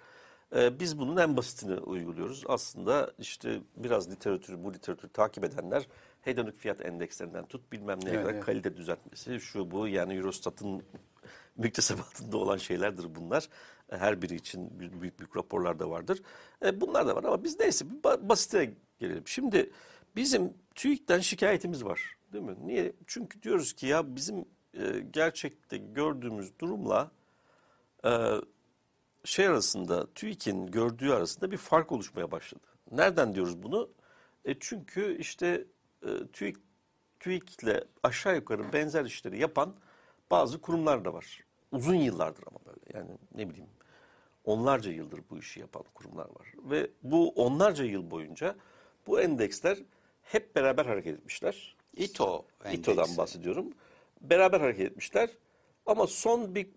E, 0.57 0.81
biz 0.81 0.99
bunun 0.99 1.17
en 1.17 1.37
basitini 1.37 1.75
uyguluyoruz. 1.75 2.45
Aslında 2.49 3.13
işte 3.19 3.61
biraz 3.77 4.11
literatürü, 4.11 4.65
bu 4.65 4.75
literatürü 4.75 5.13
takip 5.13 5.45
edenler 5.45 5.87
hedonik 6.21 6.57
fiyat 6.59 6.87
endekslerinden 6.87 7.47
tut 7.47 7.73
bilmem 7.73 7.99
neye 8.05 8.17
Evet, 8.17 8.27
kadar 8.27 8.41
kalite 8.41 8.77
düzeltmesi, 8.77 9.41
şu 9.41 9.71
bu 9.71 9.89
yani 9.89 10.15
Eurostat'ın 10.15 10.83
müktesebatında 11.57 12.37
olan 12.37 12.57
şeylerdir 12.57 13.15
bunlar. 13.15 13.49
E, 13.93 13.97
Her 13.97 14.23
biri 14.23 14.35
için 14.35 14.81
büyük 14.81 15.03
büyük, 15.03 15.37
raporlar 15.37 15.79
da 15.79 15.91
vardır. 15.91 16.23
E, 16.65 16.81
bunlar 16.81 17.07
da 17.07 17.17
var 17.17 17.25
ama 17.25 17.45
biz 17.45 17.61
neyse 17.61 17.85
basite 18.05 18.75
gelelim. 18.99 19.23
Şimdi 19.27 19.71
bizim 20.17 20.55
TÜİK'ten 20.75 21.21
şikayetimiz 21.21 21.85
var. 21.85 22.17
Değil 22.33 22.45
mi? 22.45 22.57
Niye? 22.65 22.93
Çünkü 23.07 23.43
diyoruz 23.43 23.73
ki 23.73 23.87
ya 23.87 24.17
bizim 24.17 24.45
e, 24.75 25.01
gerçekte 25.11 25.77
gördüğümüz 25.77 26.59
durumla 26.59 27.11
e, 28.05 28.11
şey 29.25 29.47
arasında 29.47 30.13
TÜİK'in 30.15 30.67
gördüğü 30.67 31.11
arasında 31.11 31.51
bir 31.51 31.57
fark 31.57 31.93
oluşmaya 31.93 32.31
başladı. 32.31 32.67
Nereden 32.91 33.35
diyoruz 33.35 33.63
bunu? 33.63 33.91
E 34.45 34.55
çünkü 34.61 35.19
işte 35.19 35.65
e, 36.03 36.27
TÜİK 36.33 36.57
TÜİK'le 37.21 37.85
aşağı 38.03 38.37
yukarı 38.37 38.73
benzer 38.73 39.05
işleri 39.05 39.39
yapan 39.39 39.75
bazı 40.31 40.61
kurumlar 40.61 41.05
da 41.05 41.15
var. 41.15 41.45
Uzun 41.73 41.95
yıllardır 41.95 42.45
ama 42.47 42.59
böyle 42.67 42.99
yani 42.99 43.11
ne 43.35 43.51
bileyim 43.51 43.71
onlarca 44.45 44.91
yıldır 44.91 45.21
bu 45.31 45.39
işi 45.39 45.61
yapan 45.61 45.85
kurumlar 45.95 46.25
var. 46.25 46.55
Ve 46.71 46.91
bu 47.03 47.29
onlarca 47.29 47.85
yıl 47.85 48.11
boyunca 48.11 48.57
bu 49.07 49.21
endeksler 49.21 49.79
hep 50.23 50.57
beraber 50.57 50.87
hareket 50.87 51.19
etmişler. 51.19 51.77
İTO 51.97 52.45
endeksi. 52.65 52.81
İTO'dan 52.81 53.17
bahsediyorum. 53.17 53.67
Beraber 54.21 54.61
hareket 54.61 54.87
etmişler. 54.91 55.31
Ama 55.87 56.07
son 56.07 56.55
bir, 56.55 56.69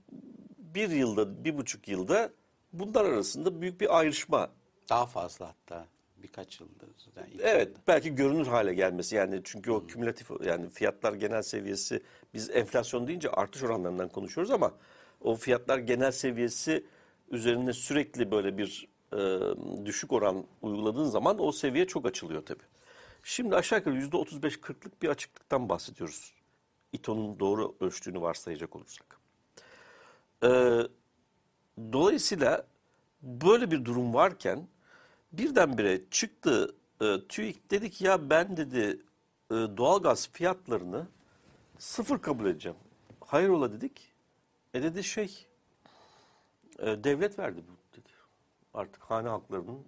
bir 0.75 0.89
yılda, 0.89 1.43
bir 1.43 1.57
buçuk 1.57 1.87
yılda 1.87 2.31
bunlar 2.73 3.05
arasında 3.05 3.61
büyük 3.61 3.81
bir 3.81 3.97
ayrışma. 3.97 4.49
Daha 4.89 5.05
fazla 5.05 5.47
hatta 5.47 5.87
birkaç 6.23 6.59
yıldır. 6.59 6.87
İTO. 7.33 7.43
Evet, 7.43 7.77
belki 7.87 8.15
görünür 8.15 8.47
hale 8.47 8.73
gelmesi 8.73 9.15
yani 9.15 9.41
çünkü 9.43 9.71
o 9.71 9.87
kümülatif 9.87 10.27
yani 10.45 10.69
fiyatlar 10.69 11.13
genel 11.13 11.41
seviyesi 11.41 12.03
biz 12.33 12.49
enflasyon 12.49 13.07
deyince 13.07 13.29
artış 13.29 13.63
oranlarından 13.63 14.09
konuşuyoruz 14.09 14.51
ama 14.51 14.71
o 15.21 15.35
fiyatlar 15.35 15.77
genel 15.77 16.11
seviyesi 16.11 16.85
üzerine 17.31 17.73
sürekli 17.73 18.31
böyle 18.31 18.57
bir 18.57 18.87
e, 19.13 19.39
düşük 19.85 20.13
oran 20.13 20.45
uyguladığın 20.61 21.05
zaman 21.05 21.39
o 21.39 21.51
seviye 21.51 21.87
çok 21.87 22.05
açılıyor 22.05 22.45
tabii. 22.45 22.63
Şimdi 23.23 23.55
aşağı 23.55 23.79
yukarı 23.79 23.95
yüzde 23.95 24.17
35-40'lık 24.17 25.01
bir 25.01 25.09
açıklıktan 25.09 25.69
bahsediyoruz. 25.69 26.33
İTO'nun 26.91 27.39
doğru 27.39 27.75
ölçtüğünü 27.79 28.21
varsayacak 28.21 28.75
olursak. 28.75 29.22
Ee, 30.43 30.81
dolayısıyla 31.93 32.67
böyle 33.21 33.71
bir 33.71 33.85
durum 33.85 34.13
varken 34.13 34.67
birdenbire 35.31 36.01
çıktı 36.11 36.75
e, 37.01 37.27
TÜİK 37.29 37.71
dedi 37.71 37.91
ki 37.91 38.05
ya 38.05 38.29
ben 38.29 38.57
dedi 38.57 39.01
e, 39.51 39.55
doğalgaz 39.55 40.29
fiyatlarını 40.29 41.07
sıfır 41.77 42.19
kabul 42.19 42.45
edeceğim. 42.45 42.77
Hayrola 43.25 43.73
dedik. 43.73 44.13
E 44.73 44.83
dedi 44.83 45.03
şey 45.03 45.45
e, 46.79 47.03
devlet 47.03 47.39
verdi 47.39 47.63
bu 47.67 47.97
dedi. 47.97 48.09
Artık 48.73 49.03
hane 49.03 49.29
halklarının 49.29 49.79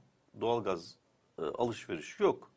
doğalgaz 0.41 0.95
e, 1.39 1.41
alışverişi 1.41 2.24
yok. 2.24 2.51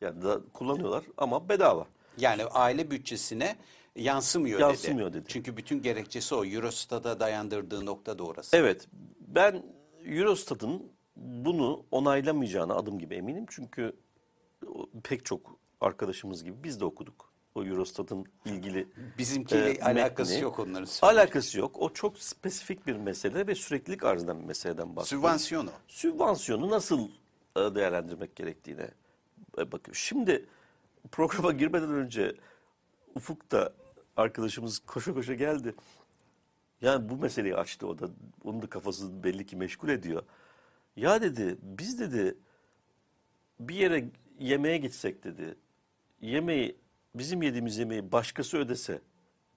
Yani 0.00 0.22
da 0.22 0.40
kullanıyorlar 0.52 1.04
ama 1.16 1.48
bedava. 1.48 1.86
Yani 2.18 2.44
aile 2.44 2.90
bütçesine 2.90 3.56
yansımıyor, 3.96 4.60
Yansımıyor 4.60 5.08
dedi. 5.12 5.18
dedi. 5.22 5.26
Çünkü 5.28 5.56
bütün 5.56 5.82
gerekçesi 5.82 6.34
o. 6.34 6.44
Eurostat'a 6.44 7.20
dayandırdığı 7.20 7.86
nokta 7.86 8.18
da 8.18 8.22
orası. 8.24 8.56
Evet, 8.56 8.88
ben 9.20 9.62
Eurostat'ın 10.04 10.92
bunu 11.16 11.84
onaylamayacağına 11.90 12.74
adım 12.74 12.98
gibi 12.98 13.14
eminim. 13.14 13.46
Çünkü 13.48 13.96
pek 15.04 15.24
çok 15.24 15.56
arkadaşımız 15.80 16.44
gibi 16.44 16.64
biz 16.64 16.80
de 16.80 16.84
okuduk. 16.84 17.32
O 17.54 17.64
Eurostat'ın 17.64 18.26
ilgili 18.44 18.88
Bizimkiyle 19.18 19.70
e, 19.70 19.80
alakası 19.82 20.32
metni. 20.32 20.42
yok 20.44 20.58
onların. 20.58 20.84
söylediği. 20.84 21.20
Alakası 21.22 21.58
yok. 21.58 21.76
O 21.82 21.92
çok 21.92 22.18
spesifik 22.18 22.86
bir 22.86 22.96
mesele 22.96 23.46
ve 23.46 23.54
süreklilik 23.54 24.04
arz 24.04 24.24
eden 24.24 24.40
bir 24.40 24.44
meseleden 24.44 24.96
bahsediyor. 24.96 25.20
Sübvansiyonu. 25.22 25.70
Sübvansiyonu 25.88 26.70
nasıl 26.70 27.08
e, 27.56 27.60
değerlendirmek 27.74 28.36
gerektiğine 28.36 28.90
e, 29.58 29.72
bakıyor. 29.72 29.94
Şimdi 29.94 30.46
programa 31.12 31.52
girmeden 31.52 31.90
önce 31.94 32.34
Ufuk 33.14 33.50
da 33.52 33.72
arkadaşımız 34.16 34.78
koşa 34.78 35.14
koşa 35.14 35.34
geldi. 35.34 35.74
Yani 36.80 37.08
bu 37.08 37.16
meseleyi 37.16 37.56
açtı 37.56 37.86
o 37.86 37.98
da. 37.98 38.08
Onun 38.44 38.62
da 38.62 38.66
kafası 38.66 39.24
belli 39.24 39.46
ki 39.46 39.56
meşgul 39.56 39.88
ediyor. 39.88 40.22
Ya 40.96 41.22
dedi 41.22 41.58
biz 41.62 42.00
dedi 42.00 42.38
bir 43.60 43.74
yere 43.74 44.04
yemeğe 44.38 44.78
gitsek 44.78 45.24
dedi. 45.24 45.56
Yemeği 46.20 46.76
bizim 47.14 47.42
yediğimiz 47.42 47.78
yemeği 47.78 48.12
başkası 48.12 48.58
ödese 48.58 49.00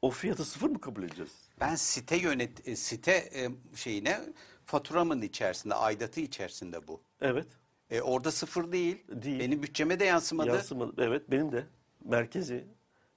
o 0.01 0.10
fiyatı 0.10 0.45
sıfır 0.45 0.70
mı 0.70 0.82
kabul 0.82 1.03
edeceğiz? 1.03 1.32
Ben 1.60 1.76
site 1.76 2.18
yönet 2.18 2.68
e, 2.68 2.76
site 2.76 3.12
e, 3.12 3.49
şeyine 3.76 4.22
faturamın 4.66 5.22
içerisinde, 5.22 5.76
aidatı 5.76 6.22
içerisinde 6.22 6.88
bu. 6.88 7.01
Evet. 7.22 7.47
E, 7.89 8.01
orada 8.01 8.32
sıfır 8.32 8.72
değil. 8.72 9.03
Değil. 9.10 9.39
Benim 9.39 9.64
bütçeme 9.64 9.99
de 9.99 10.05
yansımadı. 10.05 10.47
Yansımadı. 10.47 10.93
Evet 10.97 11.32
benim 11.32 11.51
de. 11.51 11.66
Merkezi. 12.05 12.68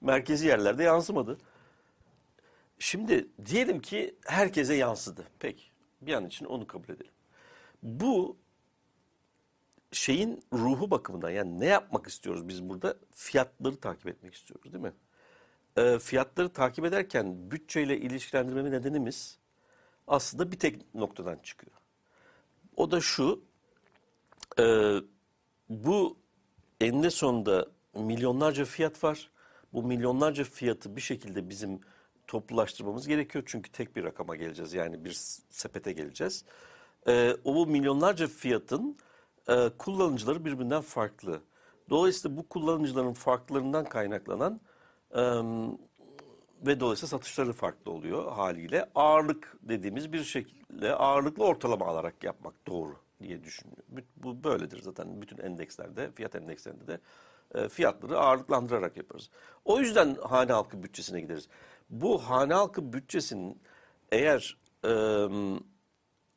Merkezi 0.01 0.47
yerlerde 0.47 0.83
yansımadı. 0.83 1.39
Şimdi 2.79 3.29
diyelim 3.47 3.81
ki 3.81 4.15
herkese 4.27 4.75
yansıdı. 4.75 5.25
Peki. 5.39 5.65
Bir 6.01 6.15
an 6.15 6.27
için 6.27 6.45
onu 6.45 6.67
kabul 6.67 6.89
edelim. 6.95 7.13
Bu 7.83 8.37
şeyin 9.93 10.45
ruhu 10.53 10.91
bakımından 10.91 11.31
yani 11.31 11.61
ne 11.61 11.67
yapmak 11.67 12.07
istiyoruz 12.07 12.49
biz 12.49 12.69
burada? 12.69 12.97
Fiyatları 13.15 13.77
takip 13.77 14.07
etmek 14.07 14.35
istiyoruz 14.35 14.73
değil 14.73 14.85
mi? 14.85 14.93
Ee, 15.77 15.99
fiyatları 15.99 16.49
takip 16.49 16.85
ederken 16.85 17.51
bütçeyle 17.51 17.99
ilişkilendirmeme 17.99 18.71
nedenimiz 18.71 19.39
aslında 20.07 20.53
bir 20.53 20.59
tek 20.59 20.95
noktadan 20.95 21.39
çıkıyor. 21.43 21.73
O 22.77 22.91
da 22.91 23.01
şu, 23.01 23.45
e, 24.59 24.97
bu 25.69 26.19
eninde 26.81 27.11
sonunda 27.11 27.67
milyonlarca 27.95 28.65
fiyat 28.65 29.05
var. 29.05 29.31
Bu 29.73 29.83
milyonlarca 29.83 30.45
fiyatı 30.45 30.97
bir 30.97 31.01
şekilde 31.01 31.49
bizim 31.49 31.81
toplulaştırmamız 32.27 33.09
gerekiyor. 33.09 33.45
Çünkü 33.47 33.73
tek 33.73 33.97
bir 33.97 34.05
rakama 34.05 34.37
geleceğiz. 34.37 34.75
Yani 34.75 35.05
bir 35.05 35.13
sepete 35.51 35.93
geleceğiz. 35.93 36.45
Ee, 37.09 37.37
o 37.45 37.55
bu 37.55 37.67
milyonlarca 37.67 38.27
fiyatın 38.27 38.99
e, 39.49 39.71
kullanıcıları 39.79 40.45
birbirinden 40.45 40.81
farklı. 40.81 41.41
Dolayısıyla 41.91 42.37
bu 42.37 42.49
kullanıcıların 42.49 43.13
farklarından 43.13 43.85
kaynaklanan 43.85 44.61
e, 45.15 45.23
ve 46.67 46.81
dolayısıyla 46.81 47.09
satışları 47.09 47.53
farklı 47.53 47.91
oluyor 47.91 48.33
haliyle. 48.33 48.91
Ağırlık 48.95 49.57
dediğimiz 49.63 50.13
bir 50.13 50.25
şekilde 50.25 50.95
ağırlıklı 50.95 51.45
ortalama 51.45 51.87
alarak 51.87 52.25
yapmak 52.25 52.67
doğru 52.67 52.97
diye 53.23 53.45
düşünüyor. 53.45 53.79
Bu, 54.17 54.45
böyledir 54.45 54.83
zaten 54.83 55.23
bütün 55.23 55.39
endekslerde, 55.39 56.11
fiyat 56.13 56.35
endekslerinde 56.35 56.87
de 56.87 57.01
e, 57.55 57.69
fiyatları 57.69 58.19
ağırlıklandırarak 58.19 58.97
yaparız. 58.97 59.31
O 59.65 59.81
yüzden 59.81 60.15
hane 60.15 60.53
halkı 60.53 60.83
bütçesine 60.83 61.21
gideriz. 61.21 61.49
Bu 61.91 62.19
hane 62.19 62.55
halkı 62.55 62.93
bütçesinin 62.93 63.63
eğer 64.13 64.57
e, 64.85 64.93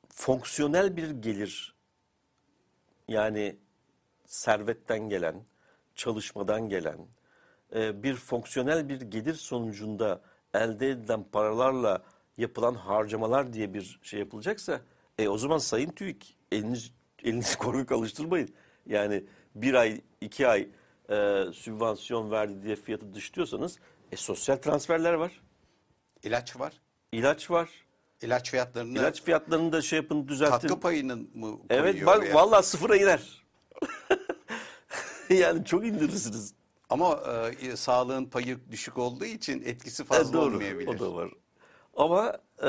fonksiyonel 0.09 0.97
bir 0.97 1.09
gelir 1.09 1.75
yani 3.07 3.55
servetten 4.25 5.09
gelen, 5.09 5.35
çalışmadan 5.95 6.69
gelen 6.69 6.97
e, 7.75 8.03
bir 8.03 8.15
fonksiyonel 8.15 8.89
bir 8.89 9.01
gelir 9.01 9.33
sonucunda 9.33 10.21
elde 10.53 10.89
edilen 10.89 11.23
paralarla 11.23 12.03
yapılan 12.37 12.73
harcamalar 12.73 13.53
diye 13.53 13.73
bir 13.73 13.99
şey 14.03 14.19
yapılacaksa 14.19 14.81
e, 15.17 15.27
o 15.27 15.37
zaman 15.37 15.57
Sayın 15.57 15.91
TÜİK 15.91 16.37
eliniz, 16.51 16.91
elinizi 17.23 17.57
korkak 17.57 17.91
alıştırmayın. 17.91 18.49
Yani 18.85 19.23
bir 19.55 19.73
ay, 19.73 20.01
iki 20.21 20.47
ay 20.47 20.69
e, 21.09 21.43
sübvansiyon 21.53 22.31
verdi 22.31 22.63
diye 22.63 22.75
fiyatı 22.75 23.13
dışlıyorsanız 23.13 23.77
e, 24.11 24.15
sosyal 24.15 24.55
transferler 24.57 25.13
var, 25.13 25.41
İlaç 26.23 26.59
var. 26.59 26.73
ilaç 27.11 27.51
var. 27.51 27.69
İlaç 28.21 28.51
fiyatlarını 28.51 28.99
İlaç 28.99 29.23
fiyatlarını 29.23 29.71
da 29.71 29.81
şey 29.81 29.97
yapın 29.97 30.27
düzeltin. 30.27 30.51
katkı 30.51 30.79
payını 30.79 31.15
mı 31.15 31.27
koyuyor 31.33 31.59
Evet 31.69 32.05
bak 32.05 32.19
oraya? 32.19 32.33
vallahi 32.33 32.65
sıfıra 32.65 32.95
iner. 32.95 33.43
yani 35.29 35.65
çok 35.65 35.85
indirirsiniz. 35.85 36.53
Ama 36.89 37.19
e, 37.61 37.75
sağlığın 37.75 38.25
payı 38.25 38.59
düşük 38.71 38.97
olduğu 38.97 39.25
için 39.25 39.61
etkisi 39.65 40.03
E, 40.03 40.05
fazla 40.05 40.33
doğru, 40.33 40.55
olmayabilir. 40.55 40.87
O 40.87 40.99
da 40.99 41.13
var. 41.15 41.29
Ama 41.95 42.37
e, 42.63 42.67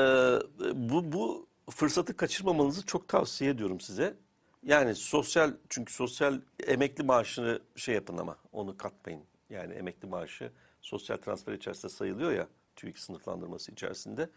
bu, 0.89 1.11
bu 1.11 1.47
fırsatı 1.69 2.17
kaçırmamanızı 2.17 2.85
çok 2.85 3.07
tavsiye 3.07 3.51
ediyorum 3.51 3.79
size. 3.79 4.17
Yani 4.65 4.95
sosyal 4.95 5.51
çünkü 5.69 5.93
sosyal 5.93 6.41
emekli 6.67 7.03
maaşını 7.03 7.59
şey 7.75 7.95
yapın 7.95 8.17
ama 8.17 8.37
onu 8.51 8.77
katmayın. 8.77 9.21
Yani 9.49 9.73
emekli 9.73 10.07
maaşı 10.07 10.51
sosyal 10.81 11.17
transfer 11.17 11.53
içerisinde 11.53 11.91
sayılıyor 11.91 12.31
ya 12.31 12.47
TÜİK 12.75 12.97
sınıflandırması 12.97 13.71
içerisinde. 13.71 14.29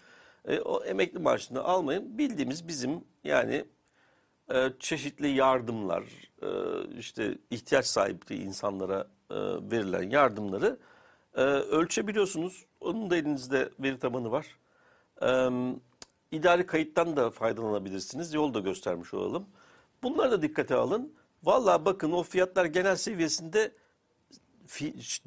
E, 0.45 0.61
o 0.61 0.85
emekli 0.85 1.19
maaşını 1.19 1.63
almayın. 1.63 2.19
Bildiğimiz 2.19 2.69
bizim 2.69 3.05
yani 3.25 3.65
e, 4.51 4.71
çeşitli 4.79 5.29
yardımlar, 5.29 6.05
e, 6.43 6.49
işte 6.99 7.39
ihtiyaç 7.51 7.87
sahibi 7.87 8.35
insanlara 8.35 9.09
e, 9.31 9.35
verilen 9.71 10.11
yardımları 10.11 10.79
e, 11.35 11.41
ölçebiliyorsunuz. 11.43 12.67
Onun 12.81 13.11
da 13.11 13.17
elinizde 13.17 13.69
veri 13.81 13.99
tabanı 13.99 14.31
var. 14.31 14.47
E, 15.23 15.29
idari 16.37 16.67
kayıttan 16.67 17.17
da 17.17 17.31
faydalanabilirsiniz. 17.31 18.35
Yol 18.35 18.55
da 18.55 18.61
göstermiş 18.61 19.15
olalım. 19.15 19.47
Bunları 20.03 20.31
da 20.31 20.43
dikkate 20.43 20.75
alın. 20.75 21.15
Vallahi 21.43 21.85
bakın 21.85 22.13
o 22.13 22.23
fiyatlar 22.23 22.65
genel 22.65 22.97
seviyesinde 22.97 23.73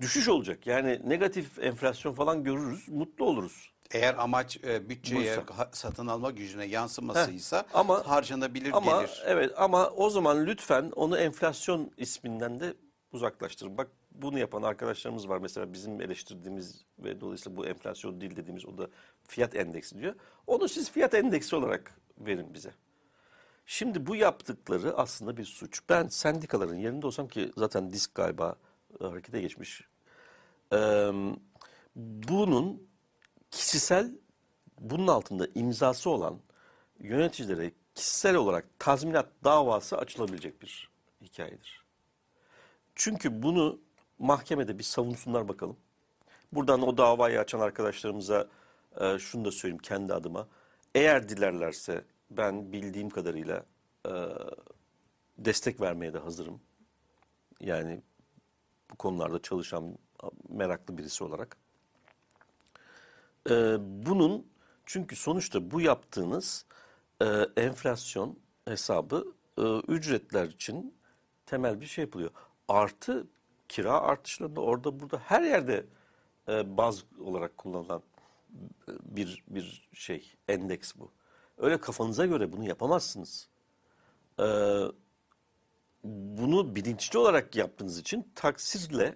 düşüş 0.02 0.28
olacak. 0.28 0.68
Yani 0.68 1.02
negatif 1.06 1.60
enflasyon 1.60 2.14
falan 2.14 2.44
görürüz, 2.44 2.90
mutlu 2.90 3.26
oluruz. 3.26 3.72
Eğer 3.92 4.16
amaç 4.24 4.58
e, 4.64 4.90
bütçeye 4.90 5.38
Buysa. 5.38 5.44
ha- 5.58 5.70
satın 5.74 6.08
alma 6.08 6.32
gücüne 6.32 6.66
yansımasıysa 6.66 7.58
Heh, 7.60 7.64
ama- 7.76 8.08
harcanabilir 8.08 8.72
Ama 8.74 9.02
gelir. 9.02 9.22
evet 9.26 9.52
ama 9.58 9.90
o 9.90 10.10
zaman 10.10 10.46
lütfen 10.46 10.92
onu 10.96 11.18
enflasyon 11.18 11.92
isminden 11.98 12.60
de 12.60 12.74
uzaklaştırın. 13.12 13.78
Bak 13.78 13.88
bunu 14.12 14.40
yapan 14.40 14.62
arkadaşlarımız 14.64 15.30
var 15.30 15.38
mesela 15.38 15.74
bizim 15.74 16.02
eleştirdiğimiz 16.02 16.86
ve 17.00 17.20
dolayısıyla 17.22 17.58
bu 17.58 17.66
enflasyon 17.66 18.22
değil 18.22 18.36
dediğimiz 18.36 18.66
o 18.66 18.78
da 18.78 18.88
fiyat 19.28 19.56
endeksi 19.56 19.98
diyor. 20.00 20.16
Onu 20.48 20.70
siz 20.70 20.92
fiyat 20.92 21.14
endeksi 21.14 21.56
olarak 21.56 21.96
verin 22.18 22.54
bize. 22.54 22.72
Şimdi 23.66 24.06
bu 24.06 24.16
yaptıkları 24.16 24.98
aslında 24.98 25.38
bir 25.38 25.46
suç. 25.46 25.82
Ben 25.90 26.08
sendikaların 26.08 26.76
yerinde 26.76 27.08
olsam 27.08 27.28
ki 27.28 27.52
zaten 27.58 27.92
disk 27.92 28.16
galiba 28.16 28.56
e, 29.02 29.06
harekete 29.06 29.42
geçmiş. 29.42 29.88
Bunun 31.96 32.88
kişisel 33.52 34.12
bunun 34.80 35.08
altında 35.08 35.48
imzası 35.56 36.10
olan 36.10 36.40
yöneticilere 37.00 37.72
kişisel 37.96 38.36
olarak 38.36 38.66
tazminat 38.80 39.28
davası 39.44 39.98
açılabilecek 39.98 40.62
bir 40.62 40.90
hikayedir. 41.22 41.84
Çünkü 42.96 43.44
bunu 43.44 43.80
mahkemede 44.20 44.80
bir 44.80 44.84
savunsunlar 44.84 45.48
bakalım. 45.48 45.78
Buradan 46.52 46.82
o 46.82 46.98
davayı 46.98 47.40
açan 47.40 47.60
arkadaşlarımıza 47.60 48.48
e, 49.02 49.20
şunu 49.20 49.46
da 49.46 49.52
söyleyeyim 49.52 49.82
kendi 49.82 50.14
adıma. 50.14 50.48
Eğer 50.96 51.30
dilerlerse 51.30 52.06
ben 52.38 52.72
bildiğim 52.72 53.10
kadarıyla 53.10 53.66
e, 54.08 54.12
destek 55.38 55.82
vermeye 55.82 56.14
de 56.14 56.18
hazırım. 56.18 56.62
Yani 57.60 58.02
bu 58.92 58.96
konularda 58.96 59.42
çalışan 59.42 59.98
meraklı 60.50 60.98
birisi 60.98 61.24
olarak. 61.24 61.58
Ee, 63.50 63.78
bunun 63.80 64.48
çünkü 64.86 65.16
sonuçta 65.16 65.72
bu 65.72 65.82
yaptığınız 65.82 66.66
e, 67.22 67.26
enflasyon 67.58 68.40
hesabı 68.66 69.34
e, 69.58 69.62
ücretler 69.88 70.46
için 70.46 70.96
temel 71.46 71.82
bir 71.82 71.86
şey 71.86 72.04
yapılıyor. 72.04 72.32
Artı 72.68 73.28
kira 73.70 74.02
artışlarında 74.02 74.62
orada 74.62 75.00
burada 75.00 75.18
her 75.18 75.42
yerde 75.42 75.86
e, 76.48 76.78
baz 76.78 77.04
olarak 77.20 77.58
kullanılan 77.58 78.04
e, 78.88 78.92
bir 79.04 79.44
bir 79.48 79.90
şey 79.94 80.34
endeks 80.48 80.94
bu. 80.96 81.12
Öyle 81.62 81.78
kafanıza 81.80 82.26
göre 82.26 82.52
bunu 82.52 82.68
yapamazsınız. 82.68 83.48
Ee, 84.40 84.44
bunu 86.04 86.76
bilinçli 86.76 87.20
olarak 87.20 87.56
yaptığınız 87.56 88.00
için 88.00 88.32
taksirle 88.36 89.16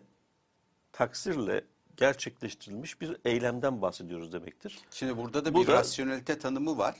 taksirle 0.91 1.65
gerçekleştirilmiş 1.97 3.01
bir 3.01 3.17
eylemden 3.25 3.81
bahsediyoruz 3.81 4.33
demektir. 4.33 4.79
Şimdi 4.91 5.17
burada 5.17 5.45
da 5.45 5.55
bir 5.55 5.67
da- 5.67 5.73
rasyonelite 5.73 6.39
tanımı 6.39 6.77
var. 6.77 6.95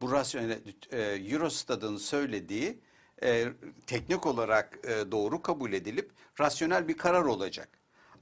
Bu 0.00 0.12
rasyonel 0.12 0.60
e, 0.90 1.00
Eurostat'ın 1.02 1.96
söylediği 1.96 2.78
e, 3.22 3.46
teknik 3.86 4.26
olarak 4.26 4.78
e, 4.84 5.10
doğru 5.12 5.42
kabul 5.42 5.72
edilip 5.72 6.10
rasyonel 6.40 6.88
bir 6.88 6.96
karar 6.96 7.22
olacak. 7.24 7.68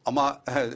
Ama, 0.05 0.43
e, 0.49 0.71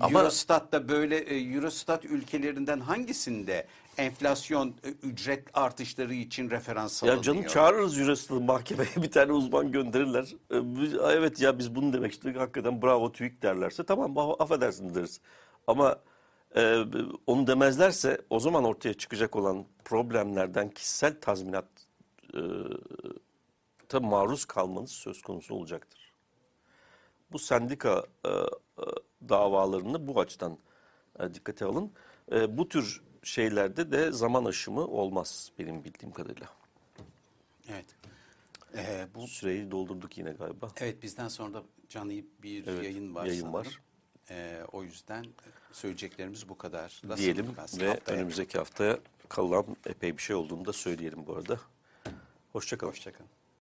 Ama- 0.00 0.20
Eurostat'ta 0.20 0.88
böyle 0.88 1.16
e, 1.16 1.54
Eurostat 1.54 2.04
ülkelerinden 2.04 2.80
hangisinde 2.80 3.66
enflasyon 3.98 4.68
e, 4.84 4.88
ücret 4.88 5.44
artışları 5.54 6.14
için 6.14 6.50
referans 6.50 7.02
Ya 7.02 7.08
alınıyor? 7.08 7.22
canım 7.24 7.42
çağırırız 7.46 7.98
Eurostat 7.98 8.40
mahkemeye 8.42 8.88
bir 8.96 9.10
tane 9.10 9.32
uzman 9.32 9.72
gönderirler. 9.72 10.34
Biz- 10.50 10.94
Evet 10.94 11.40
ya 11.40 11.58
biz 11.58 11.74
bunu 11.74 11.92
demek 11.92 12.12
istedik 12.12 12.36
hakikaten 12.36 12.82
bravo 12.82 13.12
TÜİK 13.12 13.42
derlerse 13.42 13.84
tamam 13.84 14.18
af- 14.18 14.40
affedersin 14.40 14.94
deriz. 14.94 15.20
Ama 15.66 15.96
e, 16.56 16.78
onu 17.26 17.46
demezlerse 17.46 18.20
o 18.30 18.40
zaman 18.40 18.64
ortaya 18.64 18.94
çıkacak 18.94 19.36
olan 19.36 19.64
problemlerden 19.84 20.68
kişisel 20.70 21.20
tazminat 21.20 21.68
e, 22.34 22.40
ta 23.88 24.00
maruz 24.00 24.44
kalmanız 24.44 24.90
söz 24.90 25.22
konusu 25.22 25.54
olacaktır. 25.54 26.12
Bu 27.32 27.38
sendika 27.38 28.04
e, 28.24 28.28
e, 28.28 28.38
davalarını 29.28 30.06
bu 30.08 30.20
açıdan 30.20 30.58
e, 31.20 31.34
dikkate 31.34 31.64
alın. 31.64 31.92
E, 32.32 32.58
bu 32.58 32.68
tür 32.68 33.02
şeylerde 33.26 33.92
de 33.92 34.12
zaman 34.12 34.44
aşımı 34.44 34.86
olmaz 34.86 35.52
benim 35.58 35.84
bildiğim 35.84 36.12
kadarıyla. 36.14 36.46
Evet. 37.68 37.86
E, 38.76 39.06
bu 39.14 39.26
süreyi 39.28 39.70
doldurduk 39.70 40.18
yine 40.18 40.30
galiba. 40.32 40.68
Evet 40.76 41.02
bizden 41.02 41.28
sonra 41.28 41.54
da 41.54 41.62
canlı 41.88 42.12
bir 42.42 42.66
Evet, 42.66 42.84
yayın 42.84 43.14
var 43.14 43.26
yayın 43.26 43.40
sanırım. 43.40 43.54
var. 43.54 43.80
Ee, 44.30 44.60
o 44.72 44.82
yüzden 44.82 45.24
söyleyeceklerimiz 45.72 46.48
bu 46.48 46.58
kadar. 46.58 47.00
Nasıl 47.04 47.22
Diyelim 47.22 47.46
ve 47.48 47.60
haftaya? 47.60 47.98
önümüzdeki 48.06 48.58
haftaya 48.58 48.98
kalan 49.28 49.66
epey 49.86 50.16
bir 50.16 50.22
şey 50.22 50.36
olduğunu 50.36 50.64
da 50.64 50.72
söyleyelim 50.72 51.26
bu 51.26 51.36
arada. 51.36 51.60
Hoşçakalın. 52.52 52.90
Hoşçakalın. 52.90 53.30